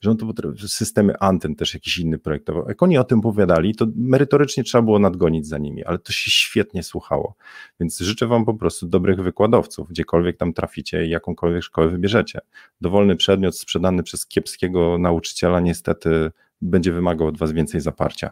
że 0.00 0.10
on 0.10 0.16
to 0.16 0.32
systemy 0.68 1.18
anten 1.18 1.54
też 1.54 1.74
jakiś 1.74 1.98
inny 1.98 2.18
projektował. 2.18 2.68
Jak 2.68 2.82
oni 2.82 2.98
o 2.98 3.04
tym 3.04 3.18
opowiadali, 3.18 3.74
to 3.74 3.86
merytorycznie 3.96 4.64
trzeba 4.64 4.82
było 4.82 4.98
nadgonić 4.98 5.46
za 5.46 5.58
nimi, 5.58 5.84
ale 5.84 5.98
to 5.98 6.12
się 6.12 6.30
świetnie 6.30 6.82
słuchało. 6.82 7.34
Więc 7.80 7.98
życzę 7.98 8.26
Wam 8.26 8.44
po 8.44 8.54
prostu 8.54 8.86
dobrych 8.86 9.22
wykładowców, 9.22 9.88
gdziekolwiek 9.88 10.36
tam 10.36 10.52
traficie 10.52 11.06
i 11.06 11.10
jakąkolwiek 11.10 11.62
szkołę 11.62 11.88
wybierzecie. 11.88 12.40
Dowolny 12.80 13.16
przedmiot 13.16 13.58
sprzedany 13.58 14.02
przez 14.02 14.26
kiepskiego 14.26 14.98
nauczyciela 14.98 15.60
niestety 15.60 16.30
będzie 16.62 16.92
wymagał 16.92 17.26
od 17.26 17.38
Was 17.38 17.52
więcej 17.52 17.80
zaparcia. 17.80 18.30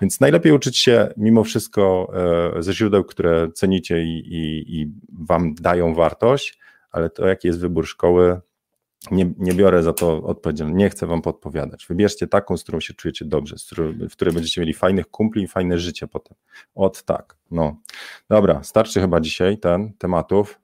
Więc 0.00 0.20
najlepiej 0.20 0.52
uczyć 0.52 0.78
się 0.78 1.08
mimo 1.16 1.44
wszystko 1.44 2.12
e, 2.56 2.62
ze 2.62 2.72
źródeł, 2.72 3.04
które 3.04 3.48
cenicie 3.54 4.02
i, 4.02 4.18
i, 4.18 4.80
i 4.80 4.92
Wam 5.12 5.54
dają 5.54 5.94
wartość, 5.94 6.58
ale 6.90 7.10
to 7.10 7.26
jaki 7.26 7.48
jest 7.48 7.60
wybór 7.60 7.86
szkoły, 7.86 8.40
nie, 9.10 9.32
nie 9.38 9.54
biorę 9.54 9.82
za 9.82 9.92
to 9.92 10.22
odpowiedzialności, 10.22 10.78
nie 10.78 10.90
chcę 10.90 11.06
wam 11.06 11.22
podpowiadać. 11.22 11.86
Wybierzcie 11.86 12.26
taką, 12.26 12.56
z 12.56 12.62
którą 12.62 12.80
się 12.80 12.94
czujecie 12.94 13.24
dobrze, 13.24 13.56
której, 13.66 14.08
w 14.08 14.12
której 14.12 14.34
będziecie 14.34 14.60
mieli 14.60 14.74
fajnych 14.74 15.10
kumpli 15.10 15.42
i 15.42 15.48
fajne 15.48 15.78
życie 15.78 16.08
potem. 16.08 16.36
Od 16.74 17.02
tak, 17.02 17.36
no. 17.50 17.76
Dobra, 18.28 18.62
starczy 18.62 19.00
chyba 19.00 19.20
dzisiaj 19.20 19.58
ten 19.58 19.92
tematów. 19.92 20.60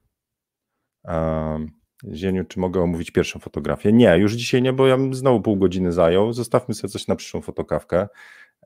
Um, 1.05 1.71
Zieniu, 2.13 2.45
czy 2.45 2.61
mogę 2.61 2.83
omówić 2.83 3.11
pierwszą 3.11 3.39
fotografię? 3.39 3.93
Nie, 3.93 4.19
już 4.19 4.33
dzisiaj 4.33 4.63
nie, 4.63 4.73
bo 4.73 4.87
ja 4.87 4.97
bym 4.97 5.15
znowu 5.15 5.41
pół 5.41 5.57
godziny 5.57 5.93
zajął. 5.93 6.33
Zostawmy 6.33 6.75
sobie 6.75 6.91
coś 6.91 7.07
na 7.07 7.17
przyszłą 7.17 7.41
fotokawkę. 7.41 8.09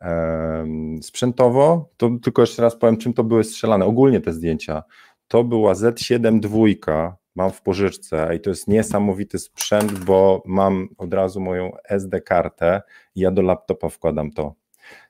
Um, 0.01 1.03
sprzętowo, 1.03 1.91
to 1.97 2.11
tylko 2.23 2.43
jeszcze 2.43 2.63
raz 2.63 2.77
powiem, 2.77 2.97
czym 2.97 3.13
to 3.13 3.25
były 3.25 3.45
strzelane. 3.45 3.85
Ogólnie 3.85 4.21
te 4.21 4.33
zdjęcia. 4.33 4.83
To 5.29 5.45
była 5.45 5.73
Z7 5.73 6.41
dwójka, 6.41 7.17
mam 7.35 7.51
w 7.51 7.63
pożyczce 7.63 8.37
i 8.37 8.41
to 8.41 8.51
jest 8.51 8.69
niesamowity 8.69 9.39
sprzęt, 9.39 9.93
bo 9.93 10.43
mam 10.47 10.89
od 10.99 11.15
razu 11.15 11.41
moją 11.41 11.73
SD 11.85 12.21
kartę 12.21 12.83
i 13.15 13.21
ja 13.21 13.31
do 13.31 13.43
laptopa 13.43 13.89
wkładam 13.89 14.31
to. 14.31 14.55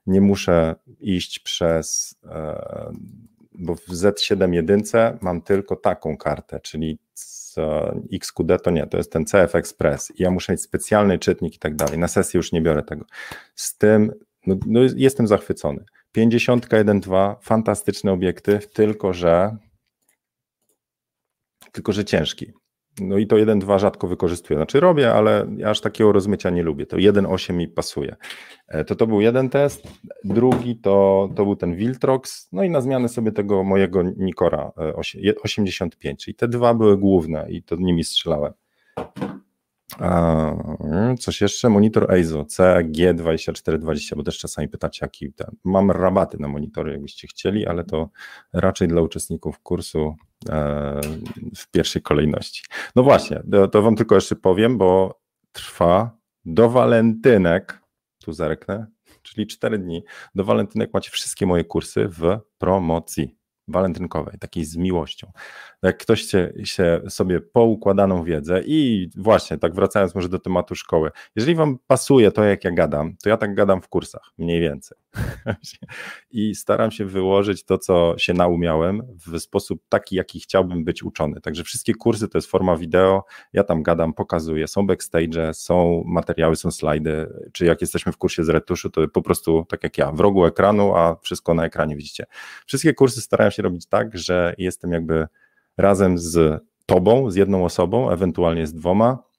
Nie 0.06 0.20
muszę 0.20 0.74
iść 1.00 1.38
przez, 1.38 2.14
e, 2.24 2.92
bo 3.52 3.74
w 3.74 3.88
Z7 3.88 4.52
jedynce 4.52 5.18
mam 5.20 5.42
tylko 5.42 5.76
taką 5.76 6.16
kartę, 6.16 6.60
czyli 6.60 6.98
XQD 8.12 8.62
to 8.62 8.70
nie, 8.70 8.86
to 8.86 8.96
jest 8.96 9.12
ten 9.12 9.24
CF 9.24 9.54
Express 9.54 10.12
i 10.18 10.22
ja 10.22 10.30
muszę 10.30 10.52
mieć 10.52 10.62
specjalny 10.62 11.18
czytnik 11.18 11.54
i 11.54 11.58
tak 11.58 11.76
dalej. 11.76 11.98
Na 11.98 12.08
sesji 12.08 12.36
już 12.36 12.52
nie 12.52 12.62
biorę 12.62 12.82
tego. 12.82 13.04
Z 13.54 13.76
tym 13.76 14.12
no, 14.46 14.56
no 14.66 14.80
jestem 14.96 15.26
zachwycony. 15.26 15.84
51.2, 16.16 17.36
fantastyczny 17.42 18.10
obiektyw, 18.10 18.72
tylko 18.72 19.12
że 19.12 19.56
tylko 21.72 21.92
że 21.92 22.04
ciężki. 22.04 22.52
No 23.00 23.18
i 23.18 23.26
to 23.26 23.36
1.2 23.36 23.78
rzadko 23.78 24.06
wykorzystuję. 24.06 24.58
Znaczy 24.58 24.80
robię, 24.80 25.12
ale 25.12 25.46
ja 25.56 25.70
aż 25.70 25.80
takiego 25.80 26.12
rozmycia 26.12 26.50
nie 26.50 26.62
lubię. 26.62 26.86
To 26.86 26.96
1.8 26.96 27.54
mi 27.54 27.68
pasuje. 27.68 28.16
E, 28.68 28.84
to 28.84 28.94
to 28.94 29.06
był 29.06 29.20
jeden 29.20 29.48
test. 29.48 29.88
Drugi 30.24 30.76
to, 30.76 31.28
to 31.36 31.44
był 31.44 31.56
ten 31.56 31.76
Viltrox. 31.76 32.48
No 32.52 32.64
i 32.64 32.70
na 32.70 32.80
zmianę 32.80 33.08
sobie 33.08 33.32
tego 33.32 33.64
mojego 33.64 34.02
Nikora 34.02 34.72
85. 35.42 36.04
E, 36.04 36.16
czyli 36.16 36.34
te 36.34 36.48
dwa 36.48 36.74
były 36.74 36.98
główne 36.98 37.46
i 37.50 37.62
to 37.62 37.76
nimi 37.76 38.04
strzelałem. 38.04 38.52
Coś 41.18 41.40
jeszcze? 41.40 41.68
Monitor 41.68 42.12
EIZO 42.12 42.42
CG2420, 42.42 44.16
bo 44.16 44.22
też 44.22 44.38
czasami 44.38 44.68
pytacie, 44.68 44.98
jaki 45.02 45.32
ten. 45.32 45.56
Mam 45.64 45.90
rabaty 45.90 46.36
na 46.40 46.48
monitory, 46.48 46.92
jakbyście 46.92 47.28
chcieli, 47.28 47.66
ale 47.66 47.84
to 47.84 48.10
raczej 48.52 48.88
dla 48.88 49.02
uczestników 49.02 49.60
kursu 49.60 50.14
e, 50.48 51.00
w 51.56 51.70
pierwszej 51.70 52.02
kolejności. 52.02 52.62
No 52.96 53.02
właśnie, 53.02 53.42
to 53.72 53.82
Wam 53.82 53.96
tylko 53.96 54.14
jeszcze 54.14 54.36
powiem, 54.36 54.78
bo 54.78 55.20
trwa 55.52 56.18
do 56.44 56.70
walentynek, 56.70 57.80
tu 58.24 58.32
zerknę, 58.32 58.86
czyli 59.22 59.46
4 59.46 59.78
dni, 59.78 60.04
do 60.34 60.44
walentynek 60.44 60.94
macie 60.94 61.10
wszystkie 61.10 61.46
moje 61.46 61.64
kursy 61.64 62.08
w 62.08 62.38
promocji 62.58 63.36
walentynkowej, 63.68 64.38
takiej 64.38 64.64
z 64.64 64.76
miłością. 64.76 65.32
Jak 65.82 65.98
ktoś 65.98 66.22
się, 66.22 66.52
się 66.64 67.00
sobie 67.08 67.40
poukładaną 67.40 68.24
wiedzę 68.24 68.62
i 68.66 69.10
właśnie, 69.16 69.58
tak 69.58 69.74
wracając 69.74 70.14
może 70.14 70.28
do 70.28 70.38
tematu 70.38 70.74
szkoły, 70.74 71.10
jeżeli 71.36 71.54
wam 71.54 71.78
pasuje 71.86 72.32
to, 72.32 72.44
jak 72.44 72.64
ja 72.64 72.70
gadam, 72.70 73.16
to 73.22 73.28
ja 73.28 73.36
tak 73.36 73.54
gadam 73.54 73.82
w 73.82 73.88
kursach, 73.88 74.32
mniej 74.38 74.60
więcej. 74.60 74.98
I 76.30 76.54
staram 76.54 76.90
się 76.90 77.04
wyłożyć 77.04 77.64
to, 77.64 77.78
co 77.78 78.14
się 78.18 78.34
naumiałem 78.34 79.02
w 79.26 79.38
sposób 79.38 79.82
taki, 79.88 80.16
jaki 80.16 80.40
chciałbym 80.40 80.84
być 80.84 81.02
uczony. 81.02 81.40
Także 81.40 81.64
wszystkie 81.64 81.94
kursy 81.94 82.28
to 82.28 82.38
jest 82.38 82.50
forma 82.50 82.76
wideo, 82.76 83.24
ja 83.52 83.64
tam 83.64 83.82
gadam, 83.82 84.12
pokazuję, 84.12 84.68
są 84.68 84.86
backstage, 84.86 85.54
są 85.54 86.04
materiały, 86.06 86.56
są 86.56 86.70
slajdy, 86.70 87.26
czy 87.52 87.64
jak 87.64 87.80
jesteśmy 87.80 88.12
w 88.12 88.16
kursie 88.16 88.44
z 88.44 88.48
retuszu, 88.48 88.90
to 88.90 89.08
po 89.08 89.22
prostu 89.22 89.66
tak 89.68 89.84
jak 89.84 89.98
ja, 89.98 90.12
w 90.12 90.20
rogu 90.20 90.44
ekranu, 90.44 90.96
a 90.96 91.16
wszystko 91.22 91.54
na 91.54 91.64
ekranie 91.64 91.96
widzicie. 91.96 92.26
Wszystkie 92.66 92.94
kursy 92.94 93.20
starają 93.20 93.50
się 93.50 93.62
robić 93.62 93.86
tak, 93.86 94.18
że 94.18 94.54
jestem 94.58 94.92
jakby 94.92 95.26
razem 95.80 96.18
z 96.18 96.62
tobą, 96.86 97.30
z 97.30 97.36
jedną 97.36 97.64
osobą, 97.64 98.10
ewentualnie 98.10 98.66
z 98.66 98.74
dwoma, 98.74 99.30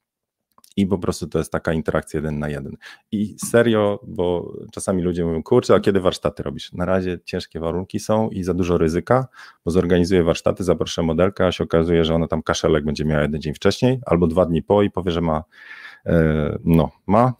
i 0.76 0.86
po 0.86 0.98
prostu 0.98 1.26
to 1.26 1.38
jest 1.38 1.52
taka 1.52 1.72
interakcja 1.72 2.18
jeden 2.18 2.38
na 2.38 2.48
jeden. 2.48 2.76
I 3.12 3.36
serio, 3.44 4.00
bo 4.06 4.52
czasami 4.72 5.02
ludzie 5.02 5.24
mówią, 5.24 5.42
kurczę, 5.42 5.74
a 5.74 5.80
kiedy 5.80 6.00
warsztaty 6.00 6.42
robisz? 6.42 6.72
Na 6.72 6.84
razie 6.84 7.18
ciężkie 7.24 7.60
warunki 7.60 8.00
są 8.00 8.30
i 8.30 8.42
za 8.42 8.54
dużo 8.54 8.78
ryzyka, 8.78 9.26
bo 9.64 9.70
zorganizuję 9.70 10.24
warsztaty, 10.24 10.64
zaproszę 10.64 11.02
modelkę, 11.02 11.46
a 11.46 11.52
się 11.52 11.64
okazuje, 11.64 12.04
że 12.04 12.14
ona 12.14 12.28
tam 12.28 12.42
kaszelek 12.42 12.84
będzie 12.84 13.04
miała 13.04 13.22
jeden 13.22 13.40
dzień 13.40 13.54
wcześniej 13.54 14.00
albo 14.06 14.26
dwa 14.26 14.46
dni 14.46 14.62
po 14.62 14.82
i 14.82 14.90
powie, 14.90 15.10
że 15.10 15.20
ma, 15.20 15.44
e, 16.06 16.58
no, 16.64 16.90
ma 17.06 17.32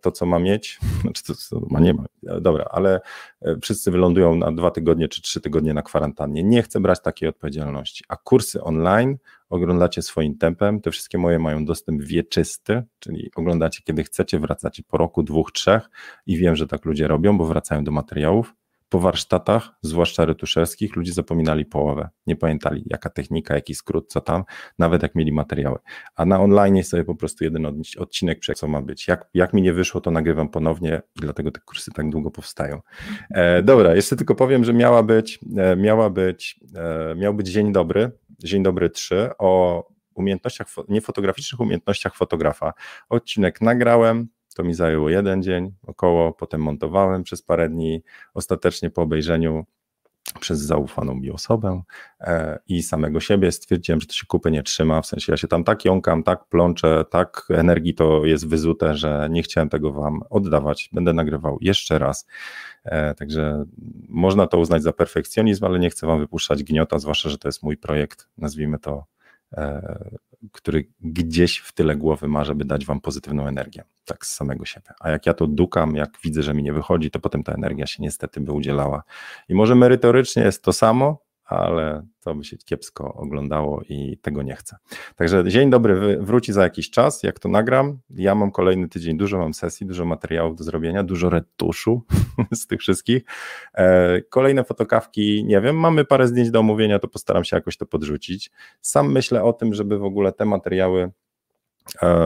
to, 0.00 0.12
co 0.12 0.26
ma 0.26 0.38
mieć, 0.38 0.78
znaczy 1.02 1.24
to, 1.24 1.34
co 1.34 1.60
ma 1.70 1.80
nie 1.80 1.94
ma, 1.94 2.04
e, 2.26 2.40
dobra, 2.40 2.64
ale 2.70 3.00
e, 3.42 3.56
wszyscy 3.62 3.90
wylądują 3.90 4.34
na 4.34 4.52
dwa 4.52 4.70
tygodnie 4.70 5.08
czy 5.08 5.22
trzy 5.22 5.40
tygodnie 5.40 5.74
na 5.74 5.82
kwarantannie. 5.82 6.42
Nie 6.42 6.62
chcę 6.62 6.80
brać 6.80 7.02
takiej 7.02 7.28
odpowiedzialności. 7.28 8.04
A 8.08 8.16
kursy 8.16 8.62
online 8.62 9.16
oglądacie 9.48 10.02
swoim 10.02 10.38
tempem. 10.38 10.80
Te 10.80 10.90
wszystkie 10.90 11.18
moje 11.18 11.38
mają 11.38 11.64
dostęp 11.64 12.02
wieczysty, 12.02 12.82
czyli 12.98 13.30
oglądacie 13.36 13.82
kiedy 13.84 14.04
chcecie, 14.04 14.38
wracacie 14.38 14.82
po 14.82 14.98
roku, 14.98 15.22
dwóch, 15.22 15.52
trzech 15.52 15.90
i 16.26 16.36
wiem, 16.36 16.56
że 16.56 16.66
tak 16.66 16.84
ludzie 16.84 17.08
robią, 17.08 17.38
bo 17.38 17.44
wracają 17.44 17.84
do 17.84 17.90
materiałów 17.90 18.54
po 18.90 19.00
warsztatach, 19.00 19.70
zwłaszcza 19.82 20.24
retuszerskich, 20.24 20.96
ludzie 20.96 21.12
zapominali 21.12 21.64
połowę. 21.64 22.08
Nie 22.26 22.36
pamiętali, 22.36 22.82
jaka 22.86 23.10
technika, 23.10 23.54
jaki 23.54 23.74
skrót, 23.74 24.12
co 24.12 24.20
tam, 24.20 24.44
nawet 24.78 25.02
jak 25.02 25.14
mieli 25.14 25.32
materiały. 25.32 25.78
A 26.16 26.24
na 26.24 26.40
online 26.40 26.84
sobie 26.84 27.04
po 27.04 27.14
prostu 27.14 27.44
jeden 27.44 27.82
odcinek, 27.98 28.38
co 28.56 28.68
ma 28.68 28.82
być. 28.82 29.08
Jak, 29.08 29.28
jak 29.34 29.52
mi 29.52 29.62
nie 29.62 29.72
wyszło, 29.72 30.00
to 30.00 30.10
nagrywam 30.10 30.48
ponownie 30.48 31.02
dlatego 31.16 31.50
te 31.50 31.60
kursy 31.60 31.90
tak 31.90 32.10
długo 32.10 32.30
powstają. 32.30 32.80
E, 33.30 33.62
dobra, 33.62 33.94
jeszcze 33.94 34.16
tylko 34.16 34.34
powiem, 34.34 34.64
że 34.64 34.72
miała 34.72 35.02
być, 35.02 35.38
e, 35.56 35.76
miała 35.76 36.10
być, 36.10 36.60
e, 36.74 37.14
miał 37.14 37.34
być 37.34 37.48
Dzień 37.48 37.72
Dobry, 37.72 38.10
Dzień 38.38 38.62
Dobry 38.62 38.90
3 38.90 39.30
o 39.38 39.84
umiejętnościach, 40.14 40.66
niefotograficznych 40.88 41.60
umiejętnościach 41.60 42.16
fotografa. 42.16 42.72
Odcinek 43.08 43.60
nagrałem, 43.60 44.28
to 44.54 44.64
mi 44.64 44.74
zajęło 44.74 45.10
jeden 45.10 45.42
dzień 45.42 45.72
około, 45.86 46.32
potem 46.32 46.62
montowałem 46.62 47.22
przez 47.22 47.42
parę 47.42 47.68
dni. 47.68 48.02
Ostatecznie 48.34 48.90
po 48.90 49.02
obejrzeniu 49.02 49.64
przez 50.40 50.60
zaufaną 50.60 51.14
mi 51.14 51.30
osobę 51.30 51.82
e, 52.20 52.58
i 52.68 52.82
samego 52.82 53.20
siebie 53.20 53.52
stwierdziłem, 53.52 54.00
że 54.00 54.06
to 54.06 54.12
się 54.12 54.26
kupy 54.26 54.50
nie 54.50 54.62
trzyma, 54.62 55.02
w 55.02 55.06
sensie 55.06 55.32
ja 55.32 55.36
się 55.36 55.48
tam 55.48 55.64
tak 55.64 55.84
jąkam, 55.84 56.22
tak 56.22 56.44
plączę, 56.44 57.04
tak 57.10 57.46
energii 57.50 57.94
to 57.94 58.24
jest 58.24 58.48
wyzute, 58.48 58.96
że 58.96 59.28
nie 59.30 59.42
chciałem 59.42 59.68
tego 59.68 59.92
wam 59.92 60.20
oddawać, 60.30 60.90
będę 60.92 61.12
nagrywał 61.12 61.58
jeszcze 61.60 61.98
raz, 61.98 62.26
e, 62.84 63.14
także 63.14 63.64
można 64.08 64.46
to 64.46 64.58
uznać 64.58 64.82
za 64.82 64.92
perfekcjonizm, 64.92 65.64
ale 65.64 65.78
nie 65.78 65.90
chcę 65.90 66.06
wam 66.06 66.18
wypuszczać 66.18 66.62
gniota, 66.62 66.98
zwłaszcza, 66.98 67.28
że 67.28 67.38
to 67.38 67.48
jest 67.48 67.62
mój 67.62 67.76
projekt, 67.76 68.28
nazwijmy 68.38 68.78
to 68.78 69.04
e, 69.52 70.10
który 70.52 70.88
gdzieś 71.00 71.58
w 71.58 71.72
tyle 71.72 71.96
głowy 71.96 72.28
ma, 72.28 72.44
żeby 72.44 72.64
dać 72.64 72.86
wam 72.86 73.00
pozytywną 73.00 73.46
energię, 73.46 73.84
tak 74.04 74.26
z 74.26 74.34
samego 74.34 74.64
siebie. 74.64 74.90
A 75.00 75.10
jak 75.10 75.26
ja 75.26 75.34
to 75.34 75.46
dukam, 75.46 75.96
jak 75.96 76.18
widzę, 76.24 76.42
że 76.42 76.54
mi 76.54 76.62
nie 76.62 76.72
wychodzi, 76.72 77.10
to 77.10 77.20
potem 77.20 77.42
ta 77.42 77.52
energia 77.52 77.86
się 77.86 78.02
niestety 78.02 78.40
by 78.40 78.52
udzielała. 78.52 79.02
I 79.48 79.54
może 79.54 79.74
merytorycznie 79.74 80.42
jest 80.42 80.64
to 80.64 80.72
samo, 80.72 81.18
ale 81.50 82.06
to 82.20 82.34
by 82.34 82.44
się 82.44 82.56
kiepsko 82.56 83.14
oglądało 83.14 83.82
i 83.88 84.18
tego 84.22 84.42
nie 84.42 84.56
chcę. 84.56 84.76
Także 85.16 85.44
dzień 85.48 85.70
dobry 85.70 86.18
wróci 86.20 86.52
za 86.52 86.62
jakiś 86.62 86.90
czas, 86.90 87.22
jak 87.22 87.38
to 87.38 87.48
nagram. 87.48 87.98
Ja 88.10 88.34
mam 88.34 88.50
kolejny 88.50 88.88
tydzień, 88.88 89.16
dużo 89.16 89.38
mam 89.38 89.54
sesji, 89.54 89.86
dużo 89.86 90.04
materiałów 90.04 90.56
do 90.56 90.64
zrobienia, 90.64 91.02
dużo 91.02 91.30
retuszu 91.30 92.02
z 92.52 92.66
tych 92.66 92.80
wszystkich. 92.80 93.22
E, 93.74 94.20
kolejne 94.22 94.64
fotokawki, 94.64 95.44
nie 95.44 95.60
wiem, 95.60 95.76
mamy 95.76 96.04
parę 96.04 96.28
zdjęć 96.28 96.50
do 96.50 96.60
omówienia, 96.60 96.98
to 96.98 97.08
postaram 97.08 97.44
się 97.44 97.56
jakoś 97.56 97.76
to 97.76 97.86
podrzucić. 97.86 98.50
Sam 98.80 99.12
myślę 99.12 99.42
o 99.42 99.52
tym, 99.52 99.74
żeby 99.74 99.98
w 99.98 100.04
ogóle 100.04 100.32
te 100.32 100.44
materiały 100.44 101.10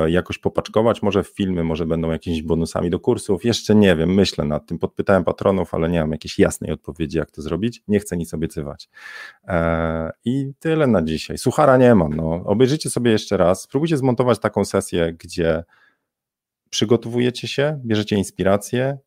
jakoś 0.07 0.39
popaczkować, 0.39 1.03
może 1.03 1.23
w 1.23 1.29
filmy, 1.29 1.65
może 1.65 1.87
będą 1.87 2.11
jakimiś 2.11 2.43
bonusami 2.43 2.91
do 2.91 3.01
kursów, 3.01 3.45
jeszcze 3.45 3.75
nie 3.75 3.97
wiem, 3.97 4.15
myślę 4.15 4.45
nad 4.45 4.67
tym, 4.67 4.79
podpytałem 4.79 5.25
patronów, 5.25 5.75
ale 5.75 5.89
nie 5.89 6.01
mam 6.01 6.13
jakiejś 6.13 6.39
jasnej 6.39 6.71
odpowiedzi, 6.71 7.19
jak 7.19 7.31
to 7.31 7.43
zrobić, 7.43 7.83
nie 7.89 8.01
chcę 8.01 8.17
nic 8.17 8.35
obiecywać. 8.35 8.89
E, 9.49 10.11
I 10.25 10.53
tyle 10.59 10.87
na 10.87 11.03
dzisiaj. 11.03 11.39
Suchara 11.39 11.77
nie 11.77 11.95
mam, 11.95 12.15
no. 12.15 12.43
obejrzyjcie 12.45 12.91
sobie 12.91 13.11
jeszcze 13.11 13.37
raz, 13.37 13.63
spróbujcie 13.63 13.97
zmontować 13.97 14.39
taką 14.39 14.65
sesję, 14.65 15.13
gdzie 15.19 15.65
przygotowujecie 16.71 17.49
się, 17.49 17.81
bierzecie 17.85 18.17
inspirację, 18.17 18.99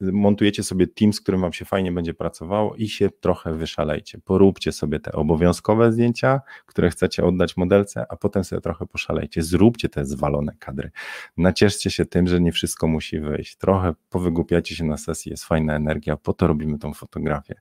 montujecie 0.00 0.62
sobie 0.62 0.86
team, 0.86 1.12
z 1.12 1.20
którym 1.20 1.40
wam 1.40 1.52
się 1.52 1.64
fajnie 1.64 1.92
będzie 1.92 2.14
pracowało 2.14 2.74
i 2.74 2.88
się 2.88 3.10
trochę 3.10 3.54
wyszalejcie. 3.54 4.18
Poróbcie 4.24 4.72
sobie 4.72 5.00
te 5.00 5.12
obowiązkowe 5.12 5.92
zdjęcia, 5.92 6.40
które 6.66 6.90
chcecie 6.90 7.24
oddać 7.24 7.56
modelce, 7.56 8.06
a 8.08 8.16
potem 8.16 8.44
sobie 8.44 8.60
trochę 8.60 8.86
poszalejcie. 8.86 9.42
Zróbcie 9.42 9.88
te 9.88 10.04
zwalone 10.04 10.52
kadry. 10.58 10.90
Nacieszcie 11.36 11.90
się 11.90 12.06
tym, 12.06 12.26
że 12.26 12.40
nie 12.40 12.52
wszystko 12.52 12.86
musi 12.86 13.20
wyjść. 13.20 13.56
Trochę 13.56 13.94
powygłupiacie 14.10 14.76
się 14.76 14.84
na 14.84 14.96
sesji, 14.96 15.30
jest 15.30 15.44
fajna 15.44 15.76
energia, 15.76 16.16
po 16.16 16.32
to 16.32 16.46
robimy 16.46 16.78
tą 16.78 16.94
fotografię, 16.94 17.54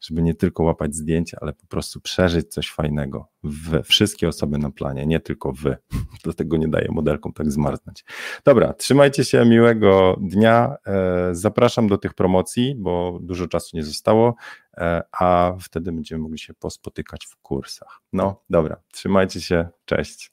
żeby 0.00 0.22
nie 0.22 0.34
tylko 0.34 0.62
łapać 0.62 0.94
zdjęcia, 0.94 1.38
ale 1.40 1.52
po 1.52 1.66
prostu 1.66 2.00
przeżyć 2.00 2.48
coś 2.48 2.70
fajnego. 2.70 3.28
We 3.44 3.82
wszystkie 3.82 4.28
osoby 4.28 4.58
na 4.58 4.70
planie, 4.70 5.06
nie 5.06 5.20
tylko 5.20 5.52
wy. 5.52 5.76
Dlatego 6.24 6.56
nie 6.56 6.68
daję 6.68 6.88
modelkom 6.90 7.32
tak 7.32 7.52
zmarznąć. 7.52 8.04
Dobra, 8.44 8.72
trzymajcie 8.72 9.24
się, 9.24 9.44
miłego 9.44 10.16
dnia. 10.20 10.76
E, 10.86 11.28
zapraszam 11.34 11.81
zapraszam 11.82 11.88
do 11.88 11.98
tych 11.98 12.14
promocji, 12.14 12.74
bo 12.74 13.18
dużo 13.22 13.48
czasu 13.48 13.76
nie 13.76 13.84
zostało, 13.84 14.34
e, 14.76 15.02
a 15.12 15.52
wtedy 15.60 15.92
będziemy 15.92 16.22
mogli 16.22 16.38
się 16.38 16.54
pospotykać 16.54 17.26
w 17.26 17.36
kursach. 17.36 18.00
No 18.12 18.42
dobra, 18.50 18.76
trzymajcie 18.92 19.40
się, 19.40 19.68
cześć. 19.84 20.31